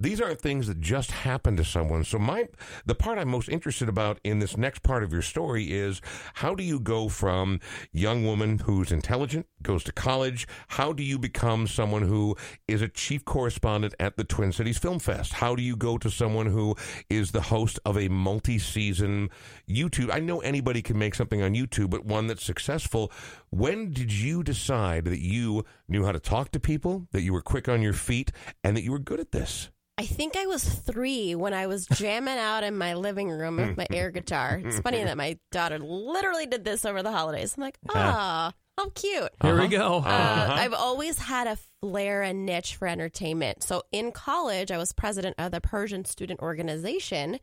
These 0.00 0.20
aren't 0.20 0.40
things 0.40 0.68
that 0.68 0.80
just 0.80 1.10
happen 1.10 1.56
to 1.56 1.64
someone. 1.64 2.04
So 2.04 2.18
my 2.18 2.48
the 2.86 2.94
part 2.94 3.18
I'm 3.18 3.28
most 3.28 3.48
interested 3.48 3.88
about 3.88 4.20
in 4.22 4.38
this 4.38 4.56
next 4.56 4.82
part 4.82 5.02
of 5.02 5.12
your 5.12 5.22
story 5.22 5.72
is 5.72 6.00
how 6.34 6.54
do 6.54 6.62
you 6.62 6.78
go 6.78 7.08
from 7.08 7.60
young 7.92 8.24
woman 8.24 8.58
who's 8.60 8.92
intelligent, 8.92 9.46
goes 9.62 9.82
to 9.84 9.92
college, 9.92 10.46
how 10.68 10.92
do 10.92 11.02
you 11.02 11.18
become 11.18 11.66
someone 11.66 12.02
who 12.02 12.36
is 12.68 12.80
a 12.80 12.88
chief 12.88 13.24
correspondent 13.24 13.94
at 13.98 14.16
the 14.16 14.24
Twin 14.24 14.52
Cities 14.52 14.78
Film 14.78 15.00
Fest? 15.00 15.34
How 15.34 15.56
do 15.56 15.62
you 15.62 15.76
go 15.76 15.98
to 15.98 16.10
someone 16.10 16.46
who 16.46 16.76
is 17.10 17.32
the 17.32 17.40
host 17.40 17.80
of 17.84 17.98
a 17.98 18.08
multi-season 18.08 19.30
YouTube? 19.68 20.12
I 20.12 20.20
know 20.20 20.40
anybody 20.40 20.80
can 20.80 20.98
make 20.98 21.14
something 21.16 21.42
on 21.42 21.54
YouTube, 21.54 21.90
but 21.90 22.04
one 22.04 22.28
that's 22.28 22.44
successful. 22.44 23.10
When 23.50 23.92
did 23.92 24.12
you 24.12 24.42
decide 24.42 25.04
that 25.06 25.20
you 25.20 25.64
knew 25.88 26.04
how 26.04 26.12
to 26.12 26.20
talk 26.20 26.50
to 26.52 26.60
people, 26.60 27.08
that 27.12 27.22
you 27.22 27.32
were 27.32 27.42
quick 27.42 27.68
on 27.68 27.82
your 27.82 27.92
feet, 27.92 28.32
and 28.62 28.76
that 28.76 28.82
you 28.82 28.92
were 28.92 28.98
good 28.98 29.20
at 29.20 29.32
this? 29.32 29.70
I 29.98 30.04
think 30.04 30.36
I 30.36 30.46
was 30.46 30.62
three 30.62 31.34
when 31.34 31.52
I 31.52 31.66
was 31.66 31.86
jamming 31.86 32.38
out 32.38 32.62
in 32.62 32.78
my 32.78 32.94
living 32.94 33.30
room 33.30 33.56
with 33.56 33.76
my 33.76 33.86
air 33.92 34.12
guitar. 34.12 34.60
It's 34.64 34.78
funny 34.84 35.02
that 35.02 35.16
my 35.16 35.38
daughter 35.50 35.78
literally 35.80 36.46
did 36.46 36.64
this 36.64 36.84
over 36.84 37.02
the 37.02 37.10
holidays. 37.10 37.54
I'm 37.56 37.62
like, 37.64 37.78
ah, 37.88 38.52
how 38.78 38.90
cute. 38.90 39.30
Here 39.42 39.60
we 39.60 39.66
go. 39.66 39.98
Uh, 39.98 40.46
I've 40.50 40.72
always 40.72 41.18
had 41.18 41.48
a 41.48 41.58
flair 41.80 42.22
and 42.22 42.46
niche 42.46 42.76
for 42.76 42.86
entertainment. 42.86 43.64
So 43.64 43.82
in 43.90 44.12
college, 44.12 44.70
I 44.70 44.78
was 44.78 44.92
president 44.92 45.34
of 45.36 45.50
the 45.50 45.60
Persian 45.60 46.04
Student 46.04 46.38
Organization, 46.40 47.40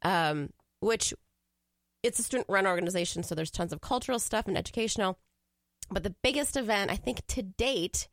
um, 0.00 0.48
which 0.80 1.12
it's 2.02 2.18
a 2.18 2.22
student-run 2.22 2.66
organization. 2.66 3.22
So 3.22 3.34
there's 3.34 3.50
tons 3.50 3.70
of 3.70 3.82
cultural 3.82 4.18
stuff 4.18 4.46
and 4.46 4.56
educational. 4.56 5.18
But 5.90 6.02
the 6.02 6.14
biggest 6.22 6.56
event, 6.56 6.90
I 6.90 6.96
think, 6.96 7.26
to 7.28 7.42
date, 7.42 8.08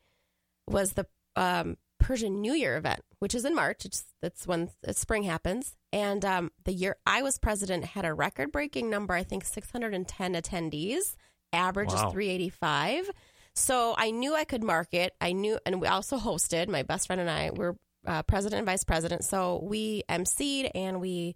was 0.68 0.94
the 0.94 1.06
um, 1.36 1.78
Persian 2.00 2.42
New 2.42 2.54
Year 2.54 2.78
event, 2.78 3.02
which 3.20 3.36
is 3.36 3.46
in 3.46 3.54
March. 3.56 3.86
It's 3.86 4.06
that's 4.22 4.48
when 4.48 4.70
spring 4.92 5.24
happens. 5.24 5.76
And 5.92 6.24
um, 6.24 6.52
the 6.64 6.74
year 6.74 6.96
I 7.06 7.22
was 7.22 7.38
president 7.38 7.86
had 7.86 8.06
a 8.06 8.14
record-breaking 8.14 8.90
number. 8.90 9.14
I 9.14 9.24
think 9.24 9.44
610 9.46 10.34
attendees. 10.36 11.16
Average 11.54 11.90
Wow. 11.90 12.08
is 12.08 12.14
385. 12.14 13.10
So 13.56 13.96
I 13.98 14.12
knew 14.12 14.36
I 14.36 14.44
could 14.44 14.64
market. 14.64 15.14
I 15.22 15.32
knew, 15.32 15.58
and 15.66 15.80
we 15.80 15.88
also 15.88 16.18
hosted. 16.18 16.68
My 16.68 16.84
best 16.84 17.08
friend 17.08 17.22
and 17.22 17.30
I 17.30 17.52
were 17.52 17.78
uh, 18.06 18.24
president 18.24 18.60
and 18.60 18.66
vice 18.66 18.84
president. 18.84 19.24
So 19.24 19.62
we 19.64 20.04
emceed 20.10 20.70
and 20.76 21.00
we 21.00 21.36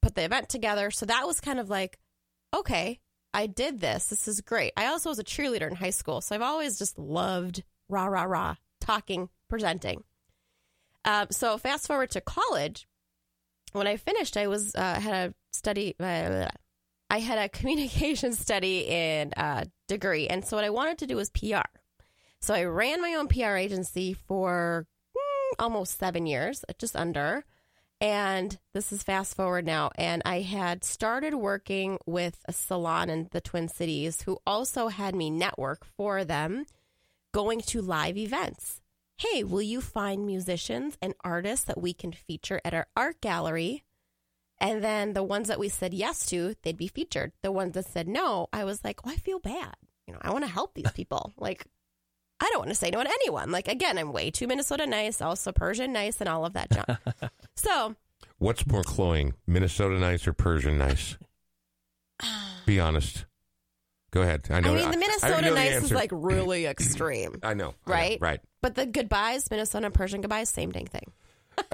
put 0.00 0.14
the 0.14 0.24
event 0.24 0.48
together. 0.48 0.90
So 0.90 1.06
that 1.06 1.26
was 1.26 1.40
kind 1.40 1.58
of 1.58 1.68
like, 1.68 1.98
okay, 2.54 3.00
I 3.38 3.46
did 3.46 3.78
this. 3.78 4.06
This 4.06 4.26
is 4.26 4.40
great. 4.40 4.72
I 4.76 4.86
also 4.86 5.10
was 5.10 5.20
a 5.20 5.24
cheerleader 5.24 5.70
in 5.70 5.76
high 5.76 5.90
school, 5.90 6.20
so 6.20 6.34
I've 6.34 6.42
always 6.42 6.76
just 6.76 6.98
loved 6.98 7.62
rah 7.88 8.06
rah 8.06 8.24
rah 8.24 8.56
talking, 8.80 9.28
presenting. 9.48 10.02
Um, 11.04 11.28
so 11.30 11.56
fast 11.56 11.86
forward 11.86 12.10
to 12.10 12.20
college. 12.20 12.88
When 13.70 13.86
I 13.86 13.96
finished, 13.96 14.36
I 14.36 14.48
was 14.48 14.74
uh, 14.74 14.98
had 14.98 15.30
a 15.30 15.34
study. 15.52 15.94
Uh, 16.00 16.48
I 17.10 17.20
had 17.20 17.38
a 17.38 17.48
communication 17.56 18.32
study 18.32 18.88
and 18.88 19.32
uh, 19.36 19.66
degree, 19.86 20.26
and 20.26 20.44
so 20.44 20.56
what 20.56 20.64
I 20.64 20.70
wanted 20.70 20.98
to 20.98 21.06
do 21.06 21.14
was 21.14 21.30
PR. 21.30 21.70
So 22.40 22.54
I 22.54 22.64
ran 22.64 23.00
my 23.00 23.14
own 23.14 23.28
PR 23.28 23.54
agency 23.54 24.14
for 24.14 24.84
mm, 25.16 25.54
almost 25.60 26.00
seven 26.00 26.26
years, 26.26 26.64
just 26.80 26.96
under. 26.96 27.44
And 28.00 28.58
this 28.74 28.92
is 28.92 29.02
fast 29.02 29.34
forward 29.34 29.66
now. 29.66 29.90
And 29.96 30.22
I 30.24 30.40
had 30.40 30.84
started 30.84 31.34
working 31.34 31.98
with 32.06 32.38
a 32.46 32.52
salon 32.52 33.10
in 33.10 33.28
the 33.32 33.40
Twin 33.40 33.68
Cities 33.68 34.22
who 34.22 34.38
also 34.46 34.88
had 34.88 35.14
me 35.14 35.30
network 35.30 35.84
for 35.96 36.24
them 36.24 36.66
going 37.34 37.60
to 37.60 37.82
live 37.82 38.16
events. 38.16 38.80
Hey, 39.16 39.42
will 39.42 39.62
you 39.62 39.80
find 39.80 40.24
musicians 40.24 40.96
and 41.02 41.14
artists 41.24 41.64
that 41.64 41.80
we 41.80 41.92
can 41.92 42.12
feature 42.12 42.60
at 42.64 42.72
our 42.72 42.86
art 42.96 43.20
gallery? 43.20 43.82
And 44.60 44.82
then 44.82 45.12
the 45.12 45.24
ones 45.24 45.48
that 45.48 45.58
we 45.58 45.68
said 45.68 45.92
yes 45.92 46.26
to, 46.26 46.54
they'd 46.62 46.76
be 46.76 46.88
featured. 46.88 47.32
The 47.42 47.50
ones 47.50 47.74
that 47.74 47.86
said 47.86 48.06
no, 48.06 48.48
I 48.52 48.64
was 48.64 48.84
like, 48.84 49.00
oh, 49.04 49.10
I 49.10 49.16
feel 49.16 49.40
bad. 49.40 49.74
You 50.06 50.14
know, 50.14 50.20
I 50.22 50.30
want 50.30 50.44
to 50.44 50.50
help 50.50 50.74
these 50.74 50.90
people. 50.92 51.32
Like, 51.36 51.66
I 52.40 52.48
don't 52.50 52.60
want 52.60 52.70
to 52.70 52.74
say 52.74 52.90
no 52.90 53.02
to 53.02 53.08
anyone. 53.08 53.50
Like, 53.50 53.68
again, 53.68 53.98
I'm 53.98 54.12
way 54.12 54.30
too 54.30 54.46
Minnesota 54.46 54.86
nice, 54.86 55.20
also 55.20 55.52
Persian 55.52 55.92
nice, 55.92 56.20
and 56.20 56.28
all 56.28 56.44
of 56.44 56.52
that 56.52 56.70
junk. 56.70 56.88
so, 57.56 57.96
What's 58.38 58.66
more 58.66 58.84
cloying, 58.84 59.34
Minnesota 59.46 59.98
nice 59.98 60.26
or 60.26 60.32
Persian 60.32 60.78
nice? 60.78 61.16
Be 62.66 62.78
honest. 62.78 63.26
Go 64.10 64.22
ahead. 64.22 64.46
I 64.50 64.60
know. 64.60 64.74
I 64.74 64.76
mean, 64.76 64.90
the 64.90 64.96
Minnesota 64.96 65.42
know 65.42 65.48
the 65.50 65.54
nice 65.54 65.82
is 65.82 65.92
like 65.92 66.10
really 66.12 66.66
extreme. 66.66 67.38
I 67.42 67.54
know. 67.54 67.64
I 67.64 67.68
know, 67.68 67.74
right? 67.86 68.18
right. 68.20 68.40
But 68.62 68.74
the 68.74 68.86
goodbyes, 68.86 69.50
Minnesota 69.50 69.86
and 69.86 69.94
Persian 69.94 70.20
goodbyes, 70.20 70.48
same 70.48 70.70
dang 70.70 70.86
thing. 70.86 71.12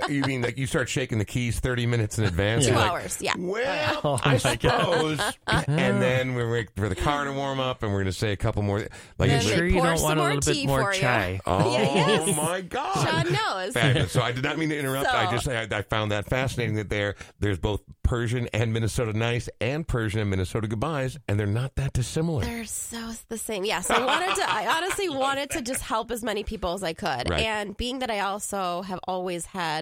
You 0.08 0.22
mean 0.22 0.42
like 0.42 0.58
you 0.58 0.66
start 0.66 0.88
shaking 0.88 1.18
the 1.18 1.24
keys 1.24 1.60
30 1.60 1.86
minutes 1.86 2.18
in 2.18 2.24
advance? 2.24 2.64
Two 2.66 2.72
You're 2.72 2.80
like, 2.80 2.90
hours, 2.90 3.18
yeah. 3.20 3.34
Well, 3.38 4.00
Oh, 4.04 4.20
I 4.22 4.32
my 4.32 4.36
suppose. 4.36 5.20
and 5.66 6.02
then 6.02 6.34
we're 6.34 6.50
wait 6.50 6.68
for 6.76 6.88
the 6.88 6.94
car 6.94 7.24
to 7.24 7.32
warm 7.32 7.58
up, 7.60 7.82
and 7.82 7.90
we're 7.92 7.98
going 8.00 8.12
to 8.12 8.18
say 8.18 8.32
a 8.32 8.36
couple 8.36 8.62
more. 8.62 8.80
Like, 8.80 9.30
Then 9.30 9.40
it's- 9.40 9.44
sure 9.44 9.66
you 9.66 9.80
don't 9.82 10.00
want 10.02 10.18
a 10.20 10.22
little 10.22 10.40
bit 10.40 10.66
more 10.66 10.84
for 10.84 10.94
you. 10.94 11.00
chai. 11.00 11.40
oh 11.46 11.72
Yes. 11.72 12.36
my 12.36 12.60
God! 12.60 12.94
Sean 12.94 13.32
knows. 13.32 13.72
Fabulous. 13.72 14.12
So 14.12 14.20
I 14.22 14.32
did 14.32 14.44
not 14.44 14.58
mean 14.58 14.68
to 14.68 14.78
interrupt. 14.78 15.08
I 15.08 15.30
just 15.30 15.48
I, 15.48 15.62
I 15.70 15.82
found 15.82 16.12
that 16.12 16.26
fascinating 16.28 16.76
that 16.76 16.90
there 16.90 17.14
there's 17.40 17.58
both 17.58 17.80
Persian 18.02 18.48
and 18.52 18.72
Minnesota 18.72 19.12
nice 19.16 19.48
and 19.60 19.86
Persian 19.88 20.20
and 20.20 20.30
Minnesota 20.30 20.68
goodbyes, 20.68 21.16
and 21.28 21.38
they're 21.40 21.46
not 21.46 21.74
that 21.76 21.92
dissimilar. 21.94 22.44
They're 22.44 22.64
so 22.66 23.12
the 23.28 23.38
same. 23.38 23.64
Yes, 23.64 23.90
I 23.90 24.04
wanted 24.04 24.34
to. 24.36 24.50
I 24.52 24.76
honestly 24.76 25.08
wanted 25.08 25.50
to 25.50 25.62
just 25.62 25.82
help 25.82 26.10
as 26.10 26.22
many 26.22 26.44
people 26.44 26.74
as 26.74 26.82
I 26.82 26.92
could. 26.92 27.30
Right. 27.30 27.40
And 27.44 27.76
being 27.76 28.00
that 28.00 28.10
I 28.10 28.20
also 28.20 28.82
have 28.82 29.00
always 29.08 29.46
had 29.46 29.73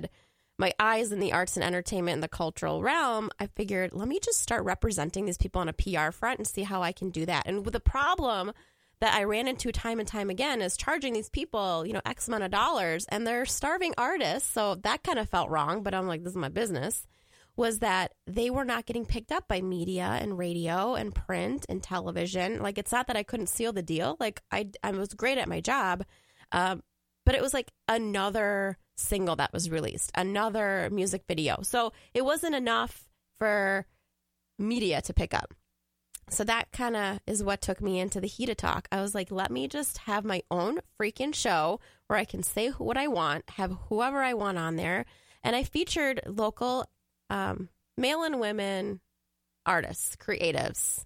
my 0.58 0.72
eyes 0.78 1.12
in 1.12 1.20
the 1.20 1.32
arts 1.32 1.56
and 1.56 1.64
entertainment 1.64 2.14
and 2.14 2.22
the 2.22 2.28
cultural 2.28 2.82
realm, 2.82 3.30
I 3.38 3.46
figured 3.46 3.92
let 3.92 4.08
me 4.08 4.20
just 4.22 4.40
start 4.40 4.64
representing 4.64 5.24
these 5.24 5.38
people 5.38 5.60
on 5.60 5.68
a 5.68 5.72
PR 5.72 6.10
front 6.10 6.38
and 6.38 6.46
see 6.46 6.62
how 6.62 6.82
I 6.82 6.92
can 6.92 7.10
do 7.10 7.26
that. 7.26 7.44
And 7.46 7.64
with 7.64 7.72
the 7.72 7.80
problem 7.80 8.52
that 9.00 9.14
I 9.14 9.24
ran 9.24 9.48
into 9.48 9.72
time 9.72 9.98
and 9.98 10.06
time 10.06 10.30
again 10.30 10.62
is 10.62 10.76
charging 10.76 11.12
these 11.12 11.28
people, 11.28 11.84
you 11.84 11.92
know, 11.92 12.02
X 12.06 12.28
amount 12.28 12.44
of 12.44 12.52
dollars 12.52 13.04
and 13.08 13.26
they're 13.26 13.46
starving 13.46 13.94
artists. 13.98 14.48
So 14.52 14.76
that 14.76 15.02
kind 15.02 15.18
of 15.18 15.28
felt 15.28 15.50
wrong, 15.50 15.82
but 15.82 15.94
I'm 15.94 16.06
like, 16.06 16.22
this 16.22 16.34
is 16.34 16.36
my 16.36 16.48
business. 16.48 17.04
Was 17.56 17.80
that 17.80 18.14
they 18.28 18.48
were 18.48 18.64
not 18.64 18.86
getting 18.86 19.04
picked 19.04 19.32
up 19.32 19.48
by 19.48 19.60
media 19.60 20.04
and 20.04 20.38
radio 20.38 20.94
and 20.94 21.14
print 21.14 21.66
and 21.68 21.82
television. 21.82 22.62
Like, 22.62 22.78
it's 22.78 22.92
not 22.92 23.08
that 23.08 23.16
I 23.16 23.24
couldn't 23.24 23.48
seal 23.48 23.72
the 23.72 23.82
deal. 23.82 24.16
Like, 24.20 24.40
I, 24.50 24.70
I 24.82 24.92
was 24.92 25.12
great 25.12 25.36
at 25.36 25.48
my 25.48 25.60
job. 25.60 26.04
Um, 26.52 26.82
but 27.26 27.34
it 27.34 27.42
was 27.42 27.52
like 27.52 27.70
another 27.88 28.78
single 29.02 29.36
that 29.36 29.52
was 29.52 29.70
released, 29.70 30.10
another 30.14 30.88
music 30.92 31.24
video. 31.26 31.62
So 31.62 31.92
it 32.14 32.24
wasn't 32.24 32.54
enough 32.54 33.08
for 33.38 33.86
media 34.58 35.02
to 35.02 35.14
pick 35.14 35.34
up. 35.34 35.54
So 36.30 36.44
that 36.44 36.72
kind 36.72 36.96
of 36.96 37.20
is 37.26 37.42
what 37.42 37.60
took 37.60 37.80
me 37.80 37.98
into 37.98 38.20
the 38.20 38.28
Hita 38.28 38.54
Talk. 38.54 38.88
I 38.90 39.02
was 39.02 39.14
like, 39.14 39.30
let 39.30 39.50
me 39.50 39.68
just 39.68 39.98
have 39.98 40.24
my 40.24 40.42
own 40.50 40.78
freaking 40.98 41.34
show 41.34 41.80
where 42.06 42.18
I 42.18 42.24
can 42.24 42.42
say 42.42 42.68
what 42.70 42.96
I 42.96 43.08
want, 43.08 43.44
have 43.50 43.76
whoever 43.88 44.22
I 44.22 44.34
want 44.34 44.58
on 44.58 44.76
there. 44.76 45.04
And 45.42 45.54
I 45.56 45.64
featured 45.64 46.20
local 46.26 46.88
um, 47.28 47.68
male 47.96 48.22
and 48.22 48.40
women 48.40 49.00
artists, 49.66 50.16
creatives 50.16 51.04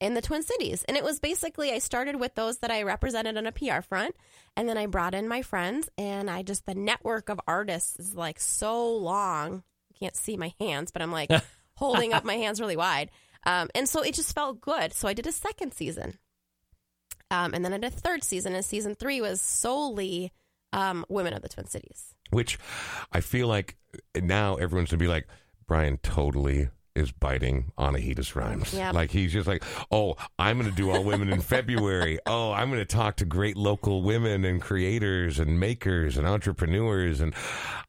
in 0.00 0.14
the 0.14 0.22
Twin 0.22 0.42
Cities. 0.42 0.84
And 0.86 0.96
it 0.96 1.04
was 1.04 1.20
basically, 1.20 1.72
I 1.72 1.78
started 1.78 2.16
with 2.16 2.34
those 2.34 2.58
that 2.58 2.70
I 2.70 2.82
represented 2.82 3.36
on 3.36 3.46
a 3.46 3.52
PR 3.52 3.80
front. 3.80 4.14
And 4.56 4.68
then 4.68 4.76
I 4.76 4.86
brought 4.86 5.14
in 5.14 5.28
my 5.28 5.42
friends. 5.42 5.88
And 5.96 6.30
I 6.30 6.42
just, 6.42 6.66
the 6.66 6.74
network 6.74 7.28
of 7.28 7.40
artists 7.46 7.98
is 7.98 8.14
like 8.14 8.40
so 8.40 8.96
long. 8.96 9.62
You 9.88 9.96
can't 9.98 10.16
see 10.16 10.36
my 10.36 10.52
hands, 10.60 10.90
but 10.90 11.02
I'm 11.02 11.12
like 11.12 11.30
holding 11.74 12.12
up 12.12 12.24
my 12.24 12.34
hands 12.34 12.60
really 12.60 12.76
wide. 12.76 13.10
Um, 13.46 13.68
and 13.74 13.88
so 13.88 14.02
it 14.02 14.14
just 14.14 14.34
felt 14.34 14.60
good. 14.60 14.92
So 14.92 15.08
I 15.08 15.14
did 15.14 15.26
a 15.26 15.32
second 15.32 15.72
season. 15.72 16.18
Um, 17.30 17.54
and 17.54 17.64
then 17.64 17.72
I 17.72 17.78
did 17.78 17.92
a 17.92 17.96
third 17.96 18.22
season, 18.22 18.54
and 18.54 18.64
season 18.64 18.94
three 18.94 19.20
was 19.20 19.40
solely 19.40 20.32
um, 20.72 21.04
women 21.08 21.32
of 21.32 21.42
the 21.42 21.48
Twin 21.48 21.66
Cities. 21.66 22.14
Which 22.30 22.58
I 23.12 23.20
feel 23.20 23.48
like 23.48 23.76
now 24.14 24.56
everyone's 24.56 24.90
gonna 24.90 24.98
be 24.98 25.08
like, 25.08 25.26
Brian 25.66 25.98
totally 25.98 26.68
is 26.94 27.12
biting 27.12 27.72
on 27.76 27.94
Anahita's 27.94 28.34
rhymes. 28.36 28.72
Yep. 28.72 28.94
Like 28.94 29.10
he's 29.10 29.32
just 29.32 29.46
like, 29.46 29.64
oh, 29.90 30.16
I'm 30.38 30.58
going 30.58 30.70
to 30.70 30.76
do 30.76 30.90
all 30.90 31.02
women 31.02 31.32
in 31.32 31.40
February. 31.40 32.18
Oh, 32.26 32.52
I'm 32.52 32.70
going 32.70 32.80
to 32.80 32.86
talk 32.86 33.16
to 33.16 33.24
great 33.24 33.56
local 33.56 34.02
women 34.02 34.44
and 34.44 34.60
creators 34.60 35.38
and 35.38 35.60
makers 35.60 36.16
and 36.16 36.26
entrepreneurs. 36.26 37.20
And 37.20 37.34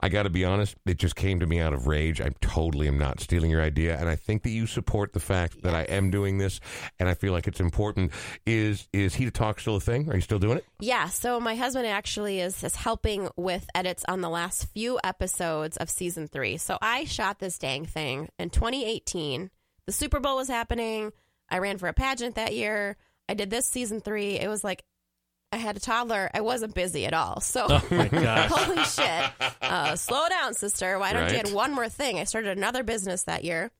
I 0.01 0.10
got 0.10 0.24
to 0.24 0.30
be 0.30 0.43
honest, 0.43 0.76
it 0.86 0.97
just 0.97 1.16
came 1.16 1.39
to 1.39 1.47
me 1.47 1.60
out 1.60 1.74
of 1.74 1.88
rage. 1.88 2.20
I 2.22 2.30
totally 2.41 2.88
am 2.88 2.97
not 2.97 3.20
stealing 3.22 3.49
your 3.49 3.62
idea, 3.62 3.97
and 3.97 4.10
I 4.10 4.16
think 4.16 4.43
that 4.43 4.49
you 4.49 4.68
support 4.68 5.14
the 5.14 5.20
fact 5.20 5.64
that 5.64 5.74
I 5.74 5.84
am 5.84 6.12
doing 6.12 6.38
this, 6.38 6.60
and 6.99 7.08
I 7.08 7.14
feel 7.14 7.32
like 7.32 7.47
it's 7.47 7.60
important. 7.60 8.12
Is 8.45 8.88
is 8.93 9.16
Hita 9.16 9.32
Talk 9.32 9.60
still 9.60 9.78
a 9.78 9.80
thing? 9.80 10.10
Are 10.10 10.16
you 10.16 10.22
still 10.22 10.39
doing 10.39 10.58
it? 10.58 10.66
Yeah, 10.80 11.08
so 11.08 11.39
my 11.39 11.56
husband 11.56 11.88
actually 11.88 12.39
is, 12.41 12.64
is 12.64 12.76
helping 12.76 13.30
with 13.38 13.68
edits 13.74 14.03
on 14.08 14.22
the 14.22 14.30
last 14.30 14.68
few 14.74 14.99
episodes 15.03 15.78
of 15.78 15.89
season 15.89 16.28
three. 16.28 16.58
So 16.58 16.78
I 16.82 17.06
shot 17.06 17.39
this 17.39 17.58
dang 17.58 17.86
thing 17.86 18.30
in 18.38 18.49
2018. 18.49 18.95
The 19.06 19.91
Super 19.91 20.20
Bowl 20.20 20.36
was 20.38 20.48
happening. 20.48 21.12
I 21.50 21.60
ran 21.60 21.78
for 21.78 21.88
a 21.88 21.93
pageant 21.93 22.36
that 22.36 22.56
year. 22.56 22.98
I 23.30 23.34
did 23.34 23.50
this 23.50 23.66
season 23.66 24.00
three. 24.02 24.39
It 24.39 24.48
was 24.48 24.64
like 24.64 24.84
I 25.52 25.58
had 25.58 25.78
a 25.78 25.80
toddler. 25.80 26.30
I 26.34 26.41
wasn't 26.41 26.74
busy 26.76 27.06
at 27.06 27.14
all. 27.14 27.39
So, 27.41 27.66
Oh 27.70 27.78
holy 28.50 28.84
shit. 28.84 29.32
Uh, 29.62 29.96
slow 29.96 30.28
down, 30.28 30.54
sister. 30.54 30.98
Why 31.00 31.14
don't 31.14 31.30
you 31.30 31.38
Right. 31.38 31.48
add 31.48 31.54
one 31.54 31.74
more 31.74 31.88
thing? 31.89 32.20
I 32.20 32.24
started 32.26 32.58
another 32.58 32.84
business 32.84 33.24
that 33.24 33.43
year. 33.43 33.72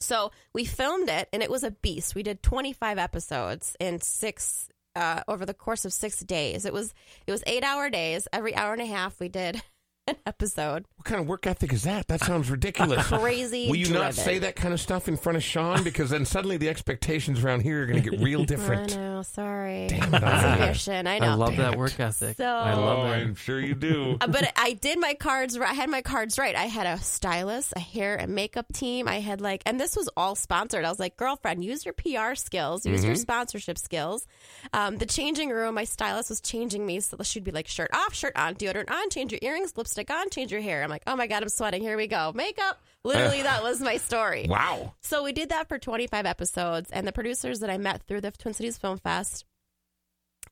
So 0.00 0.32
we 0.52 0.64
filmed 0.64 1.08
it, 1.08 1.28
and 1.32 1.42
it 1.42 1.50
was 1.50 1.62
a 1.64 1.70
beast. 1.70 2.14
We 2.14 2.22
did 2.22 2.42
25 2.42 2.98
episodes 2.98 3.76
in 3.80 4.00
six 4.00 4.68
uh, 4.94 5.22
over 5.28 5.46
the 5.46 5.54
course 5.54 5.84
of 5.84 5.92
six 5.92 6.20
days. 6.20 6.64
It 6.66 6.72
was 6.72 6.92
it 7.26 7.32
was 7.32 7.42
eight 7.46 7.64
hour 7.64 7.88
days. 7.88 8.28
Every 8.32 8.54
hour 8.54 8.72
and 8.72 8.82
a 8.82 8.86
half, 8.86 9.18
we 9.20 9.28
did 9.28 9.62
an 10.06 10.16
episode. 10.26 10.84
What 11.02 11.08
kind 11.08 11.20
of 11.20 11.26
work 11.26 11.48
ethic 11.48 11.72
is 11.72 11.82
that? 11.82 12.06
That 12.06 12.20
sounds 12.20 12.48
ridiculous. 12.48 13.04
Crazy. 13.08 13.66
Will 13.68 13.74
you 13.74 13.92
not 13.92 14.14
say 14.14 14.38
that 14.38 14.54
kind 14.54 14.72
of 14.72 14.80
stuff 14.80 15.08
in 15.08 15.16
front 15.16 15.36
of 15.36 15.42
Sean? 15.42 15.82
Because 15.82 16.10
then 16.10 16.24
suddenly 16.24 16.58
the 16.58 16.68
expectations 16.68 17.42
around 17.42 17.62
here 17.62 17.82
are 17.82 17.86
going 17.86 18.00
to 18.00 18.08
get 18.08 18.20
real 18.20 18.44
different. 18.44 18.82
I 18.82 18.86
different. 18.86 19.14
know. 19.16 19.22
Sorry. 19.22 19.86
Damn 19.88 20.14
it, 20.14 20.22
ambition. 20.22 21.08
I 21.08 21.18
know. 21.18 21.26
I 21.26 21.34
love 21.34 21.56
that 21.56 21.74
work 21.76 21.98
ethic. 21.98 22.36
So- 22.36 22.46
I 22.46 22.74
Oh, 22.74 22.80
love 22.84 23.08
that. 23.08 23.16
I'm 23.16 23.34
sure 23.34 23.58
you 23.58 23.74
do. 23.74 24.16
Uh, 24.22 24.28
but 24.28 24.52
I 24.56 24.74
did 24.74 25.00
my 25.00 25.14
cards 25.14 25.58
right. 25.58 25.70
I 25.70 25.74
had 25.74 25.90
my 25.90 26.02
cards 26.02 26.38
right. 26.38 26.54
I 26.54 26.66
had 26.66 26.86
a 26.86 26.98
stylist, 27.02 27.72
a 27.74 27.80
hair 27.80 28.14
and 28.14 28.32
makeup 28.36 28.66
team. 28.72 29.08
I 29.08 29.18
had 29.18 29.40
like, 29.40 29.62
and 29.66 29.80
this 29.80 29.96
was 29.96 30.08
all 30.16 30.36
sponsored. 30.36 30.84
I 30.84 30.88
was 30.88 31.00
like, 31.00 31.16
girlfriend, 31.16 31.64
use 31.64 31.84
your 31.84 31.94
PR 31.94 32.36
skills, 32.36 32.86
use 32.86 33.04
your 33.04 33.16
sponsorship 33.16 33.78
skills. 33.78 34.24
Um, 34.72 34.98
the 34.98 35.06
changing 35.06 35.50
room, 35.50 35.74
my 35.74 35.82
stylist 35.84 36.28
was 36.30 36.40
changing 36.40 36.86
me. 36.86 37.00
So 37.00 37.16
she'd 37.24 37.42
be 37.42 37.50
like, 37.50 37.66
shirt 37.66 37.90
off, 37.92 38.14
shirt 38.14 38.34
on, 38.36 38.54
deodorant 38.54 38.90
on, 38.92 39.10
change 39.10 39.32
your 39.32 39.40
earrings, 39.42 39.76
lipstick 39.76 40.08
on, 40.12 40.30
change 40.30 40.52
your 40.52 40.60
hair. 40.60 40.84
I'm 40.84 40.90
like, 40.92 41.02
oh 41.06 41.16
my 41.16 41.26
God, 41.26 41.42
I'm 41.42 41.48
sweating. 41.48 41.82
Here 41.82 41.96
we 41.96 42.06
go. 42.06 42.32
Makeup. 42.34 42.80
Literally, 43.04 43.42
that 43.42 43.62
was 43.64 43.80
my 43.80 43.96
story. 43.96 44.46
Wow. 44.48 44.94
So 45.00 45.24
we 45.24 45.32
did 45.32 45.48
that 45.48 45.68
for 45.68 45.78
25 45.78 46.24
episodes, 46.24 46.90
and 46.92 47.06
the 47.06 47.12
producers 47.12 47.60
that 47.60 47.70
I 47.70 47.78
met 47.78 48.02
through 48.04 48.20
the 48.20 48.30
Twin 48.30 48.54
Cities 48.54 48.78
Film 48.78 48.98
Fest 48.98 49.44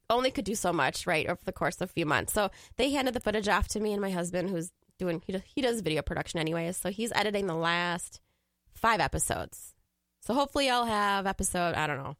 only 0.08 0.32
could 0.32 0.44
do 0.44 0.56
so 0.56 0.72
much, 0.72 1.06
right, 1.06 1.28
over 1.28 1.40
the 1.44 1.52
course 1.52 1.76
of 1.80 1.90
a 1.90 1.92
few 1.92 2.06
months. 2.06 2.32
So 2.32 2.50
they 2.76 2.90
handed 2.90 3.14
the 3.14 3.20
footage 3.20 3.48
off 3.48 3.68
to 3.68 3.80
me 3.80 3.92
and 3.92 4.02
my 4.02 4.10
husband, 4.10 4.50
who's 4.50 4.72
doing 4.98 5.22
he 5.24 5.32
does, 5.32 5.42
he 5.44 5.60
does 5.60 5.80
video 5.80 6.02
production 6.02 6.40
anyways. 6.40 6.76
So 6.76 6.90
he's 6.90 7.12
editing 7.12 7.46
the 7.46 7.54
last 7.54 8.20
five 8.74 9.00
episodes. 9.00 9.74
So 10.20 10.34
hopefully 10.34 10.68
I'll 10.68 10.84
have 10.84 11.26
episode 11.26 11.74
I 11.74 11.86
don't 11.86 11.98
know 11.98 12.16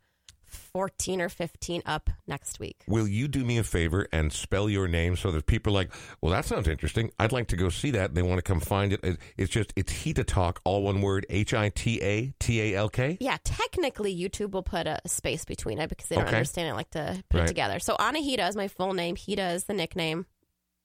14 0.51 1.21
or 1.21 1.29
15 1.29 1.83
up 1.87 2.11
next 2.27 2.59
week. 2.61 2.77
Will 2.87 3.07
you 3.09 3.29
do 3.29 3.45
me 3.45 3.59
a 3.59 3.63
favor 3.65 4.07
and 4.13 4.33
spell 4.33 4.69
your 4.69 4.89
name 4.89 5.17
so 5.17 5.31
that 5.31 5.47
people 5.47 5.73
are 5.73 5.75
like, 5.75 5.91
well, 6.21 6.33
that 6.33 6.45
sounds 6.45 6.69
interesting. 6.69 7.11
I'd 7.19 7.33
like 7.33 7.49
to 7.49 7.57
go 7.57 7.69
see 7.69 7.91
that. 7.93 8.15
They 8.15 8.23
want 8.23 8.39
to 8.39 8.43
come 8.43 8.61
find 8.61 8.93
it. 8.93 9.01
It- 9.03 9.19
It's 9.37 9.51
just, 9.51 9.73
it's 9.77 9.93
Hita 9.93 10.25
Talk, 10.27 10.61
all 10.65 10.83
one 10.83 11.01
word, 11.03 11.25
H 11.31 11.55
I 11.55 11.69
T 11.71 12.01
A 12.03 12.33
T 12.39 12.61
A 12.61 12.75
L 12.77 12.89
K. 12.89 13.17
Yeah, 13.21 13.39
technically 13.45 14.15
YouTube 14.17 14.51
will 14.53 14.63
put 14.63 14.87
a 14.87 15.01
space 15.07 15.45
between 15.45 15.79
it 15.79 15.89
because 15.89 16.07
they 16.09 16.17
don't 16.17 16.27
Okay. 16.27 16.37
understand 16.37 16.69
it 16.69 16.75
like 16.75 16.91
to 16.91 17.23
put 17.31 17.39
Right. 17.39 17.45
it 17.45 17.49
together. 17.49 17.79
So 17.79 17.97
Anahita 17.97 18.49
is 18.49 18.57
my 18.57 18.69
full 18.69 18.93
name. 18.93 19.17
Hita 19.17 19.55
is 19.55 19.65
the 19.65 19.75
nickname. 19.75 20.27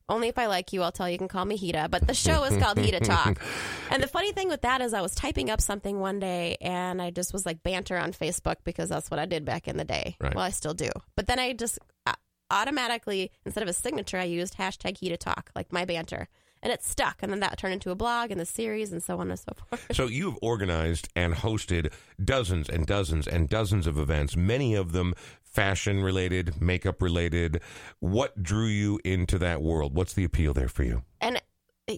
Only 0.08 0.28
if 0.28 0.38
I 0.38 0.46
like 0.46 0.72
you, 0.72 0.84
I'll 0.84 0.92
tell 0.92 1.08
you 1.08 1.14
you 1.14 1.18
can 1.18 1.28
call 1.28 1.46
me 1.46 1.58
Hita. 1.58 1.90
But 1.90 2.06
the 2.06 2.14
show 2.14 2.44
is 2.44 2.62
called 2.62 2.78
Hita 2.78 3.04
Talk. 3.04 3.42
And 3.92 4.02
the 4.02 4.08
funny 4.08 4.32
thing 4.32 4.50
with 4.50 4.62
that 4.62 4.82
is 4.82 4.94
I 4.94 5.02
was 5.02 5.14
typing 5.14 5.50
up 5.50 5.62
something 5.62 6.00
one 6.00 6.20
day 6.20 6.58
and 6.60 7.02
I 7.02 7.12
just 7.12 7.34
was 7.34 7.46
like 7.46 7.62
banter 7.64 7.98
on 7.98 8.14
Facebook 8.14 8.58
because 8.64 8.90
that's 8.90 9.12
what 9.12 9.20
I 9.20 9.26
did 9.26 9.46
back 9.46 9.68
in 9.68 9.78
the 9.78 9.86
day. 9.86 10.18
Right. 10.20 10.34
Well, 10.34 10.44
I 10.44 10.50
still 10.50 10.74
do. 10.74 10.90
But 11.16 11.28
then 11.28 11.40
I 11.40 11.54
just 11.54 11.80
uh, 12.06 12.14
automatically, 12.52 13.32
instead 13.46 13.62
of 13.62 13.70
a 13.70 13.74
signature, 13.74 14.18
I 14.18 14.24
used 14.24 14.58
hashtag 14.58 14.98
Hita 14.98 15.18
Talk, 15.18 15.52
like 15.56 15.72
my 15.72 15.86
banter. 15.86 16.28
And 16.64 16.74
it 16.74 16.84
stuck. 16.84 17.22
And 17.22 17.32
then 17.32 17.42
that 17.42 17.58
turned 17.60 17.74
into 17.74 17.92
a 17.92 17.96
blog 17.96 18.32
and 18.32 18.40
the 18.40 18.46
series 18.46 18.92
and 18.92 19.04
so 19.04 19.20
on 19.20 19.30
and 19.30 19.40
so 19.40 19.54
forth. 19.56 19.86
So 19.94 20.08
you've 20.08 20.38
organized 20.42 21.10
and 21.16 21.36
hosted 21.36 21.94
dozens 22.24 22.68
and 22.68 22.88
dozens 22.88 23.28
and 23.28 23.48
dozens 23.48 23.86
of 23.86 24.00
events, 24.00 24.36
many 24.36 24.74
of 24.74 24.92
them 24.92 25.14
fashion 25.56 26.04
related, 26.04 26.62
makeup 26.62 27.02
related. 27.02 27.62
What 28.00 28.44
drew 28.44 28.66
you 28.66 29.00
into 29.04 29.40
that 29.40 29.62
world? 29.62 29.96
What's 29.96 30.14
the 30.14 30.26
appeal 30.26 30.54
there 30.54 30.68
for 30.68 30.84
you? 30.84 31.04
And 31.22 31.42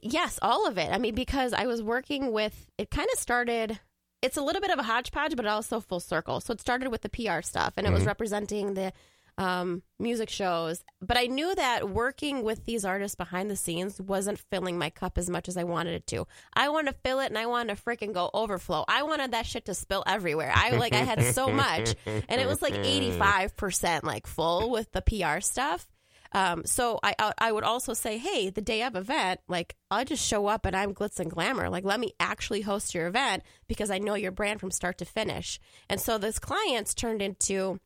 yes, 0.03 0.39
all 0.41 0.67
of 0.67 0.77
it. 0.77 0.91
I 0.91 0.97
mean, 0.99 1.15
because 1.15 1.53
I 1.53 1.65
was 1.65 1.81
working 1.81 2.31
with, 2.31 2.67
it 2.77 2.91
kind 2.91 3.09
of 3.11 3.19
started, 3.19 3.79
it's 4.21 4.37
a 4.37 4.41
little 4.41 4.61
bit 4.61 4.71
of 4.71 4.79
a 4.79 4.83
hodgepodge, 4.83 5.35
but 5.35 5.45
also 5.45 5.79
full 5.79 5.99
circle. 5.99 6.39
So 6.39 6.53
it 6.53 6.61
started 6.61 6.89
with 6.89 7.01
the 7.01 7.09
PR 7.09 7.41
stuff 7.41 7.73
and 7.77 7.87
it 7.87 7.91
was 7.91 8.01
mm-hmm. 8.01 8.07
representing 8.07 8.73
the 8.75 8.93
um, 9.37 9.83
music 9.99 10.29
shows. 10.29 10.83
But 11.01 11.17
I 11.17 11.27
knew 11.27 11.53
that 11.55 11.89
working 11.89 12.43
with 12.43 12.65
these 12.65 12.83
artists 12.83 13.15
behind 13.15 13.49
the 13.49 13.55
scenes 13.55 14.01
wasn't 14.01 14.39
filling 14.51 14.77
my 14.77 14.89
cup 14.89 15.17
as 15.17 15.29
much 15.29 15.47
as 15.47 15.57
I 15.57 15.63
wanted 15.63 15.93
it 15.93 16.07
to. 16.07 16.25
I 16.53 16.69
wanted 16.69 16.91
to 16.91 16.97
fill 17.03 17.19
it 17.19 17.27
and 17.27 17.37
I 17.37 17.45
wanted 17.45 17.75
to 17.75 17.83
freaking 17.83 18.13
go 18.13 18.29
overflow. 18.33 18.83
I 18.87 19.03
wanted 19.03 19.31
that 19.31 19.45
shit 19.45 19.65
to 19.65 19.73
spill 19.73 20.03
everywhere. 20.07 20.51
I 20.53 20.71
like, 20.71 20.93
I 20.93 21.03
had 21.03 21.23
so 21.35 21.49
much 21.51 21.95
and 22.05 22.41
it 22.41 22.47
was 22.47 22.61
like 22.61 22.73
85% 22.73 24.03
like 24.03 24.27
full 24.27 24.71
with 24.71 24.91
the 24.91 25.01
PR 25.01 25.39
stuff. 25.39 25.87
Um, 26.33 26.65
so 26.65 26.99
I, 27.01 27.15
I 27.17 27.33
I 27.37 27.51
would 27.51 27.63
also 27.63 27.93
say, 27.93 28.17
hey, 28.17 28.49
the 28.49 28.61
day 28.61 28.83
of 28.83 28.95
event, 28.95 29.39
like 29.47 29.75
I'll 29.89 30.03
just 30.03 30.25
show 30.25 30.47
up 30.47 30.65
and 30.65 30.75
I'm 30.75 30.93
glitz 30.93 31.19
and 31.19 31.31
glamour. 31.31 31.69
Like 31.69 31.85
let 31.85 31.99
me 31.99 32.13
actually 32.19 32.61
host 32.61 32.93
your 32.93 33.07
event 33.07 33.43
because 33.67 33.89
I 33.89 33.97
know 33.97 34.15
your 34.15 34.31
brand 34.31 34.59
from 34.59 34.71
start 34.71 34.97
to 34.97 35.05
finish. 35.05 35.59
And 35.89 36.01
so 36.01 36.17
those 36.17 36.39
clients 36.39 36.93
turned 36.93 37.21
into 37.21 37.79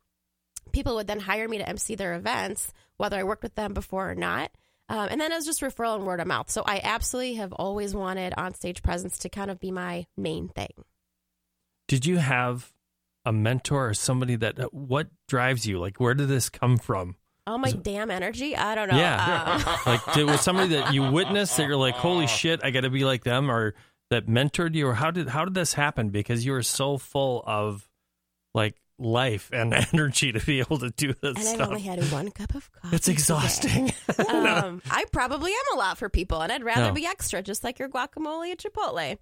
people 0.71 0.95
would 0.95 1.07
then 1.07 1.19
hire 1.19 1.47
me 1.47 1.57
to 1.57 1.67
MC 1.67 1.95
their 1.95 2.15
events, 2.15 2.73
whether 2.97 3.17
I 3.17 3.23
worked 3.23 3.43
with 3.43 3.55
them 3.55 3.73
before 3.73 4.11
or 4.11 4.15
not. 4.15 4.51
Um, 4.89 5.07
and 5.09 5.21
then 5.21 5.31
it 5.31 5.35
was 5.35 5.45
just 5.45 5.61
referral 5.61 5.95
and 5.95 6.05
word 6.05 6.19
of 6.19 6.27
mouth. 6.27 6.49
So 6.49 6.63
I 6.65 6.81
absolutely 6.83 7.35
have 7.35 7.53
always 7.53 7.95
wanted 7.95 8.33
on 8.35 8.53
stage 8.53 8.83
presence 8.83 9.17
to 9.19 9.29
kind 9.29 9.49
of 9.49 9.59
be 9.59 9.71
my 9.71 10.05
main 10.17 10.49
thing. 10.49 10.71
Did 11.87 12.05
you 12.05 12.17
have 12.17 12.73
a 13.25 13.31
mentor 13.31 13.89
or 13.89 13.93
somebody 13.93 14.35
that 14.37 14.73
what 14.73 15.07
drives 15.27 15.65
you? 15.65 15.79
Like, 15.79 15.99
where 15.99 16.13
did 16.13 16.27
this 16.27 16.49
come 16.49 16.77
from? 16.77 17.15
Oh 17.47 17.57
my 17.57 17.71
damn 17.71 18.11
energy! 18.11 18.55
I 18.55 18.75
don't 18.75 18.89
know. 18.89 18.97
Yeah. 18.97 19.61
Uh, 19.65 19.77
Like, 19.85 20.13
did, 20.13 20.25
was 20.25 20.41
somebody 20.41 20.75
that 20.75 20.93
you 20.93 21.09
witnessed 21.11 21.57
that 21.57 21.67
you're 21.67 21.75
like, 21.75 21.95
holy 21.95 22.27
shit, 22.27 22.61
I 22.63 22.71
got 22.71 22.81
to 22.81 22.89
be 22.89 23.03
like 23.03 23.23
them, 23.23 23.49
or 23.49 23.73
that 24.09 24.27
mentored 24.27 24.75
you, 24.75 24.87
or 24.87 24.93
how 24.93 25.11
did 25.11 25.27
how 25.27 25.45
did 25.45 25.53
this 25.53 25.73
happen? 25.73 26.09
Because 26.09 26.45
you 26.45 26.51
were 26.51 26.63
so 26.63 26.97
full 26.97 27.43
of 27.47 27.89
like 28.53 28.75
life 29.01 29.49
and 29.53 29.73
energy 29.93 30.31
to 30.31 30.39
be 30.39 30.59
able 30.59 30.79
to 30.79 30.89
do 30.91 31.13
this 31.13 31.37
And 31.37 31.47
I've 31.47 31.55
stuff. 31.55 31.67
only 31.69 31.81
had 31.81 31.99
one 32.11 32.31
cup 32.31 32.55
of 32.55 32.71
coffee. 32.71 32.95
it's 32.95 33.05
today. 33.05 33.13
exhausting. 33.15 33.91
um, 34.29 34.81
I 34.89 35.05
probably 35.11 35.51
am 35.51 35.77
a 35.77 35.79
lot 35.79 35.97
for 35.97 36.09
people, 36.09 36.41
and 36.41 36.51
I'd 36.51 36.63
rather 36.63 36.87
No. 36.87 36.93
be 36.93 37.05
extra, 37.05 37.41
just 37.41 37.63
like 37.63 37.79
your 37.79 37.89
guacamole 37.89 38.51
at 38.51 38.59
Chipotle. 38.59 39.17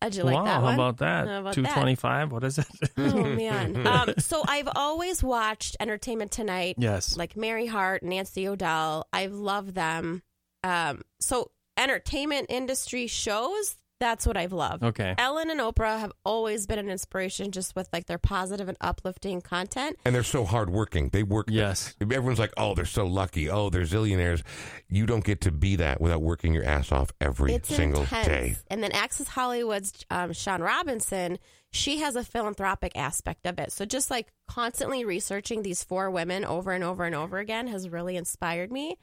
How'd 0.00 0.14
you 0.14 0.22
like 0.24 0.34
wow, 0.34 0.44
that 0.44 0.54
how 0.54 0.62
one? 0.62 0.74
about 0.74 0.96
that? 0.98 1.26
How 1.28 1.40
about 1.40 1.52
Two 1.52 1.60
that? 1.62 1.74
twenty-five. 1.74 2.32
What 2.32 2.42
is 2.42 2.58
it? 2.58 2.66
Oh 2.96 3.22
man! 3.34 3.86
um, 3.86 4.14
so 4.16 4.42
I've 4.48 4.68
always 4.74 5.22
watched 5.22 5.76
Entertainment 5.78 6.30
Tonight, 6.30 6.76
yes. 6.78 7.18
like 7.18 7.36
Mary 7.36 7.66
Hart, 7.66 8.02
Nancy 8.02 8.48
O'Dell. 8.48 9.06
I 9.12 9.26
love 9.26 9.74
them. 9.74 10.22
Um, 10.64 11.02
so 11.20 11.50
entertainment 11.76 12.46
industry 12.48 13.06
shows. 13.08 13.76
That's 14.00 14.26
what 14.26 14.36
I've 14.36 14.52
loved. 14.52 14.84
Okay. 14.84 15.14
Ellen 15.18 15.50
and 15.50 15.60
Oprah 15.60 15.98
have 15.98 16.12
always 16.24 16.66
been 16.66 16.78
an 16.78 16.88
inspiration, 16.88 17.50
just 17.50 17.74
with 17.74 17.88
like 17.92 18.06
their 18.06 18.18
positive 18.18 18.68
and 18.68 18.78
uplifting 18.80 19.40
content. 19.40 19.96
And 20.04 20.14
they're 20.14 20.22
so 20.22 20.44
hardworking. 20.44 21.08
They 21.08 21.22
work. 21.22 21.46
Yes. 21.50 21.94
Everyone's 22.00 22.38
like, 22.38 22.52
oh, 22.56 22.74
they're 22.74 22.84
so 22.84 23.06
lucky. 23.06 23.50
Oh, 23.50 23.70
they're 23.70 23.82
zillionaires. 23.82 24.42
You 24.88 25.06
don't 25.06 25.24
get 25.24 25.40
to 25.42 25.50
be 25.50 25.76
that 25.76 26.00
without 26.00 26.22
working 26.22 26.54
your 26.54 26.64
ass 26.64 26.92
off 26.92 27.10
every 27.20 27.54
it's 27.54 27.74
single 27.74 28.02
intense. 28.02 28.26
day. 28.26 28.56
And 28.68 28.82
then 28.82 28.92
Access 28.92 29.28
Hollywood's 29.28 30.04
um, 30.10 30.32
Shaun 30.32 30.62
Robinson, 30.62 31.38
she 31.70 31.98
has 31.98 32.16
a 32.16 32.24
philanthropic 32.24 32.92
aspect 32.96 33.46
of 33.46 33.58
it. 33.58 33.72
So 33.72 33.84
just 33.84 34.10
like 34.10 34.28
constantly 34.46 35.04
researching 35.04 35.62
these 35.62 35.82
four 35.82 36.10
women 36.10 36.44
over 36.44 36.72
and 36.72 36.84
over 36.84 37.04
and 37.04 37.14
over 37.14 37.38
again 37.38 37.66
has 37.66 37.88
really 37.88 38.16
inspired 38.16 38.70
me. 38.70 38.96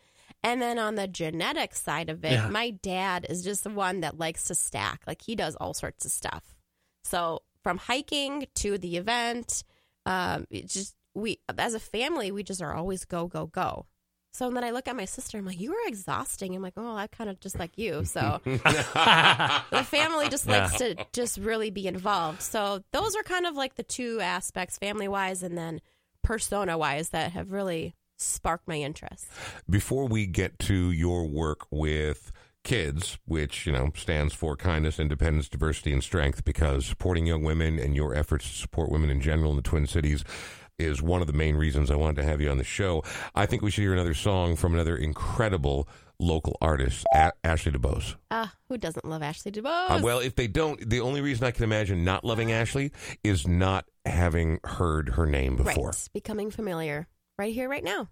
And 0.45 0.61
then 0.61 0.77
on 0.77 0.93
the 0.93 1.07
genetic 1.07 1.73
side 1.75 2.09
of 2.09 2.23
it, 2.23 2.33
Yeah. 2.33 2.49
my 2.49 2.69
dad 2.69 3.25
is 3.27 3.43
just 3.43 3.63
the 3.63 3.71
one 3.71 4.01
that 4.01 4.19
likes 4.19 4.43
to 4.45 4.55
stack. 4.55 5.01
Like 5.07 5.21
he 5.23 5.35
does 5.35 5.55
all 5.55 5.73
sorts 5.73 6.05
of 6.05 6.11
stuff. 6.11 6.43
So 7.03 7.41
from 7.63 7.77
hiking 7.79 8.45
to 8.55 8.77
the 8.77 8.97
event, 8.97 9.63
um, 10.05 10.45
it 10.51 10.67
just 10.69 10.93
we 11.15 11.39
as 11.57 11.73
a 11.73 11.79
family 11.79 12.31
we 12.31 12.43
just 12.43 12.61
are 12.61 12.73
always 12.75 13.05
go 13.05 13.25
go 13.27 13.47
go. 13.47 13.87
So 14.33 14.49
then 14.51 14.63
I 14.65 14.71
look 14.71 14.87
at 14.87 14.95
my 14.97 15.05
sister. 15.05 15.37
I'm 15.37 15.45
like, 15.45 15.59
you 15.61 15.73
are 15.73 15.87
exhausting. 15.87 16.55
I'm 16.55 16.61
like, 16.61 16.73
oh, 16.77 16.95
I 16.95 17.07
kind 17.07 17.29
of 17.29 17.39
just 17.39 17.57
like 17.57 17.77
you. 17.77 18.03
So 18.03 18.41
the 18.45 19.85
family 19.85 20.29
just 20.29 20.45
likes 20.47 20.77
to 20.77 20.95
just 21.13 21.37
really 21.37 21.71
be 21.71 21.87
involved. 21.87 22.41
So 22.41 22.83
those 22.91 23.15
are 23.15 23.23
kind 23.23 23.45
of 23.45 23.55
like 23.55 23.75
the 23.75 23.83
two 23.83 24.19
aspects, 24.21 24.77
family 24.77 25.07
wise 25.07 25.41
and 25.41 25.57
then 25.57 25.79
persona 26.21 26.77
wise, 26.77 27.09
that 27.09 27.31
have 27.31 27.51
really 27.51 27.95
sparked 28.17 28.67
my 28.67 28.75
interest. 28.77 29.27
Before 29.69 30.07
we 30.07 30.25
get 30.25 30.59
to 30.59 30.91
your 30.91 31.25
work 31.27 31.65
with 31.71 32.31
kids, 32.63 33.17
which, 33.25 33.65
you 33.65 33.71
know, 33.71 33.91
stands 33.95 34.33
for 34.33 34.55
kindness, 34.57 34.99
independence, 34.99 35.47
diversity, 35.47 35.93
and 35.93 36.03
strength, 36.03 36.43
because 36.43 36.85
supporting 36.85 37.25
young 37.25 37.43
women 37.43 37.79
and 37.79 37.95
your 37.95 38.15
efforts 38.15 38.49
to 38.49 38.55
support 38.57 38.89
women 38.89 39.09
in 39.09 39.21
general 39.21 39.51
in 39.51 39.55
the 39.55 39.61
Twin 39.61 39.87
Cities 39.87 40.23
is 40.77 41.01
one 41.01 41.21
of 41.21 41.27
the 41.27 41.33
main 41.33 41.55
reasons 41.55 41.89
I 41.89 41.95
wanted 41.95 42.17
to 42.17 42.23
have 42.27 42.41
you 42.41 42.49
on 42.49 42.57
the 42.57 42.63
show. 42.63 43.03
I 43.33 43.45
think 43.45 43.61
we 43.61 43.71
should 43.71 43.83
hear 43.83 43.93
another 43.93 44.13
song 44.13 44.55
from 44.55 44.73
another 44.73 44.97
incredible 44.97 45.87
local 46.19 46.57
artist, 46.61 47.05
A- 47.13 47.31
Ashley 47.43 47.71
DeBose. 47.71 48.15
Ah, 48.31 48.53
who 48.67 48.77
doesn't 48.77 49.05
love 49.05 49.21
Ashley 49.21 49.51
DeBose? 49.51 49.89
Uh, 49.89 49.99
well, 50.03 50.19
if 50.19 50.35
they 50.35 50.47
don't, 50.47 50.89
the 50.89 51.01
only 51.01 51.21
reason 51.21 51.45
I 51.45 51.51
can 51.51 51.63
imagine 51.63 52.03
not 52.03 52.23
loving 52.25 52.51
Ashley 52.51 52.91
is 53.23 53.47
not 53.47 53.85
having 54.05 54.59
heard 54.63 55.09
her 55.09 55.25
name 55.25 55.55
before. 55.55 55.89
right, 55.89 56.09
becoming 56.13 56.51
familiar 56.51 57.07
right 57.37 57.53
here, 57.53 57.69
right 57.69 57.83
now. 57.83 58.09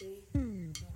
Yes, 0.00 0.87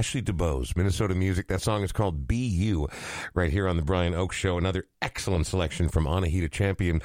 Ashley 0.00 0.22
DeBose, 0.22 0.74
Minnesota 0.78 1.14
music. 1.14 1.48
That 1.48 1.60
song 1.60 1.82
is 1.82 1.92
called 1.92 2.26
Be 2.26 2.36
You, 2.36 2.88
right 3.34 3.52
here 3.52 3.68
on 3.68 3.76
the 3.76 3.82
Brian 3.82 4.14
Oak 4.14 4.32
Show. 4.32 4.56
Another 4.56 4.86
excellent 5.02 5.46
selection 5.46 5.90
from 5.90 6.06
Anahita 6.06 6.50
Champion. 6.50 7.00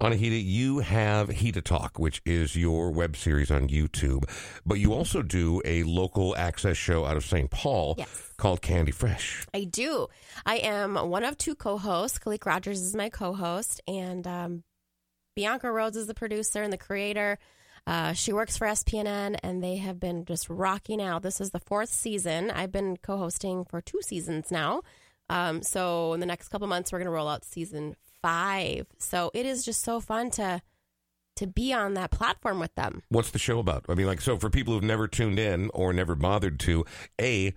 Anahita, 0.00 0.40
you 0.44 0.78
have 0.78 1.28
Hita 1.28 1.60
Talk, 1.60 1.98
which 1.98 2.22
is 2.24 2.54
your 2.54 2.92
web 2.92 3.16
series 3.16 3.50
on 3.50 3.66
YouTube, 3.66 4.30
but 4.64 4.78
you 4.78 4.92
also 4.92 5.22
do 5.22 5.60
a 5.64 5.82
local 5.82 6.36
access 6.36 6.76
show 6.76 7.04
out 7.04 7.16
of 7.16 7.24
St. 7.24 7.50
Paul 7.50 7.96
Yes. 7.98 8.32
called 8.36 8.62
Candy 8.62 8.92
Fresh. 8.92 9.44
I 9.52 9.64
do. 9.64 10.06
I 10.46 10.58
am 10.58 10.94
one 10.94 11.24
of 11.24 11.36
two 11.36 11.56
co-hosts. 11.56 12.20
Khalik 12.20 12.46
Rogers 12.46 12.80
is 12.80 12.94
my 12.94 13.08
co-host, 13.08 13.80
and 13.88 14.24
um, 14.24 14.62
Bianca 15.34 15.68
Rhodes 15.72 15.96
is 15.96 16.06
the 16.06 16.14
producer 16.14 16.62
and 16.62 16.72
the 16.72 16.78
creator. 16.78 17.40
Uh, 17.86 18.12
she 18.12 18.32
works 18.32 18.56
for 18.56 18.66
SPNN, 18.66 19.38
and 19.42 19.62
they 19.62 19.76
have 19.76 20.00
been 20.00 20.24
just 20.24 20.50
rocking 20.50 21.00
out. 21.00 21.22
This 21.22 21.40
is 21.40 21.50
the 21.50 21.60
fourth 21.60 21.88
season. 21.88 22.50
I've 22.50 22.72
been 22.72 22.96
co-hosting 22.96 23.64
for 23.64 23.80
two 23.80 24.00
seasons 24.02 24.50
now. 24.50 24.82
Um, 25.28 25.62
so 25.62 26.12
in 26.12 26.20
the 26.20 26.26
next 26.26 26.48
couple 26.48 26.66
months, 26.66 26.92
we're 26.92 26.98
going 26.98 27.06
to 27.06 27.12
roll 27.12 27.28
out 27.28 27.44
season 27.44 27.94
five. 28.22 28.86
So 28.98 29.30
it 29.34 29.46
is 29.46 29.64
just 29.64 29.82
so 29.82 30.00
fun 30.00 30.30
to 30.32 30.60
to 31.36 31.46
be 31.46 31.72
on 31.72 31.94
that 31.94 32.10
platform 32.10 32.58
with 32.58 32.74
them. 32.76 33.02
What's 33.10 33.30
the 33.30 33.38
show 33.38 33.58
about? 33.58 33.84
I 33.90 33.94
mean, 33.94 34.06
like, 34.06 34.22
so 34.22 34.38
for 34.38 34.48
people 34.48 34.72
who've 34.72 34.82
never 34.82 35.06
tuned 35.06 35.38
in 35.38 35.70
or 35.74 35.92
never 35.92 36.14
bothered 36.14 36.58
to, 36.60 36.86
A, 37.20 37.52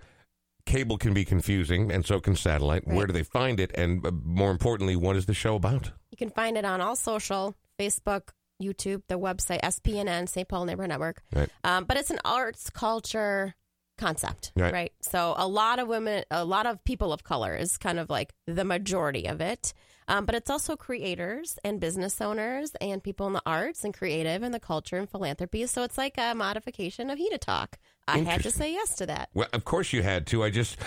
cable 0.66 0.98
can 0.98 1.14
be 1.14 1.24
confusing, 1.24 1.90
and 1.90 2.04
so 2.04 2.20
can 2.20 2.36
satellite. 2.36 2.86
Where 2.86 3.06
do 3.06 3.14
they 3.14 3.22
find 3.22 3.58
it? 3.58 3.70
And 3.74 4.06
uh, 4.06 4.10
more 4.22 4.50
importantly, 4.50 4.96
what 4.96 5.16
is 5.16 5.24
the 5.24 5.32
show 5.32 5.56
about? 5.56 5.92
You 6.10 6.18
can 6.18 6.28
find 6.28 6.58
it 6.58 6.66
on 6.66 6.82
all 6.82 6.94
social 6.94 7.56
Facebook, 7.78 8.28
YouTube, 8.60 9.02
the 9.08 9.18
website, 9.18 9.60
SPNN, 9.62 10.28
St. 10.28 10.46
Paul 10.48 10.64
Neighborhood 10.66 10.90
Network. 10.90 11.22
Right. 11.34 11.48
Um, 11.64 11.84
but 11.84 11.96
it's 11.96 12.10
an 12.10 12.20
arts 12.24 12.70
culture 12.70 13.54
concept, 13.98 14.52
Right. 14.56 14.72
right. 14.72 14.92
So 15.02 15.34
a 15.36 15.46
lot 15.46 15.78
of 15.78 15.86
women, 15.88 16.24
a 16.30 16.44
lot 16.44 16.66
of 16.66 16.82
people 16.84 17.12
of 17.12 17.22
color 17.22 17.54
is 17.54 17.76
kind 17.78 17.98
of 17.98 18.08
like 18.08 18.32
the 18.46 18.64
majority 18.64 19.26
of 19.26 19.40
it. 19.40 19.74
Um, 20.08 20.24
but 20.26 20.34
it's 20.34 20.50
also 20.50 20.74
creators 20.74 21.56
and 21.62 21.78
business 21.78 22.20
owners 22.20 22.72
and 22.80 23.00
people 23.00 23.28
in 23.28 23.32
the 23.32 23.42
arts 23.46 23.84
and 23.84 23.94
creative 23.94 24.42
and 24.42 24.52
the 24.52 24.58
culture 24.58 24.96
and 24.96 25.08
philanthropy. 25.08 25.66
So 25.66 25.84
it's 25.84 25.96
like 25.96 26.14
a 26.18 26.34
modification 26.34 27.10
of 27.10 27.18
Hita 27.18 27.38
Talk. 27.38 27.78
I 28.08 28.18
had 28.18 28.42
to 28.42 28.50
say 28.50 28.72
yes 28.72 28.96
to 28.96 29.06
that. 29.06 29.28
Well, 29.34 29.46
of 29.52 29.64
course 29.64 29.92
you 29.92 30.02
had 30.02 30.26
to. 30.28 30.42
I 30.42 30.50
just 30.50 30.78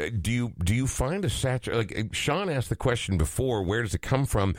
uh, 0.00 0.06
do 0.18 0.30
you 0.32 0.52
do 0.64 0.74
you 0.74 0.86
find 0.86 1.22
a 1.26 1.28
satur 1.28 1.74
like 1.74 1.98
uh, 1.98 2.04
Sean 2.12 2.48
asked 2.48 2.70
the 2.70 2.76
question 2.76 3.18
before? 3.18 3.62
Where 3.62 3.82
does 3.82 3.94
it 3.94 4.00
come 4.00 4.24
from? 4.24 4.54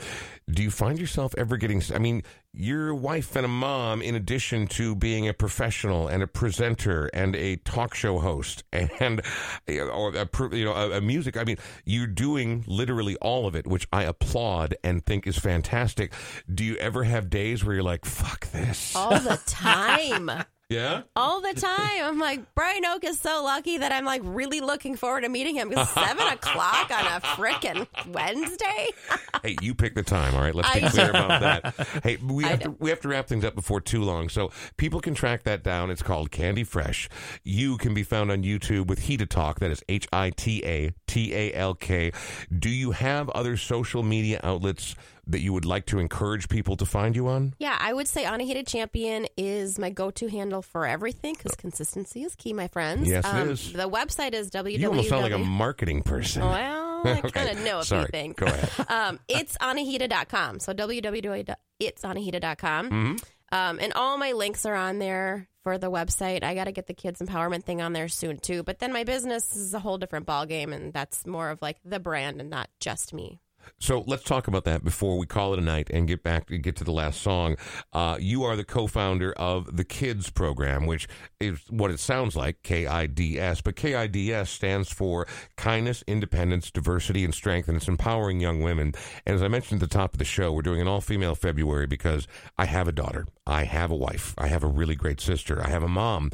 Do 0.48 0.62
you 0.62 0.70
find 0.70 1.00
yourself 1.00 1.34
ever 1.36 1.58
getting? 1.58 1.82
I 1.92 1.98
mean, 1.98 2.22
you're 2.54 2.94
wife 2.94 3.36
and 3.36 3.46
a 3.46 3.50
mom, 3.50 4.02
in 4.02 4.16
addition 4.16 4.68
to 4.68 4.96
being 4.96 5.28
a 5.28 5.34
professional 5.34 6.08
and 6.08 6.22
a 6.22 6.28
presenter 6.28 7.08
and 7.14 7.36
a 7.36 7.56
talk 7.58 7.96
show 7.96 8.20
host 8.20 8.64
and 8.74 9.22
or 9.68 10.14
a, 10.16 10.28
you 10.56 10.66
know 10.66 10.74
a, 10.74 10.98
a 10.98 11.02
music. 11.02 11.36
I 11.36 11.44
mean, 11.44 11.58
you're 11.84 12.08
doing 12.08 12.64
literally 12.68 13.16
all 13.18 13.48
of 13.48 13.56
it, 13.56 13.66
which 13.66 13.88
I 13.92 14.04
applaud 14.04 14.76
and 14.84 15.04
think 15.06 15.26
is 15.26 15.38
fantastic. 15.38 16.14
Do 16.54 16.64
you 16.64 16.76
ever 16.76 17.04
have 17.04 17.30
days 17.30 17.66
where 17.66 17.76
you're 17.76 17.84
like, 17.84 18.06
"Fuck 18.06 18.52
this"? 18.52 18.96
All 18.96 19.20
the 19.20 19.42
time. 19.48 20.30
Yeah. 20.74 21.02
all 21.16 21.42
the 21.42 21.54
time. 21.54 22.04
I'm 22.04 22.20
like, 22.20 22.56
Brian 22.56 22.86
Oak 22.86 23.04
is 23.04 23.20
so 23.20 23.44
lucky 23.44 23.78
that 23.78 23.92
I'm 23.92 24.06
like 24.06 24.22
really 24.24 24.60
looking 24.62 24.96
forward 24.96 25.22
to 25.22 25.30
meeting 25.30 25.56
him 25.56 25.70
because 25.70 25.90
seven 25.90 26.28
o'clock 26.28 26.92
on 26.92 27.06
a 27.06 27.22
frickin' 27.22 27.88
Wednesday. 28.12 28.88
hey, 29.44 29.56
you 29.62 29.76
pick 29.76 29.96
the 29.96 30.04
time, 30.04 30.36
all 30.36 30.42
right? 30.42 30.56
Let's 30.56 30.74
be 30.74 30.84
I 30.84 30.90
clear 30.90 31.10
about 31.10 31.42
that. 31.42 31.88
Hey, 32.04 32.18
we 32.18 32.46
I 32.46 32.50
have 32.50 32.60
to 32.62 32.72
we 32.80 32.90
have 32.90 33.02
to 33.02 33.08
wrap 33.08 33.28
things 33.28 33.46
up 33.46 33.56
before 33.56 33.82
too 33.82 34.04
long, 34.04 34.30
so 34.30 34.52
people 34.78 35.00
can 35.00 35.14
track 35.14 35.44
that 35.44 35.64
down. 35.64 35.92
It's 35.92 36.04
called 36.04 36.32
Candy 36.32 36.64
Fresh. 36.64 37.10
You 37.44 37.78
can 37.78 37.94
be 37.94 38.04
found 38.04 38.32
on 38.32 38.44
YouTube 38.44 38.88
with 38.88 39.02
Hita 39.02 39.28
Talk. 39.28 39.60
That 39.60 39.72
is 39.72 39.84
H 39.88 40.08
I 40.12 40.32
T 40.32 40.64
A 40.66 40.92
T 41.08 41.34
A 41.34 41.54
L 41.54 41.76
K. 41.76 42.12
Do 42.58 42.70
you 42.70 42.92
have 42.92 43.30
other 43.30 43.58
social 43.58 44.04
media 44.04 44.40
outlets 44.44 44.96
that 45.28 45.40
you 45.40 45.54
would 45.54 45.66
like 45.66 45.86
to 45.88 46.00
encourage 46.00 46.50
people 46.50 46.76
to 46.78 46.86
find 46.86 47.16
you 47.16 47.28
on? 47.28 47.54
Yeah, 47.58 47.78
I 47.80 47.94
would 47.94 48.08
say 48.08 48.24
Anahita 48.26 48.68
Champion 48.68 49.28
is 49.38 49.80
my 49.80 49.90
go-to 49.90 50.28
handle 50.28 50.62
for 50.62 50.86
everything 50.86 51.34
because 51.36 51.56
consistency 51.56 52.24
is 52.24 52.36
key, 52.36 52.54
my 52.54 52.68
friends. 52.68 53.08
Yes, 53.08 53.26
um, 53.26 53.50
is. 53.52 53.74
The 53.74 53.90
website 53.90 54.34
is 54.34 54.52
www. 54.52 54.78
You 54.78 54.90
almost 54.90 55.10
sound 55.10 55.24
like 55.24 55.32
a 55.34 55.38
marketing 55.38 56.04
person. 56.04 56.42
well, 56.42 57.02
I 57.06 57.14
Okay, 57.20 57.32
kind 57.32 57.50
of 57.50 57.64
know 57.66 57.80
a 57.80 57.84
sorry. 57.84 58.06
few 58.06 58.12
things. 58.12 58.36
Go 58.36 58.46
ahead. 58.46 58.70
um, 58.90 59.20
it's 59.28 59.58
anahita.com. 59.58 60.60
So 60.60 60.74
www.itsanahita.com. 60.74 62.90
Mm-hmm. 62.90 63.16
Um, 63.52 63.80
and 63.80 63.94
all 63.94 64.18
my 64.18 64.32
links 64.32 64.66
are 64.66 64.76
on 64.76 65.00
there 65.00 65.48
for 65.64 65.78
the 65.78 65.92
website. 65.92 66.44
I 66.44 66.56
got 66.56 66.66
to 66.66 66.72
get 66.72 66.88
the 66.88 66.94
kids 66.94 67.22
empowerment 67.22 67.64
thing 67.66 67.82
on 67.82 67.94
there 67.94 68.08
soon 68.08 68.38
too. 68.38 68.64
But 68.64 68.80
then 68.80 68.92
my 68.92 69.04
business 69.04 69.56
is 69.56 69.74
a 69.74 69.80
whole 69.80 69.98
different 69.98 70.26
ballgame, 70.26 70.74
and 70.74 70.92
that's 70.94 71.28
more 71.28 71.50
of 71.50 71.62
like 71.62 71.78
the 71.86 72.00
brand 72.00 72.42
and 72.42 72.50
not 72.50 72.70
just 72.80 73.14
me. 73.14 73.40
So 73.80 74.04
let's 74.08 74.24
talk 74.24 74.48
about 74.48 74.64
that 74.66 74.84
before 74.84 75.18
we 75.18 75.26
call 75.26 75.54
it 75.54 75.60
a 75.60 75.62
night 75.62 75.90
and 75.90 76.08
get 76.08 76.24
back 76.24 76.48
to 76.48 76.58
get 76.58 76.76
to 76.78 76.84
the 76.84 76.92
last 76.92 77.22
song. 77.22 77.58
Uh, 77.92 78.18
you 78.20 78.44
are 78.44 78.56
the 78.56 78.64
co-founder 78.64 79.34
of 79.34 79.76
the 79.76 79.84
Kids 79.84 80.30
program, 80.30 80.86
which 80.86 81.08
is 81.40 81.60
what 81.70 81.92
it 81.92 82.00
sounds 82.00 82.36
like, 82.36 82.62
KIDS. 82.64 83.64
But 83.64 83.76
KIDS 83.76 84.48
stands 84.48 84.92
for 84.92 85.28
Kindness, 85.58 86.04
Independence, 86.08 86.72
Diversity, 86.72 87.24
and 87.24 87.34
Strength, 87.34 87.68
and 87.68 87.78
it's 87.78 87.88
empowering 87.88 88.40
young 88.40 88.62
women. 88.62 88.94
And 89.26 89.36
as 89.36 89.44
I 89.44 89.48
mentioned 89.48 89.82
at 89.82 89.90
the 89.90 89.94
top 89.94 90.14
of 90.14 90.20
the 90.20 90.26
show, 90.26 90.52
we're 90.52 90.62
doing 90.62 90.82
an 90.82 90.88
all-female 90.88 91.36
February 91.36 91.88
because 91.88 92.28
I 92.58 92.66
have 92.66 92.88
a 92.88 92.92
daughter, 92.92 93.26
I 93.46 93.66
have 93.66 93.92
a 93.92 93.96
wife, 93.96 94.34
I 94.38 94.48
have 94.48 94.64
a 94.64 94.68
really 94.68 94.96
great 94.96 95.20
sister, 95.20 95.62
I 95.62 95.70
have 95.70 95.84
a 95.84 95.88
mom, 95.88 96.32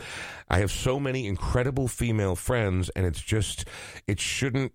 I 0.49 0.59
have 0.59 0.71
so 0.71 0.99
many 0.99 1.27
incredible 1.27 1.87
female 1.87 2.35
friends, 2.35 2.89
and 2.95 3.05
it's 3.05 3.21
just 3.21 3.65
it 4.07 4.19
shouldn't 4.19 4.73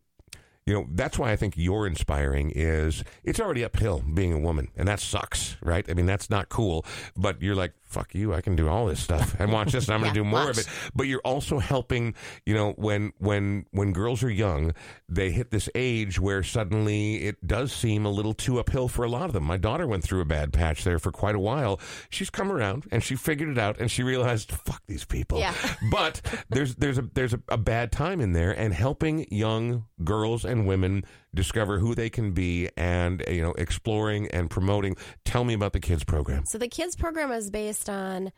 you 0.66 0.74
know 0.74 0.86
that's 0.92 1.18
why 1.18 1.30
i 1.30 1.36
think 1.36 1.54
you're 1.56 1.86
inspiring 1.86 2.50
is 2.54 3.04
it's 3.22 3.38
already 3.40 3.64
uphill 3.64 4.02
being 4.14 4.32
a 4.32 4.38
woman 4.38 4.68
and 4.76 4.88
that 4.88 5.00
sucks 5.00 5.56
right? 5.62 5.88
I 5.88 5.94
mean 5.94 6.06
that's 6.06 6.30
not 6.30 6.48
cool 6.48 6.84
but 7.16 7.40
you're 7.42 7.54
like 7.54 7.72
fuck 7.94 8.14
you 8.14 8.34
i 8.34 8.40
can 8.40 8.56
do 8.56 8.68
all 8.68 8.86
this 8.86 9.00
stuff 9.00 9.36
and 9.38 9.52
watch 9.52 9.72
this 9.72 9.86
and 9.86 9.94
i'm 9.94 10.00
going 10.00 10.12
to 10.12 10.18
Yeah, 10.18 10.24
do 10.24 10.28
more 10.30 10.40
watch. 10.46 10.50
of 10.50 10.58
it 10.58 10.68
but 10.94 11.06
you're 11.06 11.20
also 11.24 11.58
helping 11.60 12.14
you 12.44 12.54
know 12.54 12.72
when 12.72 13.12
when 13.18 13.66
when 13.70 13.92
girls 13.92 14.22
are 14.22 14.30
young 14.30 14.72
they 15.08 15.30
hit 15.30 15.50
this 15.50 15.68
age 15.74 16.18
where 16.18 16.42
suddenly 16.42 17.16
it 17.24 17.46
does 17.46 17.72
seem 17.72 18.04
a 18.04 18.10
little 18.10 18.34
too 18.34 18.58
uphill 18.58 18.88
for 18.88 19.04
a 19.04 19.08
lot 19.08 19.26
of 19.26 19.32
them 19.32 19.44
my 19.44 19.56
daughter 19.56 19.86
went 19.86 20.02
through 20.02 20.20
a 20.20 20.24
bad 20.24 20.52
patch 20.52 20.82
there 20.84 20.98
for 20.98 21.12
quite 21.12 21.34
a 21.34 21.38
while 21.38 21.78
she's 22.10 22.30
come 22.30 22.50
around 22.50 22.84
and 22.90 23.02
she 23.04 23.14
figured 23.14 23.48
it 23.48 23.58
out 23.58 23.78
and 23.78 23.90
she 23.90 24.02
realized 24.02 24.50
fuck 24.50 24.82
these 24.88 25.04
people 25.04 25.38
Yeah. 25.38 25.54
but 25.90 26.20
there's 26.50 26.74
there's 26.76 26.98
a 26.98 27.02
there's 27.14 27.34
a, 27.34 27.40
a 27.48 27.56
bad 27.58 27.92
time 27.92 28.20
in 28.20 28.32
there 28.32 28.50
and 28.50 28.74
helping 28.74 29.26
young 29.30 29.84
girls 30.02 30.44
and 30.44 30.66
women 30.66 31.04
discover 31.34 31.78
who 31.78 31.94
they 31.94 32.08
can 32.08 32.32
be 32.32 32.68
and 32.76 33.22
you 33.28 33.42
know 33.42 33.52
exploring 33.52 34.28
and 34.28 34.50
promoting 34.50 34.96
tell 35.24 35.44
me 35.44 35.54
about 35.54 35.72
the 35.72 35.80
kids 35.80 36.04
program 36.04 36.44
So 36.46 36.58
the 36.58 36.68
kids 36.68 36.96
program 36.96 37.32
is 37.32 37.50
based 37.50 37.90
on 37.90 38.32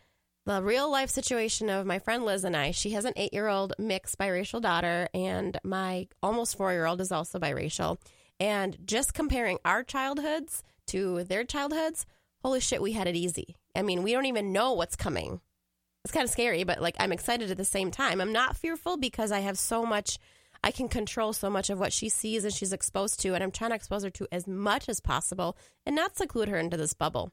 the 0.47 0.63
real 0.63 0.91
life 0.91 1.11
situation 1.11 1.69
of 1.69 1.87
my 1.87 1.99
friend 1.99 2.25
Liz 2.25 2.45
and 2.45 2.57
I. 2.57 2.71
She 2.71 2.91
has 2.91 3.05
an 3.05 3.13
eight 3.17 3.35
year 3.35 3.49
old 3.49 3.75
mixed 3.79 4.17
biracial 4.17 4.63
daughter, 4.63 5.09
and 5.13 5.59
my 5.65 6.07
almost 6.23 6.57
four 6.57 6.73
year 6.73 6.87
old 6.87 7.01
is 7.01 7.13
also 7.13 7.39
biracial. 7.39 7.99
And 8.39 8.77
just 8.85 9.13
comparing 9.13 9.59
our 9.65 9.83
childhoods 9.83 10.63
to 10.89 11.25
their 11.25 11.43
childhoods, 11.45 12.07
holy 12.43 12.61
shit, 12.61 12.81
we 12.81 12.93
had 12.93 13.09
it 13.09 13.17
easy. 13.17 13.57
I 13.75 13.83
mean, 13.83 14.03
we 14.03 14.13
don't 14.13 14.27
even 14.27 14.53
know 14.53 14.73
what's 14.73 14.95
coming. 14.95 15.41
It's 16.05 16.13
kind 16.13 16.25
of 16.25 16.31
scary, 16.31 16.63
but 16.63 16.81
like 16.81 16.95
I'm 17.01 17.13
excited 17.13 17.51
at 17.51 17.57
the 17.57 17.65
same 17.65 17.91
time. 17.91 18.21
I'm 18.21 18.33
not 18.33 18.57
fearful 18.57 18.97
because 18.97 19.33
I 19.33 19.41
have 19.41 19.59
so 19.59 19.85
much. 19.85 20.19
I 20.63 20.71
can 20.71 20.89
control 20.89 21.33
so 21.33 21.51
much 21.51 21.71
of 21.71 21.79
what 21.79 21.93
she 21.93 22.09
sees 22.09 22.45
and 22.45 22.53
she's 22.53 22.73
exposed 22.73 23.21
to, 23.21 23.35
and 23.35 23.43
I'm 23.43 23.51
trying 23.51 23.71
to 23.71 23.77
expose 23.77 24.05
her 24.05 24.11
to 24.11 24.29
as 24.33 24.47
much 24.47 24.89
as 24.89 25.01
possible 25.01 25.57
and 25.85 25.97
not 25.97 26.17
seclude 26.17 26.49
her 26.49 26.59
into 26.59 26.77
this 26.77 26.95
bubble. 26.95 27.33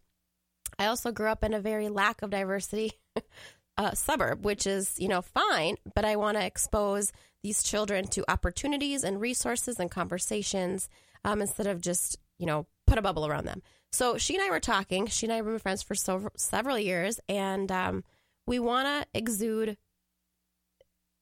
I 0.80 0.88
also 0.88 1.12
grew 1.12 1.28
up 1.28 1.44
in 1.44 1.54
a 1.54 1.60
very 1.60 1.90
lack 1.90 2.22
of 2.22 2.30
diversity 2.30 2.94
uh, 3.78 3.92
suburb, 3.94 4.46
which 4.46 4.68
is, 4.68 5.00
you 5.00 5.08
know, 5.08 5.22
fine, 5.22 5.76
but 5.96 6.06
I 6.06 6.16
want 6.16 6.38
to 6.38 6.46
expose 6.46 7.12
these 7.44 7.64
children 7.64 8.08
to 8.08 8.30
opportunities 8.30 9.04
and 9.04 9.20
resources 9.20 9.80
and 9.80 9.92
conversations 9.92 10.90
um, 11.26 11.42
instead 11.42 11.68
of 11.68 11.82
just, 11.82 12.18
you 12.40 12.46
know, 12.46 12.66
put 12.88 12.98
a 12.98 13.02
bubble 13.02 13.26
around 13.26 13.46
them. 13.46 13.62
So 13.92 14.18
she 14.18 14.36
and 14.36 14.44
I 14.44 14.50
were 14.50 14.60
talking. 14.60 15.08
She 15.08 15.28
and 15.28 15.34
I 15.34 15.38
have 15.38 15.46
been 15.46 15.60
friends 15.60 15.84
for 15.84 15.96
so, 15.96 16.30
several 16.36 16.80
years, 16.80 17.20
and 17.30 17.72
um, 17.72 18.04
we 18.48 18.60
want 18.60 18.88
to 18.88 19.08
exude 19.18 19.78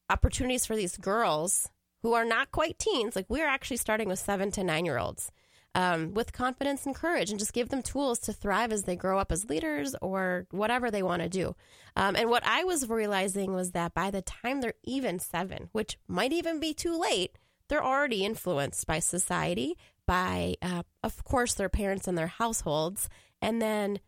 opportunities 0.08 0.66
for 0.66 0.76
these 0.76 0.96
girls 0.96 1.68
who 2.02 2.14
are 2.14 2.24
not 2.24 2.50
quite 2.50 2.78
teens. 2.78 3.16
Like 3.16 3.26
we're 3.28 3.46
actually 3.48 3.76
starting 3.78 4.08
with 4.08 4.18
seven 4.18 4.50
to 4.52 4.64
nine 4.64 4.84
year 4.84 4.98
olds 4.98 5.30
um, 5.74 6.14
with 6.14 6.32
confidence 6.32 6.84
and 6.86 6.94
courage 6.94 7.30
and 7.30 7.38
just 7.38 7.52
give 7.52 7.70
them 7.70 7.82
tools 7.82 8.18
to 8.20 8.32
thrive 8.32 8.72
as 8.72 8.84
they 8.84 8.96
grow 8.96 9.18
up 9.18 9.32
as 9.32 9.48
leaders 9.48 9.94
or 10.02 10.46
whatever 10.50 10.90
they 10.90 11.02
want 11.02 11.22
to 11.22 11.28
do. 11.28 11.54
Um, 11.96 12.16
and 12.16 12.28
what 12.28 12.42
I 12.46 12.64
was 12.64 12.88
realizing 12.88 13.54
was 13.54 13.72
that 13.72 13.94
by 13.94 14.10
the 14.10 14.22
time 14.22 14.60
they're 14.60 14.74
even 14.82 15.18
seven, 15.18 15.68
which 15.72 15.98
might 16.08 16.32
even 16.32 16.60
be 16.60 16.74
too 16.74 16.98
late, 16.98 17.38
they're 17.68 17.84
already 17.84 18.24
influenced 18.24 18.86
by 18.86 18.98
society, 18.98 19.76
by, 20.06 20.56
uh, 20.60 20.82
of 21.02 21.24
course, 21.24 21.54
their 21.54 21.70
parents 21.70 22.06
and 22.06 22.18
their 22.18 22.26
households, 22.26 23.08
and 23.40 23.62
then 23.62 23.98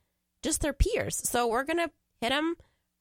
just 0.43 0.61
their 0.61 0.73
peers. 0.75 1.27
So 1.29 1.47
we're 1.47 1.65
going 1.65 1.79
to 1.79 1.91
hit 2.21 2.31
them 2.31 2.57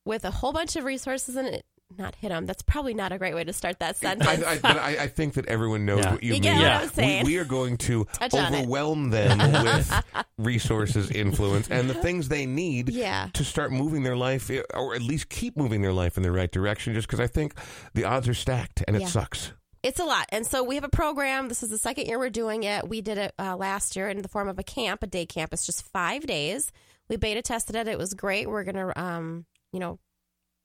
with 0.05 0.23
a 0.23 0.31
whole 0.31 0.53
bunch 0.53 0.75
of 0.75 0.85
resources 0.85 1.35
and 1.35 1.61
not 1.97 2.15
hit 2.15 2.29
them. 2.29 2.45
That's 2.45 2.61
probably 2.61 2.93
not 2.93 3.11
a 3.11 3.17
great 3.17 3.33
way 3.35 3.43
to 3.43 3.53
start 3.53 3.79
that 3.79 3.95
sentence. 3.97 4.27
I, 4.43 4.51
I, 4.53 4.57
but 4.59 4.77
I, 4.77 5.03
I 5.03 5.07
think 5.07 5.33
that 5.35 5.45
everyone 5.47 5.85
knows 5.85 5.99
Yeah. 6.03 6.11
what 6.13 6.23
you, 6.23 6.27
You 6.27 6.33
mean. 6.33 6.41
get 6.43 6.57
what 6.57 6.65
I'm 6.71 6.81
We- 6.83 6.87
saying. 6.89 7.25
We, 7.25 7.37
are 7.37 7.45
going 7.45 7.77
to 7.77 8.05
Touch 8.13 8.33
overwhelm 8.33 9.09
them 9.09 9.37
with 9.63 10.03
resources, 10.37 11.11
influence, 11.11 11.67
and 11.69 11.89
the 11.89 11.93
things 11.93 12.29
they 12.29 12.45
need 12.45 12.89
Yeah. 12.89 13.29
to 13.33 13.43
start 13.43 13.71
moving 13.71 14.03
their 14.03 14.15
life, 14.17 14.49
or 14.73 14.95
at 14.95 15.01
least 15.01 15.29
keep 15.29 15.57
moving 15.57 15.81
their 15.81 15.93
life 15.93 16.17
in 16.17 16.23
the 16.23 16.31
right 16.31 16.51
direction. 16.51 16.93
Just 16.93 17.07
because 17.07 17.19
I 17.19 17.27
think 17.27 17.53
the 17.93 18.03
odds 18.05 18.27
are 18.27 18.33
stacked, 18.33 18.83
and 18.87 18.95
it 18.95 19.07
sucks. 19.07 19.53
It's 19.81 19.99
a 19.99 20.05
lot. 20.05 20.27
And 20.29 20.47
so 20.47 20.63
we 20.63 20.75
have 20.75 20.85
a 20.85 20.89
program. 20.89 21.49
This 21.49 21.61
is 21.61 21.69
the 21.69 21.77
second 21.77 22.05
year 22.07 22.17
we're 22.17 22.29
doing 22.29 22.63
it. 22.63 22.87
We 22.87 23.01
did 23.01 23.17
it 23.17 23.33
uh, 23.37 23.57
last 23.57 23.97
year 23.97 24.07
in 24.07 24.21
the 24.21 24.29
form 24.29 24.47
of 24.47 24.57
a 24.57 24.63
camp, 24.63 25.03
a 25.03 25.07
day 25.07 25.25
camp. 25.25 25.51
It's 25.51 25.65
just 25.65 25.83
five 25.91 26.25
days. 26.25 26.71
We 27.09 27.17
beta 27.17 27.41
tested 27.41 27.75
it. 27.75 27.89
It 27.89 27.97
was 27.97 28.13
great. 28.13 28.49
We're 28.49 28.63
going 28.63 28.75
to, 28.75 28.97
um, 29.01 29.45
you 29.73 29.79
know, 29.81 29.99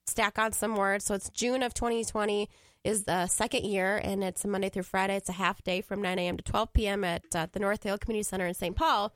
stack 0.08 0.38
on 0.38 0.52
some 0.52 0.76
words. 0.76 1.04
So 1.04 1.14
it's 1.14 1.30
June 1.30 1.62
of 1.62 1.74
2020 1.74 2.48
is 2.84 3.04
the 3.04 3.26
second 3.26 3.64
year, 3.64 3.96
and 3.96 4.24
it's 4.24 4.44
Monday 4.44 4.68
through 4.68 4.84
Friday. 4.84 5.16
It's 5.16 5.28
a 5.28 5.32
half 5.32 5.62
day 5.62 5.80
from 5.80 6.00
9 6.00 6.18
a.m. 6.18 6.36
to 6.36 6.44
12 6.44 6.72
p.m. 6.72 7.04
at 7.04 7.24
uh, 7.34 7.46
the 7.52 7.60
North 7.60 7.82
Hill 7.82 7.98
Community 7.98 8.22
Center 8.22 8.46
in 8.46 8.54
St. 8.54 8.74
Paul. 8.74 9.12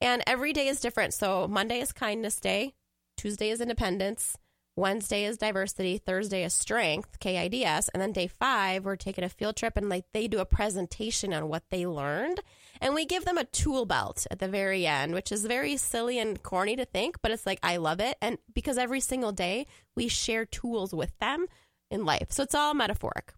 And 0.00 0.22
every 0.26 0.52
day 0.52 0.68
is 0.68 0.80
different. 0.80 1.14
So 1.14 1.48
Monday 1.48 1.80
is 1.80 1.92
Kindness 1.92 2.38
Day, 2.38 2.74
Tuesday 3.16 3.50
is 3.50 3.60
Independence, 3.60 4.36
Wednesday 4.78 5.24
is 5.24 5.38
Diversity, 5.38 5.96
Thursday 5.96 6.44
is 6.44 6.52
Strength, 6.52 7.18
KIDS, 7.18 7.88
and 7.94 8.02
then 8.02 8.12
day 8.12 8.26
five 8.26 8.84
we're 8.84 8.94
taking 8.94 9.24
a 9.24 9.28
field 9.30 9.56
trip 9.56 9.74
and 9.74 9.88
like 9.88 10.04
they 10.12 10.28
do 10.28 10.38
a 10.38 10.44
presentation 10.44 11.32
on 11.32 11.48
what 11.48 11.62
they 11.70 11.86
learned, 11.86 12.40
and 12.82 12.94
we 12.94 13.06
give 13.06 13.24
them 13.24 13.38
a 13.38 13.44
tool 13.44 13.86
belt 13.86 14.26
at 14.30 14.38
the 14.38 14.48
very 14.48 14.86
end, 14.86 15.14
which 15.14 15.32
is 15.32 15.46
very 15.46 15.78
silly 15.78 16.18
and 16.18 16.42
corny 16.42 16.76
to 16.76 16.84
think, 16.84 17.16
but 17.22 17.30
it's 17.30 17.46
like 17.46 17.58
I 17.62 17.78
love 17.78 18.00
it, 18.00 18.18
and 18.20 18.36
because 18.52 18.76
every 18.76 19.00
single 19.00 19.32
day 19.32 19.66
we 19.94 20.08
share 20.08 20.44
tools 20.44 20.92
with 20.92 21.18
them 21.20 21.46
in 21.90 22.04
life, 22.04 22.26
so 22.28 22.42
it's 22.42 22.54
all 22.54 22.74
metaphoric. 22.74 23.32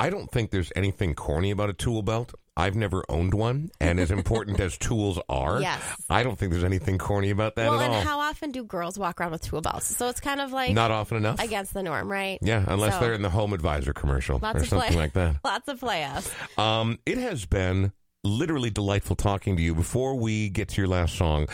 I 0.00 0.10
don't 0.10 0.28
think 0.28 0.50
there's 0.50 0.72
anything 0.74 1.14
corny 1.14 1.52
about 1.52 1.70
a 1.70 1.74
tool 1.74 2.02
belt. 2.02 2.34
I've 2.56 2.76
never 2.76 3.04
owned 3.08 3.34
one, 3.34 3.70
and 3.80 3.98
as 3.98 4.10
important 4.12 4.60
as 4.60 4.78
tools 4.78 5.18
are, 5.28 5.60
Yes. 5.60 5.80
I 6.08 6.22
don't 6.22 6.38
think 6.38 6.52
there's 6.52 6.62
anything 6.64 6.98
corny 6.98 7.30
about 7.30 7.56
that 7.56 7.68
well, 7.68 7.80
at 7.80 7.90
and 7.90 8.06
how 8.08 8.20
often 8.20 8.52
do 8.52 8.62
girls 8.64 8.96
walk 8.96 9.20
around 9.20 9.32
with 9.32 9.42
tool 9.42 9.60
belts? 9.60 9.96
So 9.96 10.08
it's 10.08 10.20
kind 10.20 10.40
of 10.40 10.52
like 10.52 10.72
Not 10.72 10.92
often 10.92 11.16
enough. 11.16 11.40
against 11.40 11.74
the 11.74 11.82
norm, 11.82 12.10
right? 12.10 12.38
yeah, 12.42 12.64
unless 12.68 12.94
So, 12.94 13.00
they're 13.00 13.12
in 13.14 13.22
the 13.22 13.30
home 13.30 13.52
advisor 13.52 13.92
commercial 13.92 14.36
or 14.40 14.48
of 14.50 14.56
play. 14.56 14.64
something 14.66 14.96
like 14.96 15.14
that. 15.14 15.36
Lots 15.44 15.66
of 15.68 15.80
playoffs. 15.80 16.30
Um, 16.58 17.00
it 17.04 17.18
has 17.18 17.44
been 17.44 17.92
literally 18.22 18.70
delightful 18.70 19.16
talking 19.16 19.56
to 19.56 19.62
you. 19.62 19.74
Before 19.74 20.14
we 20.14 20.48
get 20.48 20.68
to 20.70 20.80
your 20.80 20.88
last 20.88 21.16
song, 21.16 21.48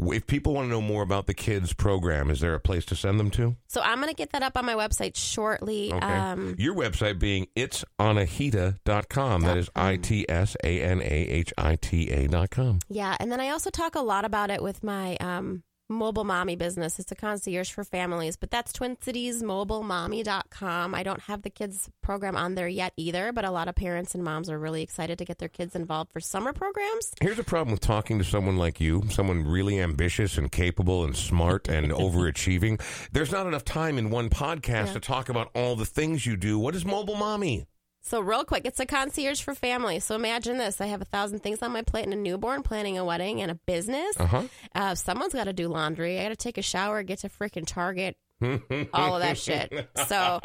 if 0.00 0.26
people 0.26 0.54
want 0.54 0.66
to 0.66 0.70
know 0.70 0.80
more 0.80 1.02
about 1.02 1.26
the 1.26 1.34
kids 1.34 1.72
program, 1.72 2.30
is 2.30 2.40
there 2.40 2.54
a 2.54 2.60
place 2.60 2.84
to 2.86 2.94
send 2.96 3.18
them 3.18 3.30
to? 3.32 3.56
So 3.66 3.80
I'm 3.80 3.96
going 3.98 4.08
to 4.08 4.14
get 4.14 4.30
that 4.32 4.42
up 4.42 4.56
on 4.56 4.64
my 4.64 4.74
website 4.74 5.16
shortly. 5.16 5.92
Okay. 5.92 6.06
Um, 6.06 6.54
Your 6.58 6.74
website 6.74 7.18
being 7.18 7.48
it'sanahita.com. 7.56 9.42
That 9.42 9.56
is 9.56 9.68
I 9.74 9.96
T 9.96 10.24
S 10.28 10.56
A 10.62 10.80
N 10.82 11.00
A 11.00 11.04
H 11.04 11.52
I 11.58 11.76
T 11.76 12.10
A 12.10 12.28
dot 12.28 12.50
com. 12.50 12.78
yeah, 12.88 13.16
and 13.20 13.30
then 13.32 13.40
I 13.40 13.50
also 13.50 13.70
talk 13.70 13.94
a 13.94 14.00
lot 14.00 14.24
about 14.24 14.50
it 14.50 14.62
with 14.62 14.82
my 14.82 15.16
um, 15.16 15.62
mobile 15.88 16.24
mommy 16.24 16.56
business. 16.56 16.98
It's 16.98 17.12
a 17.12 17.14
concierge 17.14 17.70
for 17.70 17.84
families, 17.84 18.36
but 18.36 18.50
that's 18.50 18.72
twincitiesmobilemommy.com. 18.72 20.94
I 20.94 21.02
don't 21.02 21.20
have 21.22 21.42
the 21.42 21.50
kids 21.50 21.88
program 22.02 22.36
on 22.36 22.54
there 22.54 22.68
yet 22.68 22.92
either, 22.96 23.32
but 23.32 23.44
a 23.44 23.50
lot 23.50 23.68
of 23.68 23.74
parents 23.74 24.14
and 24.14 24.22
moms 24.22 24.48
are 24.50 24.58
really 24.58 24.82
excited 24.82 25.18
to 25.18 25.24
get 25.24 25.38
their 25.38 25.48
kids 25.48 25.74
involved 25.74 26.12
for 26.12 26.20
summer 26.20 26.52
programs. 26.52 27.12
Here's 27.20 27.38
a 27.38 27.44
problem 27.44 27.72
with 27.72 27.80
talking 27.80 28.18
to 28.18 28.24
someone 28.24 28.56
like 28.56 28.80
you, 28.80 29.04
someone 29.10 29.46
really 29.46 29.80
ambitious 29.80 30.38
and 30.38 30.50
capable 30.52 31.04
and 31.04 31.16
smart 31.16 31.68
and 31.68 31.90
overachieving. 31.92 32.80
There's 33.12 33.32
not 33.32 33.46
enough 33.46 33.64
time 33.64 33.98
in 33.98 34.10
one 34.10 34.30
podcast 34.30 34.86
Yeah. 34.88 34.92
to 34.94 35.00
talk 35.00 35.28
about 35.28 35.50
all 35.54 35.76
the 35.76 35.86
things 35.86 36.26
you 36.26 36.36
do. 36.36 36.58
What 36.58 36.74
is 36.74 36.84
mobile 36.84 37.16
mommy? 37.16 37.66
So, 38.08 38.20
real 38.20 38.44
quick, 38.44 38.64
it's 38.64 38.80
a 38.80 38.86
concierge 38.86 39.42
for 39.42 39.54
families. 39.54 40.04
So, 40.04 40.14
imagine 40.14 40.56
this 40.56 40.80
I 40.80 40.86
have 40.86 41.02
a 41.02 41.04
thousand 41.04 41.40
things 41.40 41.62
on 41.62 41.72
my 41.72 41.82
plate 41.82 42.04
and 42.04 42.14
a 42.14 42.16
newborn, 42.16 42.62
planning 42.62 42.96
a 42.96 43.04
wedding, 43.04 43.42
and 43.42 43.50
a 43.50 43.54
business. 43.54 44.18
Uh 44.18 44.26
huh. 44.26 44.42
Uh, 44.74 44.94
someone's 44.94 45.34
got 45.34 45.44
to 45.44 45.52
do 45.52 45.68
laundry. 45.68 46.18
I 46.18 46.22
got 46.22 46.28
to 46.30 46.36
take 46.36 46.56
a 46.56 46.62
shower, 46.62 47.02
get 47.02 47.18
to 47.20 47.28
freaking 47.28 47.66
Target, 47.66 48.16
all 48.94 49.16
of 49.16 49.22
that 49.22 49.36
shit. 49.36 49.90
So 50.06 50.40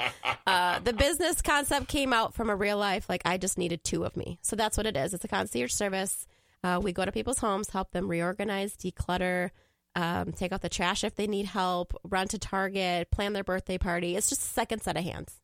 uh, 0.45 0.79
the 0.79 0.93
business 0.93 1.41
concept 1.41 1.87
came 1.87 2.11
out 2.11 2.33
from 2.33 2.49
a 2.49 2.55
real 2.55 2.77
life. 2.77 3.07
Like 3.07 3.21
I 3.25 3.37
just 3.37 3.57
needed 3.57 3.83
two 3.83 4.03
of 4.03 4.17
me. 4.17 4.39
So 4.41 4.55
that's 4.55 4.75
what 4.75 4.85
it 4.85 4.97
is. 4.97 5.13
It's 5.13 5.23
a 5.23 5.29
concierge 5.29 5.71
service. 5.71 6.27
Uh, 6.63 6.79
we 6.81 6.91
go 6.91 7.05
to 7.05 7.11
people's 7.11 7.39
homes, 7.39 7.69
help 7.69 7.91
them 7.91 8.09
reorganize, 8.09 8.75
declutter, 8.75 9.51
um, 9.95 10.31
take 10.31 10.51
out 10.51 10.61
the 10.61 10.69
trash 10.69 11.03
if 11.03 11.15
they 11.15 11.27
need 11.27 11.45
help, 11.45 11.93
run 12.03 12.27
to 12.29 12.39
Target, 12.39 13.11
plan 13.11 13.33
their 13.33 13.43
birthday 13.43 13.77
party. 13.77 14.15
It's 14.15 14.29
just 14.29 14.41
a 14.41 14.47
second 14.47 14.81
set 14.81 14.97
of 14.97 15.03
hands. 15.03 15.39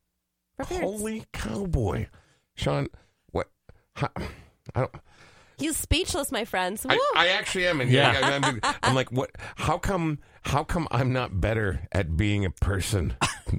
Holy 0.66 1.24
cowboy, 1.32 2.06
Sean! 2.54 2.88
What? 3.32 3.48
How, 3.94 4.08
I 4.74 4.80
don't. 4.80 4.94
He's 5.58 5.76
speechless, 5.76 6.32
my 6.32 6.46
friends. 6.46 6.86
I, 6.88 6.98
I 7.14 7.28
actually 7.28 7.66
am. 7.66 7.82
And 7.82 7.90
Yeah. 7.90 8.18
I, 8.22 8.36
I'm, 8.36 8.76
I'm 8.82 8.94
like, 8.94 9.12
what? 9.12 9.30
How 9.56 9.76
come? 9.76 10.18
How 10.42 10.64
come 10.64 10.88
I'm 10.90 11.12
not 11.12 11.38
better 11.38 11.86
at 11.92 12.16
being 12.16 12.46
a 12.46 12.50
person 12.50 13.12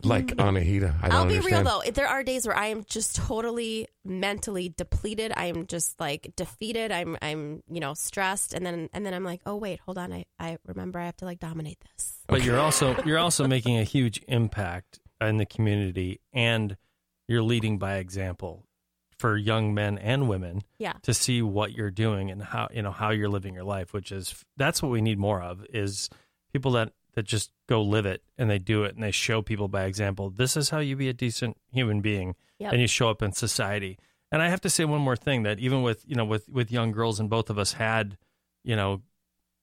like 0.03 0.25
Anahita? 0.37 0.95
I 1.03 1.09
don't 1.09 1.15
I'll 1.15 1.25
be 1.27 1.35
understand. 1.37 1.67
real 1.67 1.81
though. 1.85 1.91
There 1.91 2.07
are 2.07 2.23
days 2.23 2.47
where 2.47 2.57
I 2.57 2.67
am 2.67 2.85
just 2.85 3.17
totally 3.17 3.87
mentally 4.03 4.73
depleted. 4.75 5.31
I 5.37 5.45
am 5.45 5.67
just 5.67 5.99
like 5.99 6.33
defeated. 6.35 6.91
I'm 6.91 7.17
I'm 7.21 7.61
you 7.69 7.79
know 7.81 7.93
stressed, 7.93 8.55
and 8.55 8.65
then 8.65 8.89
and 8.93 9.05
then 9.05 9.13
I'm 9.13 9.23
like, 9.23 9.41
oh 9.45 9.57
wait, 9.57 9.79
hold 9.81 9.99
on. 9.99 10.11
I 10.11 10.25
I 10.39 10.57
remember 10.65 10.97
I 10.97 11.05
have 11.05 11.17
to 11.17 11.25
like 11.25 11.39
dominate 11.39 11.77
this. 11.95 12.17
But 12.27 12.43
you're 12.43 12.59
also 12.59 12.95
you're 13.05 13.19
also 13.19 13.47
making 13.47 13.77
a 13.77 13.83
huge 13.83 14.19
impact 14.27 14.99
in 15.21 15.37
the 15.37 15.45
community, 15.45 16.19
and 16.33 16.77
you're 17.31 17.41
leading 17.53 17.77
by 17.79 17.95
example 17.95 18.65
for 19.17 19.37
young 19.37 19.73
men 19.73 19.97
and 19.99 20.27
women 20.27 20.61
Yeah. 20.79 20.93
to 21.03 21.13
see 21.13 21.41
what 21.41 21.71
you're 21.73 21.91
doing 21.91 22.31
and 22.31 22.41
how 22.43 22.67
you 22.73 22.81
know 22.81 22.91
how 22.91 23.09
you're 23.11 23.29
living 23.29 23.53
your 23.53 23.63
life. 23.63 23.93
Which 23.93 24.11
is 24.11 24.43
that's 24.57 24.81
what 24.83 24.91
we 24.91 25.01
need 25.01 25.19
more 25.19 25.41
of 25.41 25.65
is 25.73 26.09
people 26.53 26.71
that 26.73 26.93
that 27.13 27.23
just 27.23 27.51
go 27.67 27.81
live 27.81 28.05
it 28.05 28.23
and 28.37 28.49
they 28.49 28.57
do 28.59 28.83
it 28.83 28.95
and 28.95 29.03
they 29.03 29.11
show 29.11 29.41
people 29.41 29.67
by 29.67 29.83
example. 29.83 30.29
This 30.29 30.55
is 30.57 30.69
how 30.71 30.79
you 30.79 30.95
be 30.95 31.09
a 31.09 31.13
decent 31.13 31.57
human 31.71 32.01
being, 32.01 32.35
Yep. 32.59 32.71
and 32.73 32.81
you 32.81 32.87
show 32.87 33.09
up 33.09 33.21
in 33.21 33.31
society. 33.33 33.97
And 34.31 34.41
I 34.41 34.47
have 34.49 34.61
to 34.61 34.69
say 34.69 34.85
one 34.85 35.01
more 35.01 35.17
thing 35.17 35.43
that 35.43 35.59
even 35.59 35.81
with 35.83 36.03
you 36.07 36.15
know 36.15 36.25
with 36.25 36.49
with 36.49 36.71
young 36.71 36.91
girls 36.91 37.19
and 37.19 37.29
both 37.29 37.49
of 37.49 37.57
us 37.59 37.73
had 37.73 38.17
you 38.63 38.75
know 38.75 39.01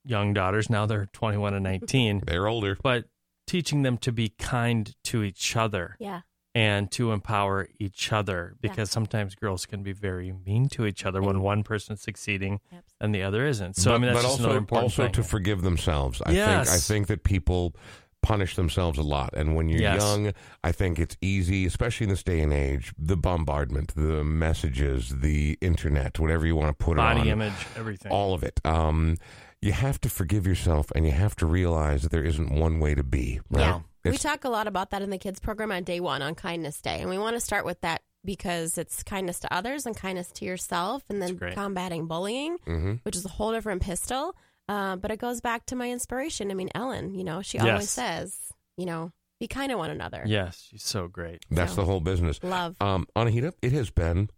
young 0.05 0.33
daughters 0.33 0.71
now 0.71 0.87
they're 0.87 1.07
21 1.13 1.55
and 1.55 1.65
19 1.65 2.23
They're 2.27 2.47
older. 2.47 2.77
but 2.83 3.07
teaching 3.47 3.83
them 3.83 3.97
to 3.99 4.13
be 4.13 4.29
kind 4.39 4.95
to 5.05 5.23
each 5.23 5.57
other 5.57 5.97
Yeah. 5.99 6.21
And 6.59 6.91
to 6.91 7.13
empower 7.13 7.69
each 7.79 8.13
other 8.13 8.55
because 8.61 8.91
sometimes 8.91 9.35
girls 9.37 9.65
can 9.65 9.83
be 9.85 9.93
very 9.93 10.33
mean 10.47 10.69
to 10.69 10.87
each 10.87 11.07
other 11.07 11.21
when 11.23 11.41
one 11.41 11.63
person's 11.63 12.01
succeeding 12.03 12.59
Yep. 12.73 12.85
and 13.01 13.15
the 13.15 13.23
other 13.23 13.47
isn't. 13.47 13.77
So 13.77 13.91
but, 13.91 13.95
I 13.95 13.99
mean 13.99 14.07
that's 14.13 14.17
but 14.19 14.23
just 14.23 14.33
also, 14.33 14.45
another 14.45 14.59
important 14.59 14.85
also 14.87 15.03
thing. 15.05 15.13
to 15.13 15.23
forgive 15.23 15.63
themselves. 15.63 16.21
I 16.27 16.33
Yes. 16.33 16.67
think 16.69 16.77
I 16.77 16.79
think 16.81 17.07
that 17.07 17.23
people 17.23 17.75
punish 18.21 18.57
themselves 18.57 18.99
a 18.99 19.03
lot, 19.03 19.31
and 19.37 19.55
when 19.55 19.69
you're 19.69 19.81
Yes. 19.81 20.03
young, 20.03 20.33
I 20.65 20.73
think 20.73 20.99
it's 20.99 21.17
easy, 21.21 21.65
especially 21.67 22.05
in 22.05 22.11
this 22.11 22.25
day 22.25 22.41
and 22.41 22.53
age. 22.53 22.93
The 22.99 23.17
bombardment, 23.17 23.95
the 23.95 24.25
messages, 24.25 25.21
the 25.21 25.57
internet, 25.61 26.19
whatever 26.19 26.45
you 26.45 26.57
want 26.57 26.77
to 26.77 26.85
put 26.85 26.95
it 26.95 26.97
Body 26.97 27.21
on, 27.21 27.29
image, 27.29 27.67
everything. 27.77 28.11
all 28.11 28.35
of 28.35 28.43
it. 28.43 28.61
Um, 28.65 29.17
you 29.63 29.71
have 29.73 30.01
to 30.01 30.09
forgive 30.09 30.47
yourself, 30.49 30.91
and 30.97 31.07
you 31.07 31.13
have 31.13 31.37
to 31.37 31.47
realize 31.47 32.03
that 32.03 32.11
there 32.11 32.25
isn't 32.25 32.51
one 32.51 32.81
way 32.81 32.95
to 32.97 33.05
be. 33.05 33.41
Right? 33.51 33.61
Yeah. 33.61 33.81
We 34.05 34.17
talk 34.17 34.45
a 34.45 34.49
lot 34.49 34.67
about 34.67 34.91
that 34.91 35.03
in 35.03 35.11
the 35.11 35.19
kids 35.19 35.41
program 35.41 35.71
on 35.73 35.85
day 35.85 36.01
one 36.01 36.23
on 36.23 36.35
Kindness 36.35 36.81
Day. 36.81 37.01
And 37.01 37.11
we 37.11 37.19
want 37.19 37.37
to 37.37 37.41
start 37.41 37.65
with 37.65 37.81
that 37.83 38.03
because 38.25 38.79
it's 38.79 39.03
kindness 39.03 39.41
to 39.41 39.53
others 39.55 39.87
and 39.87 39.97
kindness 39.97 40.31
to 40.33 40.45
yourself 40.45 41.03
and 41.09 41.21
then 41.23 41.39
combating 41.55 42.07
bullying, 42.07 42.59
Mhm. 42.67 43.01
which 43.05 43.17
is 43.17 43.25
a 43.25 43.29
whole 43.29 43.53
different 43.53 43.83
pistol. 43.83 44.35
Uh, 44.69 44.97
but 44.97 45.11
it 45.11 45.19
goes 45.19 45.41
back 45.41 45.67
to 45.67 45.77
my 45.77 45.91
inspiration. 45.91 46.51
I 46.51 46.55
mean, 46.55 46.69
Ellen, 46.75 47.15
you 47.15 47.25
know, 47.25 47.43
she 47.43 47.59
Yes. 47.59 47.67
always 47.67 47.91
says, 47.91 48.37
you 48.77 48.87
know, 48.87 49.13
be 49.41 49.47
kind 49.47 49.71
to 49.71 49.79
one 49.79 49.91
another. 49.91 50.23
Yes, 50.27 50.67
she's 50.69 50.83
so 50.83 51.07
great. 51.09 51.45
That's 51.51 51.73
So- 51.75 51.83
the 51.83 51.87
whole 51.87 52.01
business. 52.01 52.39
Love. 52.43 52.77
Um, 52.81 53.07
Anahita, 53.17 53.53
it 53.63 53.73
has 53.73 53.91
been. 53.91 54.31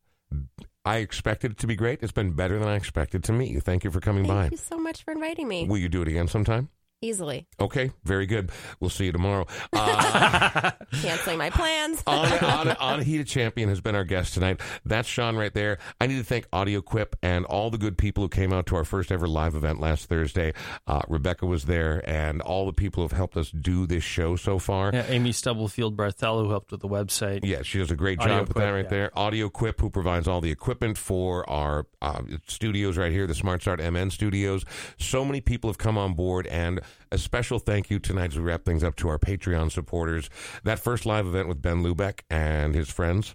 I 0.84 0.98
expected 0.98 1.52
it 1.52 1.58
to 1.58 1.66
be 1.66 1.74
great. 1.74 2.02
It's 2.02 2.12
been 2.12 2.32
better 2.32 2.58
than 2.58 2.68
I 2.68 2.76
expected 2.76 3.24
to 3.24 3.32
meet 3.32 3.50
you. 3.50 3.60
Thank 3.60 3.82
you 3.84 3.90
for 3.90 4.00
coming 4.00 4.24
Thank 4.24 4.34
by. 4.34 4.40
Thank 4.42 4.52
you 4.52 4.58
so 4.58 4.78
much 4.78 5.02
for 5.02 5.10
inviting 5.12 5.48
me. 5.48 5.66
Will 5.66 5.78
you 5.78 5.88
do 5.88 6.02
it 6.02 6.08
again 6.08 6.28
sometime? 6.28 6.68
Easily. 7.02 7.46
Okay, 7.58 7.92
very 8.04 8.26
good. 8.26 8.50
We'll 8.78 8.90
see 8.90 9.06
you 9.06 9.12
tomorrow. 9.12 9.46
Uh, 9.72 10.70
Canceling 11.00 11.38
my 11.38 11.48
plans. 11.48 12.02
Anna, 12.06 12.34
Anna, 12.46 12.74
Anahita 12.78 13.26
Champion 13.26 13.70
has 13.70 13.80
been 13.80 13.94
our 13.94 14.04
guest 14.04 14.34
tonight. 14.34 14.60
That's 14.84 15.08
Sean 15.08 15.34
right 15.34 15.54
there. 15.54 15.78
I 15.98 16.06
need 16.06 16.18
to 16.18 16.24
thank 16.24 16.46
Audio 16.52 16.82
Quip 16.82 17.16
and 17.22 17.46
all 17.46 17.70
the 17.70 17.78
good 17.78 17.96
people 17.96 18.24
who 18.24 18.28
came 18.28 18.52
out 18.52 18.66
to 18.66 18.76
our 18.76 18.84
first 18.84 19.10
ever 19.10 19.26
live 19.26 19.54
event 19.54 19.80
last 19.80 20.10
Thursday. 20.10 20.52
Uh, 20.86 21.00
Rebecca 21.08 21.46
was 21.46 21.64
there, 21.64 22.02
and 22.06 22.42
all 22.42 22.66
the 22.66 22.74
people 22.74 23.02
who 23.02 23.08
have 23.08 23.16
helped 23.16 23.38
us 23.38 23.50
do 23.50 23.86
this 23.86 24.04
show 24.04 24.36
so 24.36 24.58
far. 24.58 24.90
Yeah, 24.92 25.06
Amy 25.08 25.32
Stubblefield 25.32 25.96
Barthel 25.96 26.44
who 26.44 26.50
helped 26.50 26.70
with 26.70 26.82
the 26.82 26.88
website. 26.88 27.40
Yeah, 27.44 27.62
she 27.62 27.78
does 27.78 27.90
a 27.90 27.96
great 27.96 28.20
Audio 28.20 28.34
job 28.34 28.48
with 28.48 28.56
Quip, 28.56 28.64
that 28.64 28.70
right 28.72 28.84
yeah. 28.84 28.90
there. 28.90 29.18
Audio 29.18 29.48
Quip, 29.48 29.80
who 29.80 29.88
provides 29.88 30.28
all 30.28 30.42
the 30.42 30.50
equipment 30.50 30.98
for 30.98 31.48
our 31.48 31.86
uh, 32.02 32.20
studios 32.46 32.98
right 32.98 33.10
here, 33.10 33.26
the 33.26 33.34
Smart 33.34 33.62
Start 33.62 33.80
MN 33.80 34.10
studios. 34.10 34.66
So 34.98 35.24
many 35.24 35.40
people 35.40 35.70
have 35.70 35.78
come 35.78 35.96
on 35.96 36.12
board, 36.12 36.46
and 36.48 36.82
A 37.12 37.18
special 37.18 37.58
thank 37.58 37.90
you 37.90 37.98
tonight 37.98 38.32
as 38.32 38.38
we 38.38 38.44
wrap 38.44 38.64
things 38.64 38.84
up 38.84 38.96
to 38.96 39.08
our 39.08 39.18
Patreon 39.18 39.72
supporters. 39.72 40.30
That 40.64 40.78
first 40.78 41.06
live 41.06 41.26
event 41.26 41.48
with 41.48 41.60
Ben 41.60 41.82
Lubeck 41.82 42.20
and 42.30 42.74
his 42.74 42.88
friends, 42.88 43.34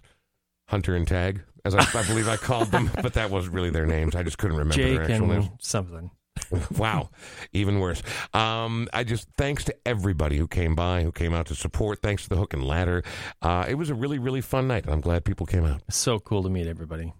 Hunter 0.68 0.96
and 0.96 1.06
Tag, 1.06 1.42
as 1.64 1.74
I, 1.74 1.80
I 1.98 2.06
believe 2.06 2.28
I 2.28 2.36
called 2.36 2.70
them, 2.70 2.90
but 3.02 3.14
that 3.14 3.30
wasn't 3.30 3.54
really 3.54 3.70
their 3.70 3.86
names. 3.86 4.14
I 4.14 4.22
just 4.22 4.38
couldn't 4.38 4.56
remember 4.56 4.74
Jake 4.74 4.96
their 4.96 5.10
actual 5.10 5.26
names. 5.26 5.48
something. 5.60 6.10
wow, 6.78 7.10
even 7.52 7.80
worse. 7.80 8.02
Um, 8.32 8.88
I 8.92 9.04
just 9.04 9.28
thanks 9.36 9.64
to 9.64 9.74
everybody 9.84 10.36
who 10.36 10.46
came 10.46 10.74
by, 10.74 11.02
who 11.02 11.12
came 11.12 11.34
out 11.34 11.46
to 11.46 11.54
support. 11.54 12.02
Thanks 12.02 12.24
to 12.24 12.28
the 12.28 12.36
Hook 12.36 12.54
and 12.54 12.64
Ladder. 12.64 13.02
Uh, 13.42 13.64
it 13.68 13.74
was 13.74 13.90
a 13.90 13.94
really, 13.94 14.18
really 14.18 14.40
fun 14.40 14.68
night, 14.68 14.84
and 14.84 14.92
I'm 14.92 15.00
glad 15.00 15.24
people 15.24 15.46
came 15.46 15.64
out. 15.64 15.82
So 15.90 16.18
cool 16.18 16.42
to 16.42 16.48
meet 16.48 16.66
everybody. 16.66 17.12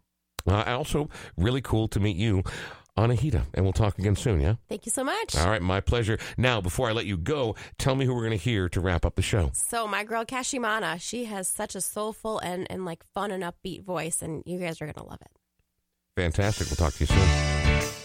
Uh, 0.47 0.63
also, 0.67 1.09
really 1.37 1.61
cool 1.61 1.89
to 1.89 1.99
meet 1.99 2.17
you, 2.17 2.45
Anahita, 2.97 3.43
and 3.55 3.65
we'll 3.65 3.73
talk 3.73 3.99
again 3.99 4.17
soon. 4.17 4.41
Yeah. 4.41 4.55
Thank 4.69 4.87
you 4.87 4.93
so 4.93 5.05
much. 5.05 5.37
All 5.37 5.49
right, 5.49 5.63
my 5.63 5.81
pleasure. 5.81 6.19
Now, 6.37 6.61
before 6.61 6.89
I 6.89 6.93
let 6.93 7.07
you 7.07 7.17
go, 7.17 7.55
tell 7.79 7.95
me 7.95 8.05
who 8.07 8.15
we're 8.15 8.27
going 8.27 8.39
to 8.39 8.45
hear 8.45 8.69
to 8.71 8.81
wrap 8.81 9.05
up 9.05 9.17
the 9.17 9.23
show. 9.23 9.51
So 9.53 9.87
my 9.87 10.05
girl 10.05 10.25
Kashimana, 10.25 11.01
she 11.01 11.25
has 11.27 11.49
such 11.49 11.75
a 11.75 11.81
soulful 11.81 12.39
and, 12.39 12.67
and 12.71 12.85
like 12.85 13.05
fun 13.05 13.31
and 13.31 13.43
upbeat 13.43 13.85
voice, 13.85 14.23
and 14.23 14.43
you 14.47 14.59
guys 14.59 14.81
are 14.81 14.91
gonna 14.91 15.07
love 15.07 15.21
it. 15.21 15.31
Fantastic. 16.17 16.69
We'll 16.69 16.77
talk 16.77 16.95
to 16.95 17.01
you 17.01 17.07
soon. 17.07 17.96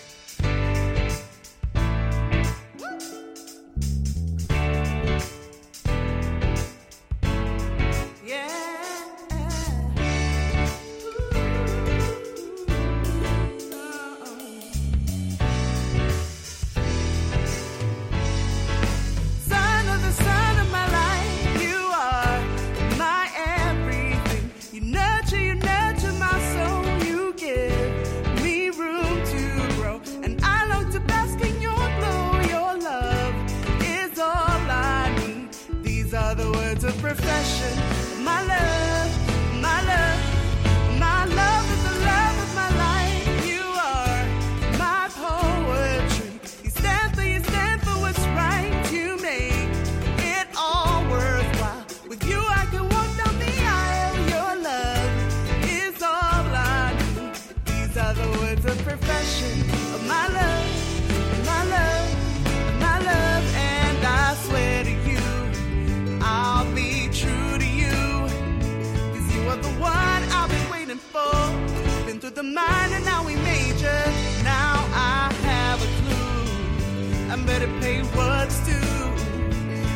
Through 72.33 72.43
the 72.43 72.49
minor, 72.49 72.99
now 73.03 73.25
we 73.25 73.35
major. 73.35 74.03
Now 74.43 74.87
I 74.93 75.33
have 75.43 75.81
a 75.81 75.89
clue. 75.99 77.33
I 77.33 77.35
better 77.45 77.67
pay 77.81 78.03
what's 78.15 78.59
due. 78.65 78.73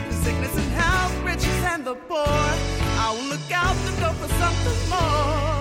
The 0.09 0.13
sickness 0.13 0.57
and 0.57 0.71
health, 0.71 1.23
riches 1.23 1.63
and 1.63 1.85
the 1.85 1.95
poor. 1.95 2.17
I 2.17 3.15
will 3.15 3.29
look 3.29 3.51
out 3.53 3.75
the 3.85 4.01
door 4.01 4.13
for 4.13 4.27
something 4.27 4.89
more. 4.89 5.54